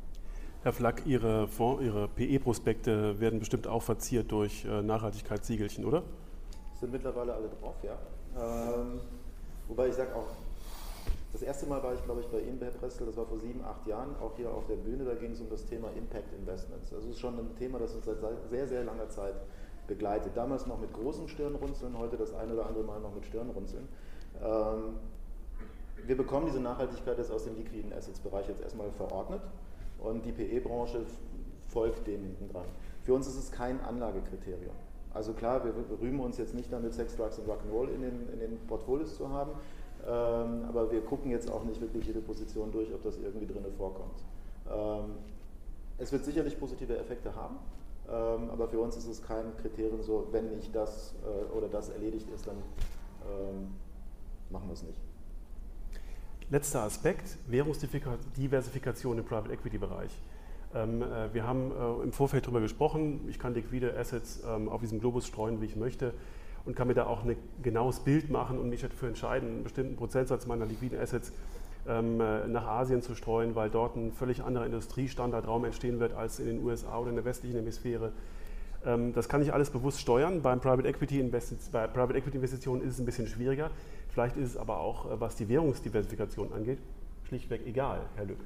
Herr 0.66 0.74
Flack, 0.74 1.04
Ihre, 1.06 1.48
Ihre 1.80 2.08
PE-Prospekte 2.08 3.20
werden 3.20 3.38
bestimmt 3.38 3.68
auch 3.68 3.84
verziert 3.84 4.32
durch 4.32 4.66
äh, 4.66 4.82
Nachhaltigkeitssiegelchen, 4.82 5.86
oder? 5.86 6.02
Sind 6.74 6.92
mittlerweile 6.92 7.36
alle 7.36 7.50
drauf, 7.50 7.76
ja. 7.84 7.96
Ähm, 8.36 9.00
wobei 9.68 9.90
ich 9.90 9.94
sage 9.94 10.16
auch, 10.16 10.26
das 11.34 11.44
erste 11.44 11.68
Mal 11.68 11.84
war 11.84 11.94
ich, 11.94 12.04
glaube 12.04 12.22
ich, 12.22 12.28
bei 12.30 12.40
Ihnen, 12.40 12.58
Herr 12.60 12.72
Prestel, 12.72 13.06
das 13.06 13.16
war 13.16 13.28
vor 13.28 13.38
sieben, 13.38 13.64
acht 13.64 13.86
Jahren, 13.86 14.16
auch 14.20 14.36
hier 14.38 14.50
auf 14.50 14.66
der 14.66 14.78
Bühne, 14.78 15.06
da 15.06 15.14
ging 15.14 15.34
es 15.34 15.40
um 15.40 15.52
das 15.52 15.68
Thema 15.68 15.90
Impact 15.96 16.34
Investments. 16.34 16.92
Also 16.92 17.10
es 17.10 17.14
ist 17.14 17.20
schon 17.20 17.38
ein 17.38 17.56
Thema, 17.60 17.78
das 17.78 17.94
uns 17.94 18.06
seit 18.06 18.18
sehr, 18.50 18.68
sehr 18.68 18.84
langer 18.86 19.08
Zeit 19.10 19.36
begleitet. 19.86 20.32
Damals 20.34 20.66
noch 20.66 20.80
mit 20.80 20.92
großen 20.94 21.28
Stirnrunzeln, 21.28 21.96
heute 21.96 22.18
das 22.18 22.34
eine 22.34 22.54
oder 22.54 22.66
andere 22.66 22.86
Mal 22.86 23.00
noch 23.02 23.14
mit 23.14 23.24
Stirnrunzeln. 23.28 23.88
Ähm, 24.44 24.96
wir 26.08 26.18
bekommen 26.18 26.48
diese 26.48 26.60
Nachhaltigkeit 26.60 27.20
jetzt 27.20 27.32
aus 27.32 27.44
dem 27.44 27.56
liquiden 27.56 27.94
Assets-Bereich 27.94 28.48
jetzt 28.48 28.64
erstmal 28.64 28.90
verordnet 28.94 29.42
und 30.00 30.26
die 30.26 30.32
PE-Branche 30.32 31.06
folgt 31.70 32.08
dem 32.08 32.22
hinten 32.24 32.50
dran. 32.50 32.66
Für 33.04 33.14
uns 33.14 33.28
ist 33.28 33.38
es 33.38 33.52
kein 33.52 33.80
Anlagekriterium. 33.82 34.76
Also 35.14 35.34
klar, 35.34 35.64
wir 35.64 35.74
rühmen 36.02 36.20
uns 36.20 36.38
jetzt 36.38 36.54
nicht 36.54 36.72
damit, 36.72 36.94
Sex, 36.94 37.16
Drugs 37.16 37.40
und 37.40 37.48
Rock'n'Roll 37.48 37.88
in 37.94 38.02
den, 38.02 38.30
in 38.34 38.40
den 38.40 38.58
Portfolios 38.68 39.16
zu 39.16 39.30
haben, 39.30 39.52
ähm, 40.06 40.66
aber 40.68 40.92
wir 40.92 41.02
gucken 41.02 41.32
jetzt 41.32 41.50
auch 41.50 41.64
nicht 41.64 41.80
wirklich 41.80 42.06
jede 42.06 42.20
Position 42.20 42.72
durch, 42.72 42.94
ob 42.94 43.02
das 43.04 43.18
irgendwie 43.18 43.46
drin 43.46 43.64
vorkommt. 43.78 44.24
Ähm, 44.70 45.16
es 45.98 46.12
wird 46.12 46.26
sicherlich 46.26 46.60
positive 46.60 46.98
Effekte 46.98 47.34
haben, 47.34 47.58
ähm, 48.10 48.50
aber 48.50 48.68
für 48.68 48.80
uns 48.80 48.98
ist 48.98 49.08
es 49.08 49.24
kein 49.24 49.56
Kriterium 49.58 50.02
so, 50.02 50.28
wenn 50.32 50.50
nicht 50.50 50.76
das 50.76 51.16
äh, 51.24 51.56
oder 51.56 51.70
das 51.70 51.90
erledigt 51.90 52.30
ist, 52.30 52.46
dann 52.48 52.58
ähm, 52.58 53.68
machen 54.50 54.68
wir 54.68 54.74
es 54.74 54.84
nicht. 54.84 55.00
Letzter 56.52 56.84
Aspekt, 56.84 57.40
Währungsdiversifikation 57.48 59.18
im 59.18 59.26
Private 59.26 59.52
Equity 59.52 59.80
Bereich. 59.80 60.12
Ähm, 60.76 61.02
äh, 61.02 61.34
wir 61.34 61.48
haben 61.48 61.72
äh, 61.72 62.04
im 62.04 62.12
Vorfeld 62.12 62.46
darüber 62.46 62.62
gesprochen, 62.62 63.22
ich 63.28 63.40
kann 63.40 63.56
liquide 63.56 63.98
Assets 63.98 64.44
ähm, 64.48 64.70
auf 64.70 64.80
diesem 64.82 65.00
Globus 65.00 65.26
streuen, 65.26 65.60
wie 65.60 65.66
ich 65.66 65.76
möchte 65.76 66.14
und 66.66 66.76
kann 66.76 66.88
mir 66.88 66.94
da 66.94 67.08
auch 67.08 67.26
ein 67.26 67.36
genaues 67.64 68.00
Bild 68.00 68.30
machen 68.30 68.60
und 68.60 68.70
mich 68.70 68.82
dafür 68.82 69.08
entscheiden, 69.08 69.50
einen 69.50 69.64
bestimmten 69.64 69.96
Prozentsatz 69.96 70.46
meiner 70.46 70.68
liquiden 70.68 71.00
Assets 71.00 71.34
ähm, 71.88 72.22
äh, 72.22 72.48
nach 72.48 72.68
Asien 72.68 73.02
zu 73.02 73.16
streuen, 73.16 73.56
weil 73.56 73.72
dort 73.72 73.96
ein 73.96 74.12
völlig 74.12 74.44
anderer 74.44 74.68
Industriestandardraum 74.68 75.66
entstehen 75.66 76.00
wird 76.00 76.14
als 76.14 76.38
in 76.38 76.46
den 76.46 76.64
USA 76.64 77.00
oder 77.00 77.10
in 77.10 77.16
der 77.16 77.26
westlichen 77.26 77.56
Hemisphäre. 77.56 78.12
Das 79.16 79.28
kann 79.28 79.42
ich 79.42 79.52
alles 79.52 79.72
bewusst 79.72 80.00
steuern. 80.00 80.44
Beim 80.44 80.62
Private 80.62 80.88
Equity, 80.88 81.24
bei 81.24 81.88
Private 81.88 82.20
Equity 82.20 82.38
Investitionen 82.38 82.84
ist 82.84 82.94
es 82.94 83.00
ein 83.00 83.06
bisschen 83.06 83.26
schwieriger. 83.26 83.72
Vielleicht 84.16 84.38
ist 84.38 84.52
es 84.52 84.58
aber 84.58 84.80
auch, 84.80 85.20
was 85.20 85.36
die 85.36 85.50
Währungsdiversifikation 85.50 86.54
angeht, 86.54 86.80
schlichtweg 87.24 87.68
egal, 87.68 88.06
Herr 88.16 88.24
Lück, 88.24 88.40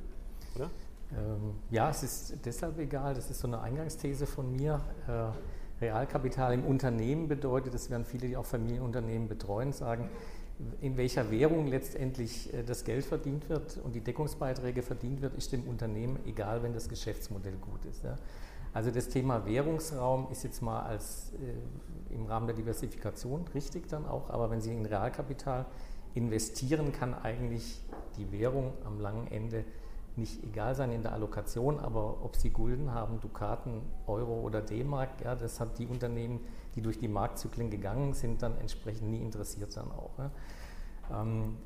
oder? 0.55 0.71
Ähm, 1.12 1.53
ja, 1.69 1.91
es 1.91 2.01
ist 2.01 2.43
deshalb 2.43 2.79
egal, 2.79 3.13
das 3.13 3.29
ist 3.29 3.39
so 3.39 3.47
eine 3.47 3.62
Eingangsthese 3.62 4.25
von 4.25 4.51
mir. 4.51 4.82
Äh, 5.08 5.84
Realkapital 5.86 6.55
im 6.55 6.65
Unternehmen 6.65 7.27
bedeutet, 7.27 7.75
das 7.75 7.91
werden 7.91 8.03
viele, 8.03 8.27
die 8.27 8.36
auch 8.36 8.47
Familienunternehmen 8.47 9.27
betreuen, 9.27 9.71
sagen, 9.71 10.10
in 10.82 10.97
welcher 10.97 11.29
Währung 11.29 11.67
letztendlich 11.67 12.51
äh, 12.51 12.63
das 12.63 12.84
Geld 12.84 13.05
verdient 13.05 13.47
wird 13.47 13.77
und 13.77 13.93
die 13.93 14.01
Deckungsbeiträge 14.01 14.82
verdient 14.82 15.21
wird, 15.21 15.36
ist 15.36 15.51
dem 15.51 15.67
Unternehmen 15.67 16.17
egal, 16.25 16.63
wenn 16.63 16.73
das 16.73 16.89
Geschäftsmodell 16.89 17.58
gut 17.62 17.86
ist. 17.86 18.03
Ja. 18.03 18.15
Also 18.73 18.91
das 18.91 19.10
Thema 19.10 19.45
Währungsraum 19.45 20.27
ist 20.32 20.43
jetzt 20.43 20.62
mal 20.62 20.82
als 20.82 21.34
äh, 21.34 22.13
im 22.13 22.25
Rahmen 22.25 22.47
der 22.47 22.55
Diversifikation 22.55 23.45
richtig 23.53 23.88
dann 23.88 24.05
auch, 24.05 24.29
aber 24.29 24.51
wenn 24.51 24.62
Sie 24.62 24.71
in 24.71 24.86
Realkapital 24.86 25.65
investieren, 26.13 26.91
kann 26.91 27.13
eigentlich 27.13 27.82
die 28.17 28.32
Währung 28.32 28.73
am 28.86 28.99
langen 28.99 29.27
Ende 29.27 29.63
nicht 30.15 30.43
egal 30.43 30.75
sein 30.75 30.91
in 30.91 31.01
der 31.01 31.13
Allokation, 31.13 31.79
aber 31.79 32.23
ob 32.23 32.36
sie 32.36 32.49
Gulden 32.49 32.93
haben, 32.93 33.19
Dukaten, 33.21 33.82
Euro 34.05 34.41
oder 34.41 34.62
D-Mark, 34.62 35.21
ja, 35.23 35.36
das 35.36 35.60
hat 35.60 35.79
die 35.79 35.88
Unternehmen, 35.88 36.41
die 36.75 36.82
durch 36.82 36.99
die 36.99 37.08
Marktzyklen 37.08 37.69
gegangen 37.69 38.13
sind, 38.13 38.41
dann 38.41 38.58
entsprechend 38.60 39.10
nie 39.10 39.21
interessiert 39.21 39.75
dann 39.77 39.91
auch. 39.91 40.12
Ja. 40.17 40.32
Ähm, 41.21 41.58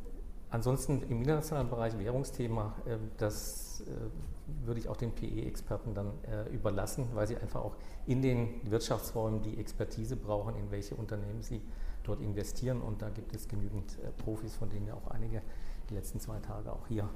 ansonsten 0.54 1.02
im 1.10 1.20
internationalen 1.20 1.70
Bereich 1.70 1.98
Währungsthema, 1.98 2.76
äh, 2.86 2.98
das 3.18 3.82
äh, 3.82 4.66
würde 4.66 4.80
ich 4.80 4.88
auch 4.88 4.98
den 4.98 5.12
PE-Experten 5.12 5.94
dann 5.94 6.12
äh, 6.24 6.54
überlassen, 6.54 7.08
weil 7.14 7.28
sie 7.28 7.38
einfach 7.38 7.62
auch 7.62 7.76
in 8.06 8.22
den 8.22 8.62
Wirtschaftsräumen 8.70 9.42
die 9.42 9.58
Expertise 9.58 10.16
brauchen, 10.16 10.56
in 10.56 10.70
welche 10.70 10.96
Unternehmen 10.96 11.42
sie 11.42 11.62
dort 12.04 12.22
investieren. 12.22 12.82
Und 12.82 13.02
da 13.02 13.10
gibt 13.10 13.36
es 13.36 13.48
genügend 13.48 13.98
äh, 14.00 14.12
Profis, 14.24 14.56
von 14.56 14.70
denen 14.70 14.88
ja 14.88 14.94
auch 14.94 15.08
einige 15.08 15.42
die 15.90 15.96
letzten 15.96 16.20
zwei 16.20 16.40
Tage 16.40 16.72
auch 16.72 16.88
hier 16.88 17.10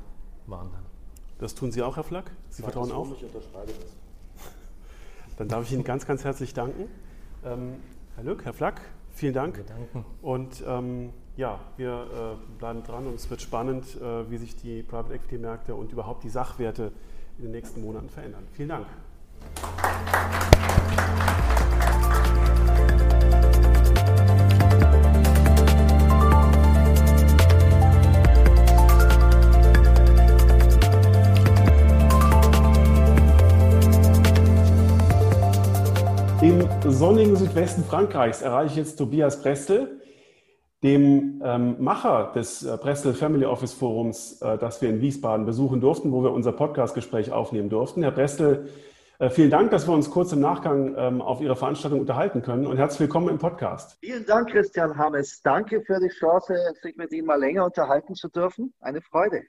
waren 0.48 0.72
dann. 0.72 0.86
Das 1.38 1.54
tun 1.54 1.72
Sie 1.72 1.84
auch, 1.84 1.96
Herr 1.96 2.04
Flack? 2.04 2.32
Sie 2.50 2.64
vertrauen 2.64 2.92
auch? 2.92 3.12
Ich 3.12 3.24
unterschreibe 3.24 3.72
das. 3.72 3.96
Dann 5.38 5.48
darf 5.48 5.66
ich 5.66 5.74
Ihnen 5.74 5.84
ganz, 5.84 6.08
ganz 6.08 6.24
herzlich 6.24 6.56
danken. 6.56 6.90
Ähm, 7.46 7.76
Herr 8.16 8.24
Lück, 8.24 8.44
Herr 8.44 8.54
Flack, 8.54 8.82
vielen 9.12 9.36
Dank. 9.36 9.64
Danke. 9.68 10.04
Und 10.24 10.64
ähm, 10.66 11.14
ja, 11.38 11.60
wir 11.78 11.92
äh, 11.92 12.58
bleiben 12.58 12.84
dran 12.84 13.08
und 13.08 13.16
es 13.16 13.30
wird 13.30 13.42
spannend, 13.42 13.86
äh, 14.02 14.30
wie 14.30 14.38
sich 14.38 14.56
die 14.56 14.84
Private 14.84 15.14
Equity 15.14 15.38
Märkte 15.38 15.76
und 15.76 15.92
überhaupt 15.92 16.24
die 16.24 16.30
Sachwerte 16.30 16.92
in 17.38 17.46
den 17.46 17.52
nächsten 17.52 17.82
Monaten 17.82 18.10
verändern. 18.10 18.44
Vielen 18.52 18.70
Dank. 18.70 18.88
sonnigen 36.98 37.36
Südwesten 37.36 37.84
Frankreichs 37.84 38.42
erreiche 38.42 38.72
ich 38.72 38.78
jetzt 38.78 38.96
Tobias 38.96 39.40
Prestel, 39.42 39.97
dem 40.84 41.42
ähm, 41.44 41.76
Macher 41.80 42.32
des 42.36 42.64
äh, 42.64 42.78
Prestel 42.78 43.14
Family 43.14 43.46
Office 43.46 43.74
Forums, 43.74 44.42
äh, 44.42 44.58
das 44.58 44.82
wir 44.82 44.90
in 44.90 45.02
Wiesbaden 45.02 45.46
besuchen 45.46 45.82
durften, 45.82 46.12
wo 46.12 46.24
wir 46.24 46.32
unser 46.32 46.52
Podcastgespräch 46.52 47.32
aufnehmen 47.32 47.70
durften. 47.70 48.04
Herr 48.04 48.12
Prestel, 48.12 48.70
äh, 49.18 49.32
vielen 49.32 49.50
Dank, 49.50 49.72
dass 49.72 49.88
wir 49.88 49.94
uns 49.96 50.12
kurz 50.12 50.32
im 50.34 50.40
Nachgang 50.40 50.94
ähm, 50.96 51.22
auf 51.24 51.42
Ihre 51.42 51.56
Veranstaltung 51.56 52.00
unterhalten 52.00 52.44
können 52.44 52.68
und 52.68 52.78
herzlich 52.78 53.00
willkommen 53.00 53.30
im 53.30 53.40
Podcast. 53.40 53.98
Vielen 54.02 54.24
Dank, 54.28 54.52
Christian 54.52 54.96
Hammes. 54.96 55.42
Danke 55.42 55.82
für 55.82 56.00
die 56.00 56.10
Chance, 56.10 56.56
sich 56.84 56.96
mit 56.96 57.12
Ihnen 57.12 57.26
mal 57.26 57.40
länger 57.40 57.66
unterhalten 57.66 58.14
zu 58.14 58.30
dürfen. 58.30 58.76
Eine 58.80 59.02
Freude. 59.02 59.42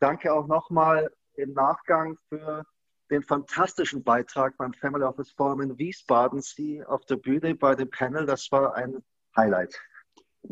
Danke 0.00 0.34
auch 0.34 0.48
nochmal 0.48 1.08
im 1.34 1.52
Nachgang 1.52 2.16
für 2.28 2.64
den 3.12 3.22
fantastischen 3.22 4.02
Beitrag 4.02 4.56
beim 4.56 4.72
Family 4.72 5.04
Office 5.04 5.30
Forum 5.30 5.60
in 5.60 5.78
Wiesbaden. 5.78 6.40
Sie 6.40 6.82
auf 6.84 7.04
der 7.04 7.16
Bühne 7.16 7.54
bei 7.54 7.76
dem 7.76 7.90
Panel, 7.90 8.26
das 8.26 8.50
war 8.50 8.74
ein 8.74 9.04
Highlight. 9.36 9.78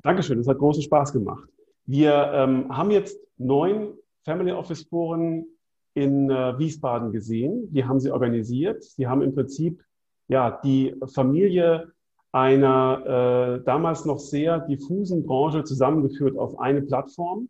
Dankeschön, 0.03 0.38
das 0.38 0.48
hat 0.48 0.59
großen 0.59 0.83
Spaß 0.83 1.12
gemacht. 1.12 1.48
Wir 1.87 2.31
ähm, 2.33 2.74
haben 2.74 2.90
jetzt 2.90 3.18
neun 3.37 3.94
Family 4.24 4.53
Office 4.53 4.85
Foren 4.85 5.46
in 5.94 6.31
äh, 6.31 6.59
Wiesbaden 6.59 7.12
gesehen. 7.12 7.72
Die 7.72 7.85
haben 7.85 8.00
sie 8.00 8.11
organisiert. 8.11 8.83
Sie 8.85 9.07
haben 9.07 9.22
im 9.22 9.35
Prinzip 9.35 9.83
ja, 10.29 10.61
die 10.62 10.94
Familie 11.12 11.92
einer 12.33 13.59
äh, 13.59 13.64
damals 13.64 14.05
noch 14.05 14.20
sehr 14.20 14.61
diffusen 14.61 15.24
Branche 15.24 15.64
zusammengeführt 15.64 16.38
auf 16.38 16.59
eine 16.61 16.83
Plattform. 16.83 17.48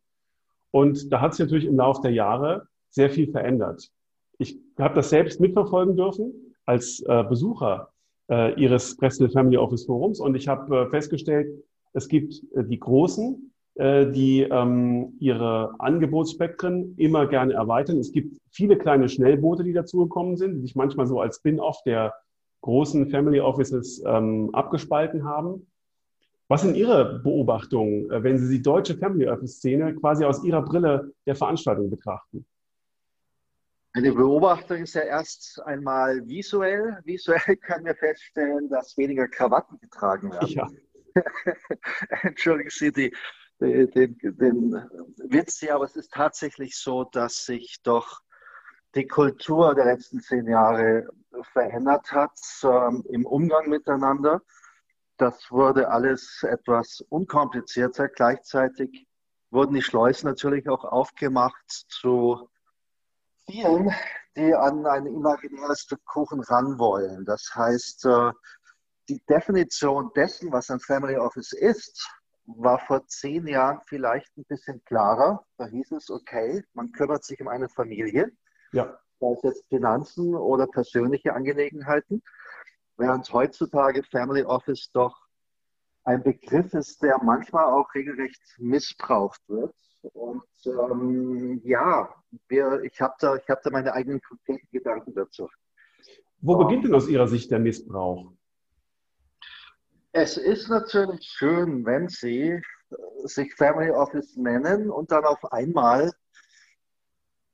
Und 0.70 1.12
da 1.12 1.20
hat 1.20 1.34
sich 1.34 1.44
natürlich 1.44 1.66
im 1.66 1.76
Laufe 1.76 2.00
der 2.02 2.12
Jahre 2.12 2.66
sehr 2.88 3.10
viel 3.10 3.30
verändert. 3.30 3.90
Ich 4.38 4.58
habe 4.78 4.94
das 4.94 5.10
selbst 5.10 5.40
mitverfolgen 5.40 5.96
dürfen 5.96 6.54
als 6.64 7.00
äh, 7.06 7.24
Besucher 7.24 7.90
äh, 8.30 8.58
Ihres 8.58 8.96
Bristol 8.96 9.28
Family 9.28 9.58
Office 9.58 9.84
Forums 9.84 10.20
und 10.20 10.34
ich 10.34 10.48
habe 10.48 10.86
äh, 10.86 10.88
festgestellt, 10.88 11.62
es 11.92 12.08
gibt 12.08 12.42
äh, 12.54 12.64
die 12.64 12.78
Großen, 12.78 13.52
äh, 13.74 14.10
die 14.10 14.42
ähm, 14.42 15.14
ihre 15.20 15.74
Angebotsspektren 15.78 16.94
immer 16.96 17.26
gerne 17.26 17.54
erweitern. 17.54 17.98
Es 17.98 18.12
gibt 18.12 18.36
viele 18.50 18.76
kleine 18.76 19.08
Schnellboote, 19.08 19.64
die 19.64 19.72
dazugekommen 19.72 20.36
sind, 20.36 20.56
die 20.56 20.60
sich 20.60 20.76
manchmal 20.76 21.06
so 21.06 21.20
als 21.20 21.36
Spin-off 21.36 21.82
der 21.84 22.14
großen 22.62 23.08
Family 23.08 23.40
Offices 23.40 24.02
ähm, 24.06 24.50
abgespalten 24.52 25.24
haben. 25.24 25.66
Was 26.48 26.62
sind 26.62 26.76
Ihre 26.76 27.20
Beobachtungen, 27.20 28.10
äh, 28.10 28.22
wenn 28.22 28.38
Sie 28.38 28.56
die 28.56 28.62
deutsche 28.62 28.96
Family 28.96 29.28
Office 29.28 29.56
Szene 29.56 29.94
quasi 29.94 30.24
aus 30.24 30.44
Ihrer 30.44 30.62
Brille 30.62 31.12
der 31.26 31.36
Veranstaltung 31.36 31.90
betrachten? 31.90 32.44
Eine 33.92 34.12
Beobachtung 34.12 34.78
ist 34.78 34.94
ja 34.94 35.02
erst 35.02 35.60
einmal 35.64 36.26
visuell. 36.28 36.98
Visuell 37.04 37.56
können 37.62 37.86
wir 37.86 37.94
feststellen, 37.94 38.68
dass 38.68 38.96
weniger 38.96 39.26
Krawatten 39.26 39.78
getragen 39.80 40.32
werden. 40.32 40.48
Ja. 40.48 40.68
Entschuldigen 42.22 42.70
Sie 42.70 42.92
die, 42.92 43.16
den, 43.60 43.90
den, 43.90 44.18
den 44.18 44.72
Witz 45.28 45.58
hier, 45.58 45.74
aber 45.74 45.84
es 45.84 45.96
ist 45.96 46.12
tatsächlich 46.12 46.76
so, 46.76 47.04
dass 47.04 47.44
sich 47.44 47.80
doch 47.82 48.20
die 48.94 49.06
Kultur 49.06 49.74
der 49.74 49.84
letzten 49.84 50.20
zehn 50.20 50.46
Jahre 50.46 51.08
verändert 51.52 52.10
hat 52.12 52.38
ähm, 52.64 53.04
im 53.08 53.24
Umgang 53.24 53.68
miteinander. 53.68 54.42
Das 55.16 55.50
wurde 55.50 55.90
alles 55.90 56.42
etwas 56.42 57.04
unkomplizierter. 57.08 58.08
Gleichzeitig 58.08 59.06
wurden 59.50 59.74
die 59.74 59.82
Schleusen 59.82 60.28
natürlich 60.28 60.68
auch 60.68 60.84
aufgemacht 60.84 61.64
zu 61.68 62.48
vielen, 63.46 63.92
die 64.36 64.54
an 64.54 64.86
ein 64.86 65.06
imaginäres 65.06 65.80
Stück 65.82 66.04
Kuchen 66.04 66.40
ran 66.40 66.78
wollen. 66.78 67.24
Das 67.24 67.50
heißt, 67.54 68.06
äh, 68.06 68.32
die 69.10 69.20
Definition 69.28 70.10
dessen, 70.14 70.52
was 70.52 70.70
ein 70.70 70.78
Family 70.78 71.16
Office 71.16 71.52
ist, 71.52 72.08
war 72.46 72.78
vor 72.78 73.04
zehn 73.06 73.46
Jahren 73.46 73.80
vielleicht 73.86 74.36
ein 74.36 74.44
bisschen 74.44 74.82
klarer. 74.84 75.44
Da 75.58 75.66
hieß 75.66 75.92
es, 75.92 76.10
okay, 76.10 76.62
man 76.74 76.92
kümmert 76.92 77.24
sich 77.24 77.40
um 77.40 77.48
eine 77.48 77.68
Familie, 77.68 78.30
ja. 78.72 78.98
sei 79.18 79.32
es 79.32 79.42
jetzt 79.42 79.68
Finanzen 79.68 80.34
oder 80.34 80.66
persönliche 80.68 81.34
Angelegenheiten, 81.34 82.22
während 82.96 83.32
heutzutage 83.32 84.02
Family 84.04 84.44
Office 84.44 84.90
doch 84.92 85.16
ein 86.04 86.22
Begriff 86.22 86.72
ist, 86.72 87.02
der 87.02 87.18
manchmal 87.22 87.64
auch 87.64 87.92
regelrecht 87.94 88.40
missbraucht 88.58 89.40
wird. 89.48 89.74
Und 90.14 90.42
ähm, 90.64 91.60
ja, 91.64 92.08
wir, 92.48 92.80
ich 92.84 93.00
habe 93.00 93.14
da, 93.18 93.36
hab 93.48 93.62
da 93.62 93.70
meine 93.70 93.92
eigenen 93.92 94.20
konkreten 94.22 94.68
Gedanken 94.70 95.14
dazu. 95.14 95.48
Wo 96.40 96.56
beginnt 96.56 96.84
denn 96.84 96.94
aus 96.94 97.08
Ihrer 97.08 97.28
Sicht 97.28 97.50
der 97.50 97.58
Missbrauch? 97.58 98.32
Es 100.12 100.36
ist 100.36 100.68
natürlich 100.68 101.24
schön, 101.24 101.86
wenn 101.86 102.08
Sie 102.08 102.60
sich 103.24 103.54
Family 103.54 103.90
Office 103.92 104.36
nennen 104.36 104.90
und 104.90 105.12
dann 105.12 105.24
auf 105.24 105.52
einmal 105.52 106.12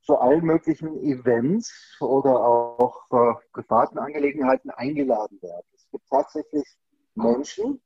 zu 0.03 0.17
allen 0.17 0.45
möglichen 0.45 1.03
Events 1.03 1.97
oder 2.01 2.41
auch 2.41 3.05
äh, 3.11 3.35
privaten 3.53 3.99
Angelegenheiten 3.99 4.71
eingeladen 4.71 5.43
werden. 5.43 5.67
Es 5.75 5.87
gibt 5.91 6.09
tatsächlich 6.09 6.65
Menschen, 7.15 7.83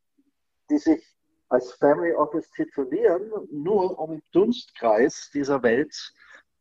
die 0.68 0.78
sich 0.78 1.02
als 1.48 1.72
Family 1.72 2.12
Office 2.12 2.48
titulieren, 2.52 3.32
nur 3.50 3.98
um 3.98 4.12
im 4.12 4.22
Dunstkreis 4.30 5.30
dieser 5.34 5.62
Welt 5.64 5.94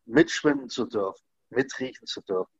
mitschwimmen 0.05 0.69
zu 0.69 0.85
dürfen, 0.85 1.23
mitriechen 1.49 2.07
zu 2.07 2.21
dürfen. 2.21 2.51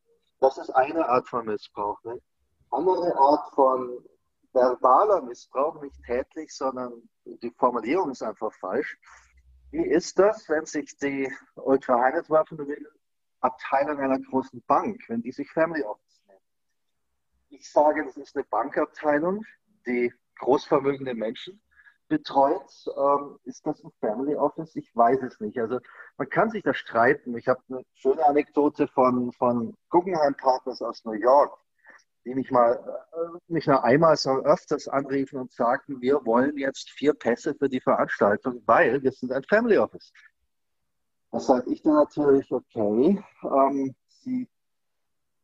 Das 0.42 0.58
ist 0.60 0.70
eine 0.70 1.08
Art 1.08 1.28
von 1.28 1.46
Missbrauch. 1.46 2.04
Ne? 2.04 2.22
Andere 2.70 3.16
Art 3.18 3.52
von 3.56 4.06
verbaler 4.54 5.22
Missbrauch, 5.22 5.82
nicht 5.82 6.02
tätlich, 6.06 6.56
sondern 6.56 7.10
die 7.26 7.52
Formulierung 7.52 8.12
ist 8.12 8.24
einfach 8.24 8.54
falsch. 8.54 8.98
Wie 9.72 9.86
ist 9.86 10.18
das, 10.18 10.48
wenn 10.50 10.66
sich 10.66 10.98
die 10.98 11.32
Ultra-High-Net-Abteilung 11.56 14.00
einer 14.00 14.20
großen 14.20 14.64
Bank, 14.64 15.04
wenn 15.08 15.22
die 15.22 15.32
sich 15.32 15.52
Family 15.52 15.84
Office 15.84 16.24
nennen? 16.28 16.42
Ich 17.50 17.72
sage, 17.72 18.04
das 18.04 18.18
ist 18.18 18.36
eine 18.36 18.46
Bankabteilung, 18.46 19.46
die 19.86 20.12
großvermögende 20.40 21.14
Menschen 21.14 21.62
betreut. 22.08 22.66
Ähm, 22.98 23.38
ist 23.44 23.68
das 23.68 23.84
ein 23.84 23.92
Family 24.00 24.36
Office? 24.36 24.76
Ich 24.76 24.90
weiß 24.96 25.22
es 25.22 25.40
nicht. 25.40 25.60
Also 25.60 25.80
man 26.18 26.28
kann 26.30 26.50
sich 26.50 26.64
da 26.64 26.74
streiten. 26.74 27.38
Ich 27.38 27.48
habe 27.48 27.62
eine 27.70 27.86
schöne 27.94 28.26
Anekdote 28.26 28.88
von, 28.88 29.32
von 29.34 29.78
Guggenheim 29.90 30.34
Partners 30.36 30.82
aus 30.82 31.06
New 31.06 31.14
York 31.14 31.56
die 32.30 32.36
mich 32.36 32.52
mal 32.52 32.74
äh, 33.12 33.40
nicht 33.48 33.68
nur 33.68 33.84
einmal, 33.84 34.16
sondern 34.16 34.46
öfters 34.46 34.88
anriefen 34.88 35.40
und 35.40 35.52
sagten, 35.52 36.00
wir 36.00 36.24
wollen 36.26 36.58
jetzt 36.58 36.92
vier 36.92 37.14
Pässe 37.16 37.56
für 37.56 37.68
die 37.68 37.82
Veranstaltung, 37.82 38.62
weil 38.68 39.02
wir 39.02 39.12
sind 39.12 39.32
ein 39.32 39.44
Family 39.44 39.80
Office. 39.80 40.14
Da 41.32 41.40
sage 41.40 41.72
ich 41.72 41.82
dann 41.82 41.96
natürlich, 41.96 42.52
okay, 42.52 43.24
ähm, 43.44 43.96
Sie 44.08 44.48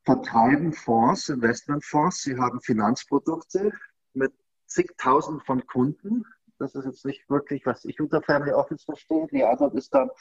vertreiben 0.03 0.73
Fonds, 0.73 1.29
Investmentfonds, 1.29 2.21
Sie 2.21 2.37
haben 2.37 2.61
Finanzprodukte 2.61 3.71
mit 4.13 4.33
zigtausend 4.67 5.43
von 5.43 5.65
Kunden. 5.65 6.23
Das 6.59 6.75
ist 6.75 6.85
jetzt 6.85 7.05
nicht 7.05 7.27
wirklich, 7.31 7.65
was 7.65 7.83
ich 7.85 7.99
unter 7.99 8.21
Family 8.21 8.51
Office 8.51 8.83
verstehe. 8.83 9.27
Die 9.31 9.43
Antwort 9.43 9.73
ist 9.73 9.91
dann, 9.91 10.11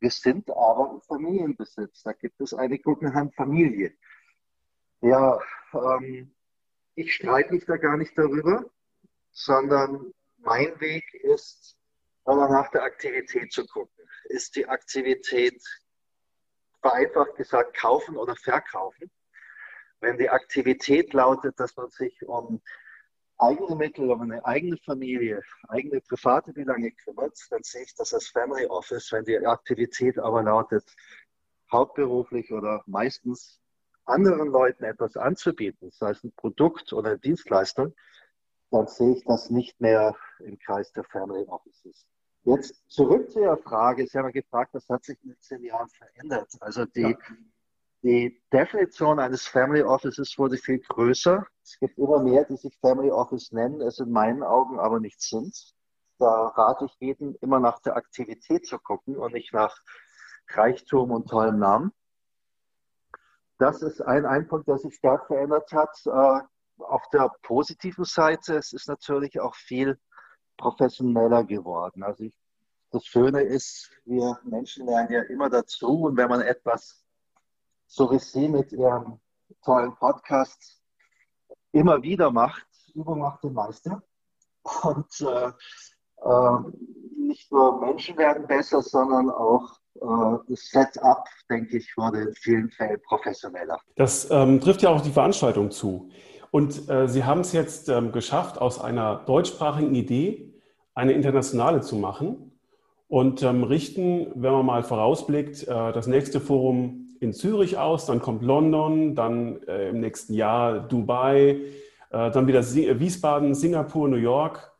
wir 0.00 0.10
sind 0.10 0.50
aber 0.50 0.90
im 0.92 1.00
Familienbesitz. 1.00 2.02
Da 2.02 2.12
gibt 2.12 2.38
es 2.42 2.52
eine 2.52 2.78
Guggenheim-Familie. 2.78 3.94
Ja, 5.02 5.40
ähm, 5.74 6.32
ich 6.94 7.14
streite 7.14 7.52
mich 7.52 7.64
da 7.64 7.76
gar 7.76 7.96
nicht 7.96 8.16
darüber, 8.16 8.64
sondern 9.32 10.14
mein 10.38 10.78
Weg 10.80 11.12
ist, 11.14 11.76
aber 12.24 12.48
nach 12.48 12.70
der 12.70 12.84
Aktivität 12.84 13.52
zu 13.52 13.66
gucken. 13.66 14.06
Ist 14.26 14.54
die 14.54 14.66
Aktivität 14.66 15.60
vereinfacht 16.80 17.34
gesagt 17.34 17.76
kaufen 17.76 18.16
oder 18.16 18.36
verkaufen? 18.36 19.10
Wenn 19.98 20.18
die 20.18 20.30
Aktivität 20.30 21.12
lautet, 21.12 21.58
dass 21.58 21.76
man 21.76 21.90
sich 21.90 22.22
um 22.24 22.62
eigene 23.38 23.74
Mittel, 23.74 24.08
um 24.08 24.20
eine 24.20 24.44
eigene 24.44 24.76
Familie, 24.76 25.42
eigene 25.68 26.00
private 26.00 26.52
Belange 26.52 26.92
kümmert, 26.92 27.36
dann 27.50 27.64
sehe 27.64 27.82
ich 27.82 27.94
das 27.96 28.14
als 28.14 28.28
Family 28.28 28.66
Office. 28.66 29.10
Wenn 29.10 29.24
die 29.24 29.44
Aktivität 29.44 30.16
aber 30.20 30.44
lautet, 30.44 30.84
hauptberuflich 31.72 32.52
oder 32.52 32.84
meistens 32.86 33.61
anderen 34.04 34.48
Leuten 34.48 34.84
etwas 34.84 35.16
anzubieten, 35.16 35.90
sei 35.90 36.10
es 36.10 36.24
ein 36.24 36.32
Produkt 36.32 36.92
oder 36.92 37.10
eine 37.10 37.18
Dienstleistung, 37.18 37.94
dann 38.70 38.86
sehe 38.86 39.12
ich 39.16 39.24
das 39.24 39.50
nicht 39.50 39.80
mehr 39.80 40.16
im 40.40 40.58
Kreis 40.58 40.92
der 40.92 41.04
Family 41.04 41.44
Offices. 41.46 42.06
Jetzt 42.44 42.90
zurück 42.90 43.30
zu 43.30 43.40
Ihrer 43.40 43.58
Frage. 43.58 44.06
Sie 44.06 44.18
haben 44.18 44.32
gefragt, 44.32 44.74
was 44.74 44.88
hat 44.88 45.04
sich 45.04 45.22
in 45.22 45.30
den 45.30 45.40
zehn 45.40 45.62
Jahren 45.62 45.88
verändert? 45.90 46.50
Also 46.60 46.86
die, 46.86 47.02
ja. 47.02 47.16
die 48.02 48.42
Definition 48.52 49.20
eines 49.20 49.46
Family 49.46 49.82
Offices 49.82 50.36
wurde 50.38 50.56
viel 50.56 50.80
größer. 50.80 51.46
Es 51.62 51.78
gibt 51.78 51.98
immer 51.98 52.20
mehr, 52.20 52.44
die 52.44 52.56
sich 52.56 52.76
Family 52.80 53.10
Office 53.12 53.52
nennen, 53.52 53.80
es 53.80 54.00
in 54.00 54.10
meinen 54.10 54.42
Augen 54.42 54.80
aber 54.80 54.98
nicht 54.98 55.20
sind. 55.20 55.56
Da 56.18 56.48
rate 56.48 56.86
ich 56.86 56.96
jedem, 56.98 57.36
immer 57.40 57.60
nach 57.60 57.78
der 57.80 57.96
Aktivität 57.96 58.66
zu 58.66 58.78
gucken 58.78 59.16
und 59.16 59.34
nicht 59.34 59.52
nach 59.52 59.76
Reichtum 60.48 61.10
und 61.12 61.28
tollem 61.28 61.58
Namen. 61.58 61.92
Das 63.62 63.80
ist 63.80 64.00
ein, 64.00 64.26
ein 64.26 64.48
Punkt, 64.48 64.66
der 64.66 64.76
sich 64.76 64.92
stark 64.96 65.28
verändert 65.28 65.70
hat. 65.72 65.96
Äh, 66.06 66.40
auf 66.82 67.08
der 67.12 67.30
positiven 67.42 68.04
Seite, 68.04 68.56
es 68.56 68.72
ist 68.72 68.88
natürlich 68.88 69.38
auch 69.38 69.54
viel 69.54 70.00
professioneller 70.56 71.44
geworden. 71.44 72.02
Also 72.02 72.24
ich, 72.24 72.36
das 72.90 73.06
Schöne 73.06 73.42
ist, 73.42 73.88
wir 74.04 74.36
Menschen 74.42 74.86
lernen 74.86 75.12
ja 75.12 75.22
immer 75.22 75.48
dazu 75.48 76.06
und 76.06 76.16
wenn 76.16 76.28
man 76.28 76.40
etwas, 76.40 77.04
so 77.86 78.10
wie 78.10 78.18
Sie 78.18 78.48
mit 78.48 78.72
Ihrem 78.72 79.20
tollen 79.64 79.94
Podcast, 79.94 80.82
immer 81.70 82.02
wieder 82.02 82.32
macht, 82.32 82.66
übermacht 82.96 83.44
den 83.44 83.52
Meister. 83.52 84.02
Und 84.82 85.20
äh, 85.20 85.52
äh, 86.16 86.58
nicht 87.16 87.52
nur 87.52 87.78
Menschen 87.78 88.16
werden 88.18 88.44
besser, 88.44 88.82
sondern 88.82 89.30
auch 89.30 89.78
Setup, 90.48 91.24
denke 91.50 91.76
ich, 91.76 91.96
wurde 91.96 92.22
in 92.22 92.34
vielen 92.34 92.70
Fällen 92.70 93.00
professioneller. 93.06 93.78
Das 93.96 94.30
ähm, 94.30 94.60
trifft 94.60 94.82
ja 94.82 94.90
auch 94.90 95.00
die 95.00 95.10
Veranstaltung 95.10 95.70
zu. 95.70 96.10
Und 96.50 96.88
äh, 96.88 97.08
Sie 97.08 97.24
haben 97.24 97.40
es 97.40 97.52
jetzt 97.52 97.88
ähm, 97.88 98.12
geschafft, 98.12 98.60
aus 98.60 98.80
einer 98.80 99.22
deutschsprachigen 99.26 99.94
Idee 99.94 100.52
eine 100.94 101.12
internationale 101.12 101.80
zu 101.80 101.96
machen 101.96 102.52
und 103.08 103.42
ähm, 103.42 103.64
richten, 103.64 104.28
wenn 104.34 104.52
man 104.52 104.66
mal 104.66 104.82
vorausblickt, 104.82 105.68
äh, 105.68 105.92
das 105.92 106.06
nächste 106.06 106.40
Forum 106.40 107.16
in 107.20 107.32
Zürich 107.32 107.78
aus, 107.78 108.06
dann 108.06 108.20
kommt 108.20 108.42
London, 108.42 109.14
dann 109.14 109.62
äh, 109.68 109.90
im 109.90 110.00
nächsten 110.00 110.34
Jahr 110.34 110.80
Dubai, 110.80 111.60
äh, 112.10 112.30
dann 112.30 112.46
wieder 112.46 112.62
Wiesbaden, 112.62 113.54
Singapur, 113.54 114.08
New 114.08 114.16
York. 114.16 114.71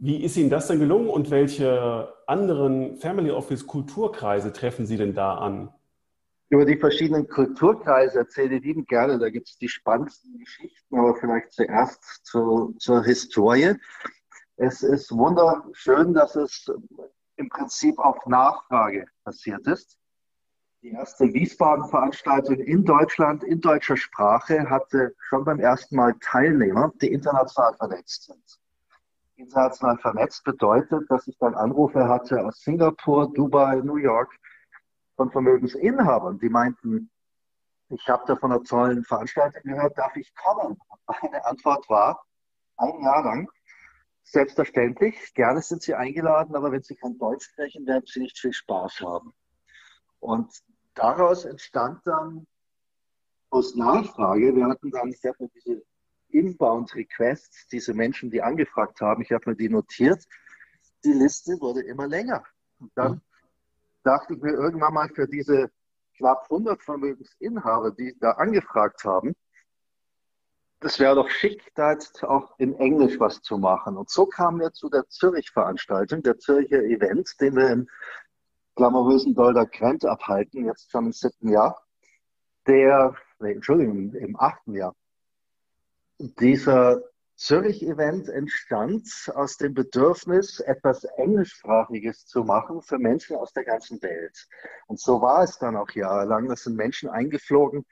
Wie 0.00 0.22
ist 0.22 0.36
Ihnen 0.36 0.50
das 0.50 0.66
denn 0.68 0.78
gelungen 0.78 1.08
und 1.08 1.30
welche 1.30 2.12
anderen 2.26 2.96
Family 2.96 3.30
Office 3.30 3.66
Kulturkreise 3.66 4.52
treffen 4.52 4.86
Sie 4.86 4.96
denn 4.96 5.14
da 5.14 5.36
an? 5.36 5.72
Über 6.48 6.64
die 6.64 6.76
verschiedenen 6.76 7.28
Kulturkreise 7.28 8.18
erzähle 8.18 8.56
ich 8.56 8.64
Ihnen 8.64 8.84
gerne. 8.84 9.18
Da 9.18 9.30
gibt 9.30 9.48
es 9.48 9.58
die 9.58 9.68
spannendsten 9.68 10.38
Geschichten, 10.38 10.98
aber 10.98 11.14
vielleicht 11.16 11.52
zuerst 11.52 12.24
zu, 12.26 12.74
zur 12.78 13.02
Historie. 13.04 13.74
Es 14.56 14.82
ist 14.82 15.10
wunderschön, 15.10 16.14
dass 16.14 16.36
es 16.36 16.70
im 17.36 17.48
Prinzip 17.48 17.98
auf 17.98 18.24
Nachfrage 18.26 19.06
passiert 19.24 19.66
ist. 19.66 19.98
Die 20.82 20.90
erste 20.90 21.32
Wiesbaden-Veranstaltung 21.32 22.56
in 22.56 22.84
Deutschland 22.84 23.42
in 23.42 23.60
deutscher 23.60 23.96
Sprache 23.96 24.68
hatte 24.68 25.14
schon 25.18 25.44
beim 25.44 25.58
ersten 25.58 25.96
Mal 25.96 26.14
Teilnehmer, 26.20 26.92
die 27.00 27.10
international 27.10 27.74
vernetzt 27.76 28.24
sind 28.24 28.60
international 29.36 29.98
vernetzt 29.98 30.44
bedeutet, 30.44 31.10
dass 31.10 31.26
ich 31.26 31.36
dann 31.38 31.54
Anrufe 31.54 32.08
hatte 32.08 32.44
aus 32.44 32.60
Singapur, 32.60 33.32
Dubai, 33.32 33.76
New 33.76 33.96
York 33.96 34.34
von 35.16 35.30
Vermögensinhabern, 35.30 36.38
die 36.38 36.48
meinten, 36.48 37.10
ich 37.88 38.08
habe 38.08 38.24
da 38.26 38.36
von 38.36 38.52
einer 38.52 38.62
tollen 38.62 39.04
Veranstaltung 39.04 39.62
gehört, 39.62 39.96
darf 39.98 40.16
ich 40.16 40.34
kommen? 40.34 40.76
Meine 41.22 41.44
Antwort 41.44 41.88
war, 41.88 42.24
ein 42.76 43.00
Jahr 43.02 43.22
lang, 43.24 43.48
selbstverständlich, 44.24 45.34
gerne 45.34 45.60
sind 45.60 45.82
Sie 45.82 45.94
eingeladen, 45.94 46.56
aber 46.56 46.72
wenn 46.72 46.82
Sie 46.82 46.96
kein 46.96 47.18
Deutsch 47.18 47.44
sprechen, 47.44 47.86
werden 47.86 48.04
Sie 48.06 48.20
nicht 48.20 48.38
viel 48.38 48.52
Spaß 48.52 49.00
haben. 49.00 49.32
Und 50.20 50.50
daraus 50.94 51.44
entstand 51.44 52.00
dann 52.06 52.46
aus 53.50 53.74
Nachfrage, 53.74 54.54
wir 54.54 54.66
hatten 54.66 54.90
dann, 54.90 55.10
ich 55.10 55.22
habe 55.24 55.48
diese 55.54 55.82
Inbound 56.34 56.94
Requests, 56.94 57.68
diese 57.68 57.94
Menschen, 57.94 58.30
die 58.30 58.42
angefragt 58.42 59.00
haben, 59.00 59.22
ich 59.22 59.30
habe 59.30 59.50
mir 59.50 59.56
die 59.56 59.68
notiert, 59.68 60.24
die 61.04 61.12
Liste 61.12 61.60
wurde 61.60 61.82
immer 61.82 62.08
länger. 62.08 62.44
Und 62.80 62.90
dann 62.96 63.12
mhm. 63.12 63.20
dachte 64.02 64.34
ich 64.34 64.42
mir 64.42 64.52
irgendwann 64.52 64.94
mal 64.94 65.08
für 65.08 65.28
diese 65.28 65.70
knapp 66.16 66.44
100 66.50 66.82
Vermögensinhaber, 66.82 67.92
die 67.92 68.16
da 68.18 68.32
angefragt 68.32 69.04
haben, 69.04 69.34
das 70.80 70.98
wäre 70.98 71.14
doch 71.14 71.30
schick, 71.30 71.72
da 71.74 71.92
jetzt 71.92 72.22
auch 72.24 72.58
in 72.58 72.74
Englisch 72.74 73.18
was 73.18 73.40
zu 73.40 73.56
machen. 73.56 73.96
Und 73.96 74.10
so 74.10 74.26
kamen 74.26 74.60
wir 74.60 74.72
zu 74.72 74.90
der 74.90 75.08
Zürich-Veranstaltung, 75.08 76.22
der 76.22 76.38
Zürcher 76.38 76.82
Event, 76.82 77.40
den 77.40 77.56
wir 77.56 77.70
im 77.70 77.88
glamourösen 78.74 79.34
Dolder 79.34 79.66
Krent 79.66 80.04
abhalten, 80.04 80.66
jetzt 80.66 80.90
schon 80.90 81.06
im 81.06 81.12
siebten 81.12 81.48
Jahr. 81.48 81.80
Der, 82.66 83.14
nee, 83.38 83.52
Entschuldigung, 83.52 84.12
im 84.12 84.38
achten 84.38 84.74
Jahr 84.74 84.94
dieser 86.18 87.02
Zürich-Event 87.36 88.28
entstand 88.28 89.08
aus 89.34 89.56
dem 89.56 89.74
Bedürfnis, 89.74 90.60
etwas 90.60 91.04
Englischsprachiges 91.04 92.26
zu 92.26 92.44
machen 92.44 92.80
für 92.82 92.98
Menschen 92.98 93.36
aus 93.36 93.52
der 93.52 93.64
ganzen 93.64 94.00
Welt. 94.02 94.46
Und 94.86 95.00
so 95.00 95.20
war 95.20 95.42
es 95.42 95.58
dann 95.58 95.76
auch 95.76 95.90
jahrelang. 95.90 96.48
Das 96.48 96.62
sind 96.62 96.76
Menschen 96.76 97.08
eingeflogen 97.08 97.84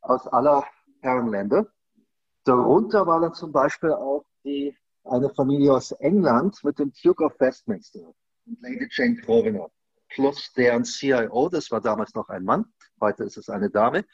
aus 0.00 0.26
aller 0.26 0.64
Herrenländer. 1.00 1.66
Darunter 2.44 3.06
war 3.06 3.20
dann 3.20 3.34
zum 3.34 3.52
Beispiel 3.52 3.92
auch 3.92 4.24
die, 4.44 4.76
eine 5.04 5.28
Familie 5.30 5.74
aus 5.74 5.92
England 5.92 6.62
mit 6.64 6.78
dem 6.78 6.92
Duke 7.02 7.24
of 7.24 7.38
Westminster 7.38 8.00
und 8.00 8.62
Lady 8.62 8.88
Jane 8.90 9.16
Grosvenor 9.16 9.70
plus 10.14 10.52
deren 10.52 10.84
CIO, 10.84 11.48
das 11.48 11.70
war 11.70 11.80
damals 11.80 12.14
noch 12.14 12.28
ein 12.28 12.44
Mann, 12.44 12.66
heute 13.00 13.24
ist 13.24 13.36
es 13.36 13.48
eine 13.48 13.70
Dame. 13.70 14.04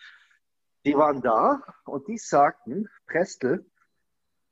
Die 0.85 0.97
waren 0.97 1.21
da 1.21 1.63
und 1.85 2.09
die 2.09 2.19
sagten, 2.19 2.89
Prestel, 3.07 3.71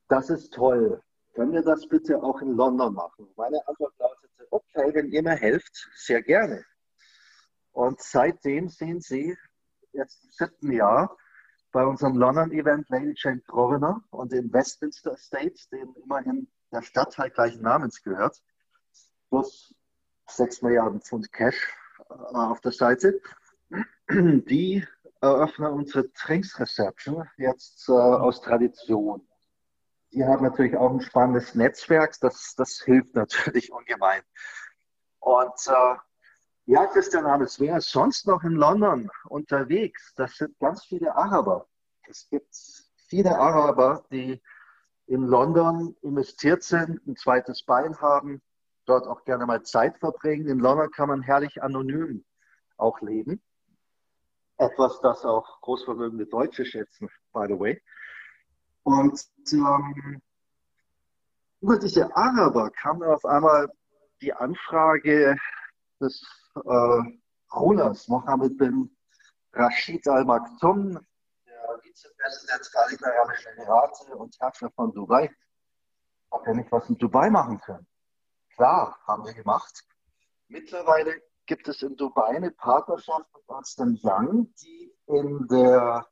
das 0.09 0.31
ist 0.31 0.53
toll. 0.53 1.03
Können 1.35 1.53
wir 1.53 1.63
das 1.63 1.87
bitte 1.89 2.23
auch 2.23 2.41
in 2.43 2.55
London 2.55 2.95
machen? 2.95 3.29
Meine 3.37 3.67
Antwort 3.67 3.95
lautete, 3.99 4.47
okay, 4.51 4.93
wenn 4.95 5.11
ihr 5.11 5.23
mir 5.23 5.37
helft, 5.37 5.89
sehr 5.95 6.23
gerne. 6.23 6.65
Und 7.73 8.01
seitdem 8.01 8.69
sehen 8.69 9.01
Sie 9.01 9.37
jetzt 9.93 10.25
im 10.25 10.31
siebten 10.31 10.73
Jahr 10.73 11.17
bei 11.73 11.85
unserem 11.85 12.17
London-Event 12.17 12.89
Lady 12.89 13.15
Jane 13.17 13.41
Grosvenor 13.47 14.03
und 14.11 14.33
dem 14.33 14.53
Westminster 14.53 15.13
Estate, 15.13 15.55
dem 15.71 15.95
immerhin 16.03 16.49
der 16.73 16.83
Stadtteil 16.83 17.31
gleichen 17.31 17.63
Namens 17.63 18.03
gehört, 18.03 18.43
plus 19.29 19.75
6 20.27 20.63
Milliarden 20.63 21.01
Pfund 21.01 21.33
Cash 21.33 21.75
äh, 22.11 22.15
auf 22.15 22.61
der 22.61 22.73
Seite. 22.73 23.21
Die 24.11 24.87
eröffnen 25.21 25.73
unsere 25.73 26.09
Drinks 26.09 26.59
Reception 26.59 27.29
jetzt 27.37 27.89
äh, 27.89 27.93
aus 27.93 28.41
Tradition. 28.41 29.27
Die 30.13 30.25
haben 30.25 30.45
natürlich 30.45 30.77
auch 30.77 30.91
ein 30.91 31.01
spannendes 31.01 31.55
Netzwerk, 31.55 32.15
das, 32.21 32.55
das 32.57 32.81
hilft 32.85 33.15
natürlich 33.15 33.73
ungemein. 33.73 34.23
Und 35.21 35.67
äh, 35.67 35.97
ja, 36.67 36.87
Christian 36.87 37.27
Hammes, 37.27 37.59
wer 37.61 37.79
ist 37.79 37.91
sonst 37.91 38.27
noch 38.27 38.43
in 38.45 38.53
London 38.53 39.11
unterwegs? 39.25 40.13
Das 40.17 40.37
sind 40.37 40.59
ganz 40.59 40.85
viele 40.85 41.15
Araber. 41.15 41.67
Es 42.09 42.29
gibt 42.29 42.55
viele 43.09 43.39
Araber, 43.39 44.05
die 44.11 44.43
in 45.07 45.23
London 45.23 45.97
investiert 46.03 46.63
sind, 46.63 47.07
ein 47.07 47.17
zweites 47.17 47.63
Bein 47.63 47.99
haben, 48.01 48.43
dort 48.85 49.07
auch 49.07 49.25
gerne 49.25 49.47
mal 49.47 49.63
Zeit 49.63 49.99
verbringen. 49.99 50.47
In 50.49 50.59
London 50.59 50.91
kann 50.91 51.09
man 51.09 51.23
herrlich 51.23 51.63
anonym 51.63 52.25
auch 52.77 53.01
leben. 53.01 53.43
Etwas, 54.59 55.01
das 55.01 55.25
auch 55.25 55.61
großvermögende 55.61 56.27
Deutsche 56.27 56.65
schätzen, 56.65 57.09
by 57.33 57.47
the 57.49 57.59
way. 57.59 57.83
Und 58.83 59.21
ähm, 59.53 60.21
über 61.61 61.79
diese 61.79 62.15
Araber 62.17 62.71
kam 62.71 63.01
dann 63.01 63.11
auf 63.11 63.25
einmal 63.25 63.69
die 64.21 64.33
Anfrage 64.33 65.37
des 66.01 66.25
äh, 66.57 67.19
Rulers 67.53 68.09
Mohammed 68.09 68.59
bin 68.59 68.97
Rashid 69.53 70.07
Al-Maktoum, 70.07 70.93
der 71.47 71.81
Vizepräsident 71.83 72.61
der 72.61 72.71
Vereinigten 72.71 73.05
Arabischen 73.05 73.53
Emirate 73.53 74.17
und 74.17 74.39
Herrscher 74.41 74.71
von 74.71 74.93
Dubai, 74.93 75.31
ob 76.31 76.47
wir 76.47 76.55
nicht 76.55 76.71
was 76.71 76.89
in 76.89 76.99
Dubai 76.99 77.31
machen 77.31 77.61
können. 77.61 77.87
Klar, 78.55 78.99
haben 79.07 79.25
wir 79.25 79.35
gemacht. 79.35 79.85
Mittlerweile 80.49 81.23
gibt 81.49 81.67
es 81.67 81.83
in 81.83 81.97
Dubai 81.97 82.37
eine 82.37 82.51
Partnerschaft 82.51 83.27
mit 83.35 83.43
Ernst 83.49 83.81
Young, 83.81 84.53
die 84.63 84.93
in 85.07 85.49
der 85.49 86.07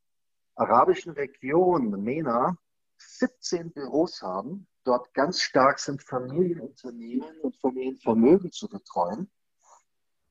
arabischen 0.56 1.12
Region 1.12 1.90
MENA 2.02 2.56
17 2.96 3.70
Büros 3.70 4.22
haben, 4.22 4.66
dort 4.84 5.12
ganz 5.12 5.40
stark 5.40 5.78
sind, 5.78 6.02
Familienunternehmen 6.02 7.38
und 7.42 7.54
Familienvermögen 7.58 8.50
zu 8.50 8.66
betreuen. 8.66 9.30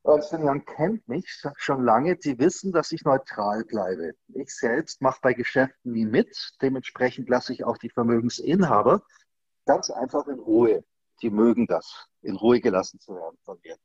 Ernst 0.03 0.34
Young 0.34 0.66
kennt 0.66 1.08
mich 1.08 1.28
schon 1.58 1.86
lange, 1.86 2.16
die 2.16 2.39
wissen, 2.39 2.72
dass 2.72 2.91
ich 2.91 3.03
neutral 3.03 3.64
bleibe. 3.64 4.16
Ich 4.30 4.56
selbst 4.56 5.03
mache 5.03 5.20
bei 5.22 5.34
Geschäften 5.34 5.91
nie 5.91 6.06
mit, 6.06 6.36
dementsprechend 6.64 7.30
lasse 7.30 7.53
ich 7.53 7.64
auch 7.64 7.78
die 7.78 7.91
Vermögensinhaber 7.91 9.03
ganz 9.68 9.91
einfach 9.91 10.28
in 10.28 10.39
Ruhe. 10.39 10.84
Die 11.22 11.30
mögen 11.30 11.68
das, 11.68 12.08
in 12.24 12.36
Ruhe 12.36 12.60
gelassen 12.60 12.99
zu 12.99 13.16
werden 13.16 13.38
von 13.43 13.60
mir. 13.64 13.78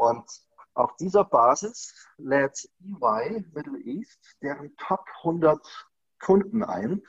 Und 0.00 0.24
auf 0.72 0.96
dieser 0.96 1.24
Basis 1.24 1.94
lädt 2.16 2.70
EY 2.82 3.44
Middle 3.52 3.78
East 3.80 4.18
deren 4.40 4.74
Top 4.78 5.04
100 5.18 5.60
Kunden 6.18 6.64
ein. 6.64 7.02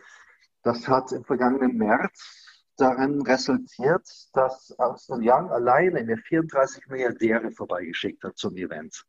Das 0.64 0.90
hat 0.90 1.14
im 1.14 1.24
vergangenen 1.24 1.78
März 1.78 2.66
darin 2.76 3.22
resultiert, 3.22 4.06
dass 4.34 4.78
Armstrong 4.78 5.22
Young 5.24 5.50
alleine 5.52 6.04
mir 6.04 6.18
34 6.18 6.88
Milliardäre 6.88 7.52
vorbeigeschickt 7.52 8.26
hat 8.26 8.38
zum 8.38 8.58
Event. 8.58 9.06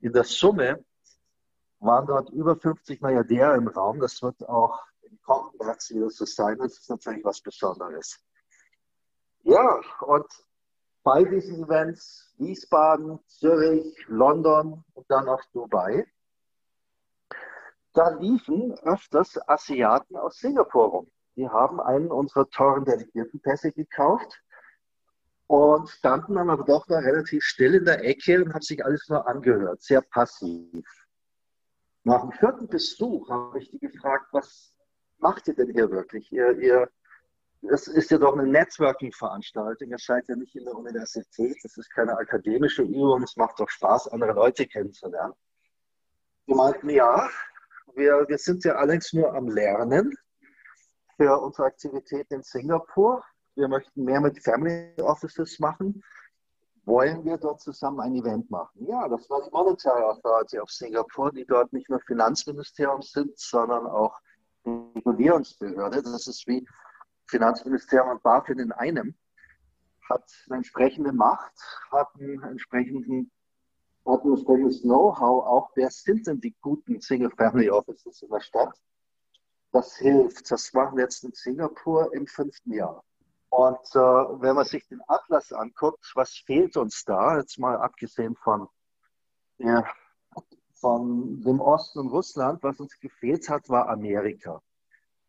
In 0.00 0.14
der 0.14 0.24
Summe 0.24 0.82
waren 1.80 2.06
dort 2.06 2.30
über 2.30 2.56
50 2.56 3.02
Milliardäre 3.02 3.58
im 3.58 3.68
Raum. 3.68 4.00
Das 4.00 4.22
wird 4.22 4.48
auch 4.48 4.82
im 5.02 5.20
kommenden 5.20 5.66
März 5.66 5.90
wieder 5.90 6.08
so 6.08 6.24
sein. 6.24 6.56
Das 6.56 6.78
ist 6.78 6.88
natürlich 6.88 7.22
was 7.26 7.42
Besonderes. 7.42 8.24
Ja, 9.42 9.82
und 10.00 10.26
bei 11.08 11.24
diesen 11.24 11.64
Events 11.64 12.34
Wiesbaden, 12.36 13.18
Zürich, 13.28 13.96
London 14.08 14.84
und 14.92 15.10
dann 15.10 15.26
auch 15.26 15.42
Dubai, 15.54 16.06
da 17.94 18.10
liefen 18.10 18.74
öfters 18.80 19.38
Asiaten 19.48 20.16
aus 20.16 20.36
Singapur 20.36 20.88
rum. 20.88 21.10
Die 21.34 21.48
haben 21.48 21.80
einen 21.80 22.10
unserer 22.10 22.46
teuren 22.50 22.84
Delegiertenpässe 22.84 23.72
gekauft 23.72 24.38
und 25.46 25.88
standen 25.88 26.34
dann 26.34 26.50
aber 26.50 26.64
doch 26.64 26.86
noch 26.88 26.98
relativ 26.98 27.42
still 27.42 27.76
in 27.76 27.86
der 27.86 28.04
Ecke 28.04 28.44
und 28.44 28.52
haben 28.52 28.60
sich 28.60 28.84
alles 28.84 29.08
nur 29.08 29.26
angehört, 29.26 29.80
sehr 29.80 30.02
passiv. 30.02 30.86
Nach 32.04 32.20
dem 32.20 32.32
vierten 32.32 32.68
Besuch 32.68 33.30
habe 33.30 33.58
ich 33.60 33.70
die 33.70 33.78
gefragt, 33.78 34.26
was 34.32 34.74
macht 35.16 35.48
ihr 35.48 35.54
denn 35.54 35.72
hier 35.72 35.90
wirklich? 35.90 36.30
Ihr, 36.30 36.58
ihr, 36.58 36.90
das 37.62 37.88
ist 37.88 38.10
ja 38.10 38.18
doch 38.18 38.34
eine 38.34 38.46
Networking-Veranstaltung. 38.46 39.90
Ihr 39.90 39.98
seid 39.98 40.28
ja 40.28 40.36
nicht 40.36 40.54
in 40.54 40.64
der 40.64 40.74
Universität. 40.74 41.56
Das 41.62 41.76
ist 41.76 41.90
keine 41.90 42.16
akademische 42.16 42.82
Übung. 42.82 43.22
Es 43.22 43.36
macht 43.36 43.58
doch 43.58 43.68
Spaß, 43.68 44.08
andere 44.08 44.32
Leute 44.32 44.66
kennenzulernen. 44.66 45.34
Die 46.46 46.54
meinten, 46.54 46.88
ja, 46.90 47.28
wir, 47.94 48.24
wir 48.28 48.38
sind 48.38 48.64
ja 48.64 48.76
allerdings 48.76 49.12
nur 49.12 49.34
am 49.34 49.48
Lernen 49.48 50.16
für 51.16 51.36
unsere 51.38 51.66
Aktivitäten 51.66 52.34
in 52.34 52.42
Singapur. 52.42 53.24
Wir 53.56 53.68
möchten 53.68 54.04
mehr 54.04 54.20
mit 54.20 54.42
Family 54.42 54.94
Offices 55.02 55.58
machen. 55.58 56.02
Wollen 56.84 57.24
wir 57.24 57.36
dort 57.36 57.60
zusammen 57.60 58.00
ein 58.00 58.14
Event 58.14 58.50
machen? 58.50 58.86
Ja, 58.86 59.06
das 59.08 59.28
war 59.28 59.42
die 59.42 59.50
Monetary 59.50 60.04
Authority 60.04 60.58
of 60.58 60.70
Singapur, 60.70 61.32
die 61.32 61.44
dort 61.44 61.72
nicht 61.72 61.90
nur 61.90 62.00
Finanzministerium 62.00 63.02
sind, 63.02 63.38
sondern 63.38 63.86
auch 63.86 64.18
Regulierungsbehörde. 64.64 66.02
Das 66.02 66.26
ist 66.26 66.46
wie 66.46 66.66
Finanzministerium 67.28 68.10
und 68.10 68.22
BaFin 68.22 68.58
in 68.58 68.72
einem. 68.72 69.14
Hat 70.08 70.24
eine 70.46 70.56
entsprechende 70.56 71.12
Macht, 71.12 71.52
hat 71.90 72.08
einen 72.18 72.42
entsprechenden 72.42 73.30
hat 74.06 74.24
ein 74.24 74.30
entsprechendes 74.30 74.82
Know-how 74.82 75.44
auch, 75.44 75.70
wer 75.74 75.90
sind 75.90 76.26
denn 76.26 76.40
die 76.40 76.56
guten 76.60 77.00
Single-Family 77.00 77.70
Offices 77.70 78.22
in 78.22 78.30
der 78.30 78.40
Stadt? 78.40 78.74
Das 79.70 79.96
hilft. 79.96 80.50
Das 80.50 80.72
machen 80.72 80.96
wir 80.96 81.04
jetzt 81.04 81.24
in 81.24 81.32
Singapur 81.32 82.12
im 82.14 82.26
fünften 82.26 82.72
Jahr. 82.72 83.04
Und 83.50 83.78
äh, 83.94 83.98
wenn 83.98 84.54
man 84.54 84.64
sich 84.64 84.86
den 84.88 85.00
Atlas 85.08 85.52
anguckt, 85.52 86.10
was 86.14 86.32
fehlt 86.32 86.76
uns 86.76 87.04
da? 87.04 87.38
Jetzt 87.38 87.58
mal 87.58 87.76
abgesehen 87.76 88.34
von, 88.36 88.68
ja, 89.58 89.84
von 90.74 91.42
dem 91.42 91.60
Osten 91.60 92.00
und 92.00 92.08
Russland, 92.08 92.62
was 92.62 92.80
uns 92.80 92.98
gefehlt 93.00 93.48
hat, 93.48 93.68
war 93.68 93.88
Amerika. 93.88 94.62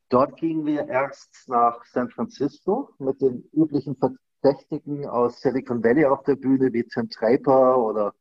Dort 0.10 0.38
gingen 0.38 0.66
wir 0.66 0.88
erst 0.88 1.48
nach 1.48 1.86
San 1.86 2.10
Francisco 2.10 2.90
mit 2.98 3.22
den 3.22 3.48
üblichen 3.54 3.96
Verdächtigen 3.96 5.08
aus 5.08 5.40
Silicon 5.40 5.84
Valley 5.84 6.06
auf 6.06 6.24
der 6.24 6.36
Bühne, 6.36 6.74
wie 6.74 6.84
Tim 6.84 7.08
Draper 7.10 7.78
oder 7.78 8.16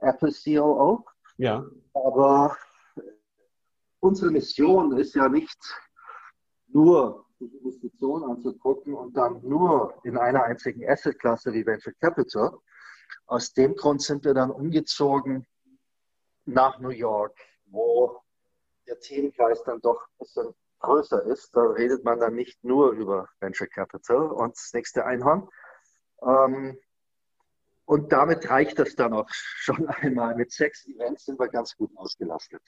Apple 0.00 0.32
COO. 0.32 1.04
Ja. 1.38 1.64
Aber 1.94 2.56
unsere 4.00 4.30
Mission 4.30 4.98
ist 4.98 5.14
ja 5.14 5.28
nicht 5.30 5.58
nur 6.68 7.24
die 7.40 7.46
Investition 7.46 8.24
anzugucken 8.24 8.92
und 8.94 9.16
dann 9.16 9.40
nur 9.42 9.94
in 10.04 10.18
einer 10.18 10.44
einzigen 10.44 10.86
Assetklasse 10.86 11.54
wie 11.54 11.64
Venture 11.64 11.94
Capital. 12.00 12.58
Aus 13.26 13.52
dem 13.54 13.74
Grund 13.74 14.02
sind 14.02 14.24
wir 14.24 14.34
dann 14.34 14.50
umgezogen 14.50 15.46
nach 16.44 16.78
New 16.80 16.90
York, 16.90 17.34
wo 17.66 18.20
der 18.86 19.00
Themenkreis 19.00 19.62
dann 19.64 19.80
doch 19.80 20.02
ein 20.02 20.18
bisschen 20.18 20.54
größer 20.84 21.22
ist. 21.24 21.54
Da 21.54 21.62
redet 21.62 22.04
man 22.04 22.20
dann 22.20 22.34
nicht 22.34 22.62
nur 22.62 22.92
über 22.92 23.28
Venture 23.40 23.66
Capital 23.66 24.30
und 24.30 24.56
das 24.56 24.70
nächste 24.72 25.04
Einhorn. 25.04 25.48
Ähm, 26.22 26.78
und 27.86 28.12
damit 28.12 28.48
reicht 28.48 28.78
das 28.78 28.94
dann 28.96 29.12
auch 29.12 29.28
schon 29.30 29.86
einmal. 29.88 30.34
Mit 30.36 30.52
sechs 30.52 30.86
Events 30.86 31.24
sind 31.24 31.38
wir 31.38 31.48
ganz 31.48 31.76
gut 31.76 31.90
ausgelastet. 31.96 32.62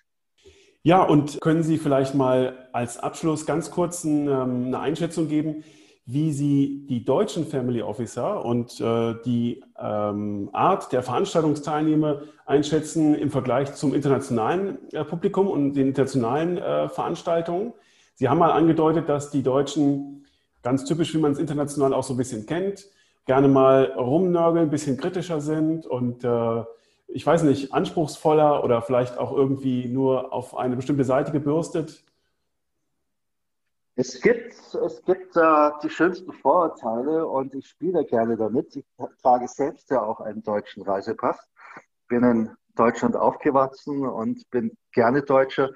Ja, 0.82 1.02
und 1.02 1.40
können 1.40 1.62
Sie 1.62 1.78
vielleicht 1.78 2.14
mal 2.14 2.68
als 2.72 2.98
Abschluss 2.98 3.44
ganz 3.44 3.70
kurz 3.70 4.04
ähm, 4.04 4.28
eine 4.28 4.78
Einschätzung 4.78 5.26
geben, 5.26 5.64
wie 6.04 6.32
Sie 6.32 6.86
die 6.88 7.04
deutschen 7.04 7.44
Family 7.44 7.82
Officer 7.82 8.44
und 8.44 8.80
äh, 8.80 9.16
die 9.24 9.64
ähm, 9.76 10.48
Art 10.52 10.92
der 10.92 11.02
Veranstaltungsteilnehmer 11.02 12.22
einschätzen 12.44 13.16
im 13.16 13.30
Vergleich 13.30 13.74
zum 13.74 13.94
internationalen 13.94 14.78
äh, 14.92 15.04
Publikum 15.04 15.48
und 15.48 15.74
den 15.74 15.88
internationalen 15.88 16.58
äh, 16.58 16.88
Veranstaltungen. 16.88 17.72
Sie 18.16 18.28
haben 18.28 18.38
mal 18.38 18.52
angedeutet, 18.52 19.08
dass 19.08 19.30
die 19.30 19.42
Deutschen 19.42 20.26
ganz 20.62 20.84
typisch, 20.84 21.14
wie 21.14 21.18
man 21.18 21.32
es 21.32 21.38
international 21.38 21.92
auch 21.92 22.02
so 22.02 22.14
ein 22.14 22.16
bisschen 22.16 22.46
kennt, 22.46 22.88
gerne 23.26 23.46
mal 23.46 23.92
rumnörgeln, 23.92 24.66
ein 24.66 24.70
bisschen 24.70 24.96
kritischer 24.96 25.40
sind 25.40 25.86
und 25.86 26.24
äh, 26.24 26.64
ich 27.08 27.26
weiß 27.26 27.42
nicht, 27.44 27.72
anspruchsvoller 27.72 28.64
oder 28.64 28.82
vielleicht 28.82 29.18
auch 29.18 29.32
irgendwie 29.32 29.86
nur 29.86 30.32
auf 30.32 30.56
eine 30.56 30.76
bestimmte 30.76 31.04
Seite 31.04 31.30
gebürstet? 31.30 32.04
Es 33.96 34.20
gibt, 34.20 34.54
es 34.54 35.02
gibt 35.04 35.36
äh, 35.36 35.70
die 35.82 35.90
schönsten 35.90 36.32
Vorurteile 36.32 37.26
und 37.26 37.54
ich 37.54 37.68
spiele 37.68 38.04
gerne 38.04 38.36
damit. 38.36 38.76
Ich 38.76 38.84
trage 39.22 39.48
selbst 39.48 39.90
ja 39.90 40.02
auch 40.02 40.20
einen 40.20 40.42
deutschen 40.42 40.82
Reisepass, 40.82 41.38
bin 42.08 42.22
in 42.24 42.50
Deutschland 42.74 43.16
aufgewachsen 43.16 44.06
und 44.06 44.48
bin 44.50 44.76
gerne 44.92 45.22
Deutscher. 45.22 45.70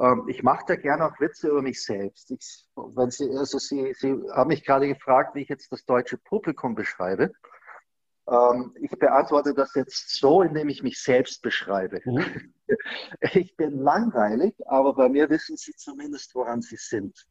Ähm, 0.00 0.24
ich 0.28 0.42
mache 0.42 0.64
da 0.66 0.76
gerne 0.76 1.04
auch 1.04 1.20
Witze 1.20 1.48
über 1.48 1.62
mich 1.62 1.82
selbst. 1.82 2.30
Ich, 2.30 2.66
wenn 2.74 3.10
Sie, 3.10 3.28
also 3.36 3.58
Sie, 3.58 3.92
Sie 3.94 4.16
haben 4.32 4.48
mich 4.48 4.64
gerade 4.64 4.88
gefragt, 4.88 5.34
wie 5.34 5.42
ich 5.42 5.48
jetzt 5.48 5.70
das 5.72 5.84
deutsche 5.84 6.16
Publikum 6.16 6.74
beschreibe. 6.74 7.32
Ähm, 8.26 8.74
ich 8.80 8.90
beantworte 8.92 9.52
das 9.52 9.74
jetzt 9.74 10.16
so, 10.18 10.42
indem 10.42 10.70
ich 10.70 10.82
mich 10.82 11.02
selbst 11.02 11.42
beschreibe. 11.42 12.00
Mhm. 12.04 12.54
Ich 13.32 13.56
bin 13.56 13.80
langweilig, 13.80 14.54
aber 14.66 14.94
bei 14.94 15.08
mir 15.08 15.28
wissen 15.28 15.56
Sie 15.56 15.72
zumindest, 15.74 16.32
woran 16.36 16.62
Sie 16.62 16.76
sind. 16.76 17.26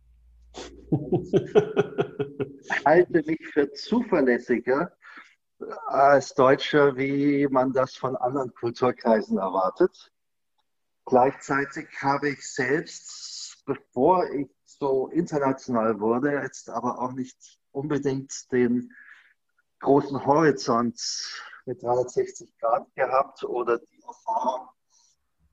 ich 0.91 2.85
halte 2.85 3.23
mich 3.25 3.47
für 3.53 3.71
zuverlässiger 3.71 4.91
als 5.87 6.33
Deutscher, 6.33 6.97
wie 6.97 7.47
man 7.49 7.71
das 7.71 7.95
von 7.95 8.17
anderen 8.17 8.53
Kulturkreisen 8.53 9.37
erwartet. 9.37 10.11
Gleichzeitig 11.09 11.87
habe 12.03 12.29
ich 12.29 12.47
selbst, 12.47 13.63
bevor 13.65 14.29
ich 14.29 14.47
so 14.63 15.07
international 15.07 15.99
wurde, 15.99 16.33
jetzt 16.33 16.69
aber 16.69 17.01
auch 17.01 17.13
nicht 17.13 17.59
unbedingt 17.71 18.51
den 18.51 18.91
großen 19.79 20.23
Horizont 20.23 21.01
mit 21.65 21.81
360 21.81 22.55
Grad 22.59 22.93
gehabt 22.93 23.43
oder 23.43 23.79
die 23.79 24.03
Erfahrung 24.03 24.69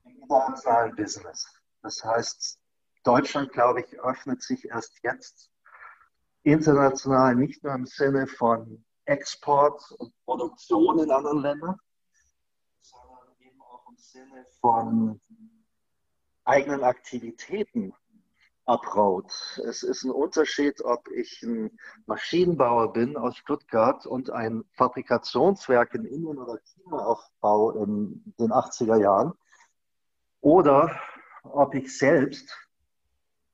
im 0.03 0.21
internationalen 0.21 0.95
Business. 0.95 1.47
Das 1.81 2.03
heißt, 2.03 2.59
Deutschland, 3.03 3.51
glaube 3.51 3.81
ich, 3.81 3.99
öffnet 3.99 4.43
sich 4.43 4.65
erst 4.65 4.93
jetzt 5.01 5.49
international, 6.43 7.35
nicht 7.35 7.63
nur 7.63 7.73
im 7.73 7.87
Sinne 7.87 8.27
von 8.27 8.85
Export 9.05 9.91
und 9.93 10.13
Produktion 10.23 10.99
in 10.99 11.09
anderen 11.09 11.41
Ländern, 11.41 11.79
sondern 12.79 13.35
eben 13.39 13.59
auch 13.63 13.89
im 13.89 13.97
Sinne 13.97 14.45
von 14.61 15.19
eigenen 16.47 16.83
Aktivitäten 16.83 17.93
Approach. 18.65 19.59
Es 19.65 19.83
ist 19.83 20.03
ein 20.03 20.11
Unterschied, 20.11 20.83
ob 20.83 21.07
ich 21.09 21.41
ein 21.41 21.77
Maschinenbauer 22.05 22.91
bin 22.91 23.15
aus 23.15 23.37
Stuttgart 23.37 24.05
und 24.05 24.29
ein 24.29 24.65
Fabrikationswerk 24.73 25.93
in 25.95 26.05
Indien 26.05 26.37
oder 26.37 26.59
China 26.59 26.97
aufbaue 26.97 27.83
in 27.83 28.33
den 28.39 28.51
80er 28.51 28.99
Jahren 28.99 29.33
oder 30.41 30.99
ob 31.43 31.73
ich 31.75 31.97
selbst 31.97 32.57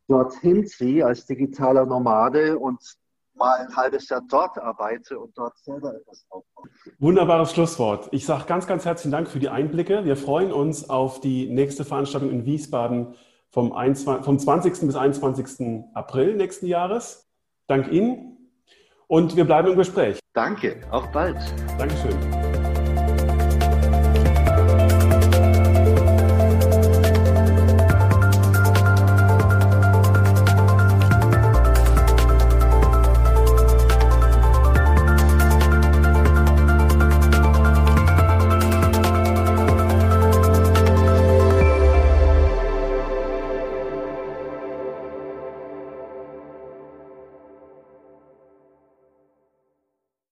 dorthin 0.07 0.65
ziehe 0.65 1.05
als 1.05 1.27
digitaler 1.27 1.85
Nomade 1.85 2.57
und 2.57 2.97
mal 3.35 3.59
ein 3.59 3.75
halbes 3.75 4.09
Jahr 4.09 4.21
dort 4.29 4.57
arbeite 4.57 5.19
und 5.19 5.37
dort 5.37 5.57
selber 5.59 5.95
etwas 5.95 6.25
aufbaue. 6.29 6.69
Wunderbares 6.99 7.51
Schlusswort. 7.51 8.09
Ich 8.11 8.25
sage 8.25 8.45
ganz, 8.45 8.67
ganz 8.67 8.85
herzlichen 8.85 9.11
Dank 9.11 9.27
für 9.27 9.39
die 9.39 9.49
Einblicke. 9.49 10.05
Wir 10.05 10.15
freuen 10.15 10.51
uns 10.51 10.89
auf 10.89 11.19
die 11.19 11.49
nächste 11.49 11.85
Veranstaltung 11.85 12.29
in 12.29 12.45
Wiesbaden 12.45 13.15
vom, 13.49 13.73
21, 13.73 14.25
vom 14.25 14.39
20. 14.39 14.81
bis 14.81 14.95
21. 14.95 15.85
April 15.93 16.35
nächsten 16.35 16.65
Jahres. 16.67 17.29
Dank 17.67 17.91
Ihnen 17.91 18.49
und 19.07 19.35
wir 19.35 19.45
bleiben 19.45 19.69
im 19.69 19.77
Gespräch. 19.77 20.19
Danke, 20.33 20.81
auch 20.91 21.07
bald. 21.07 21.37
Dankeschön. 21.77 22.42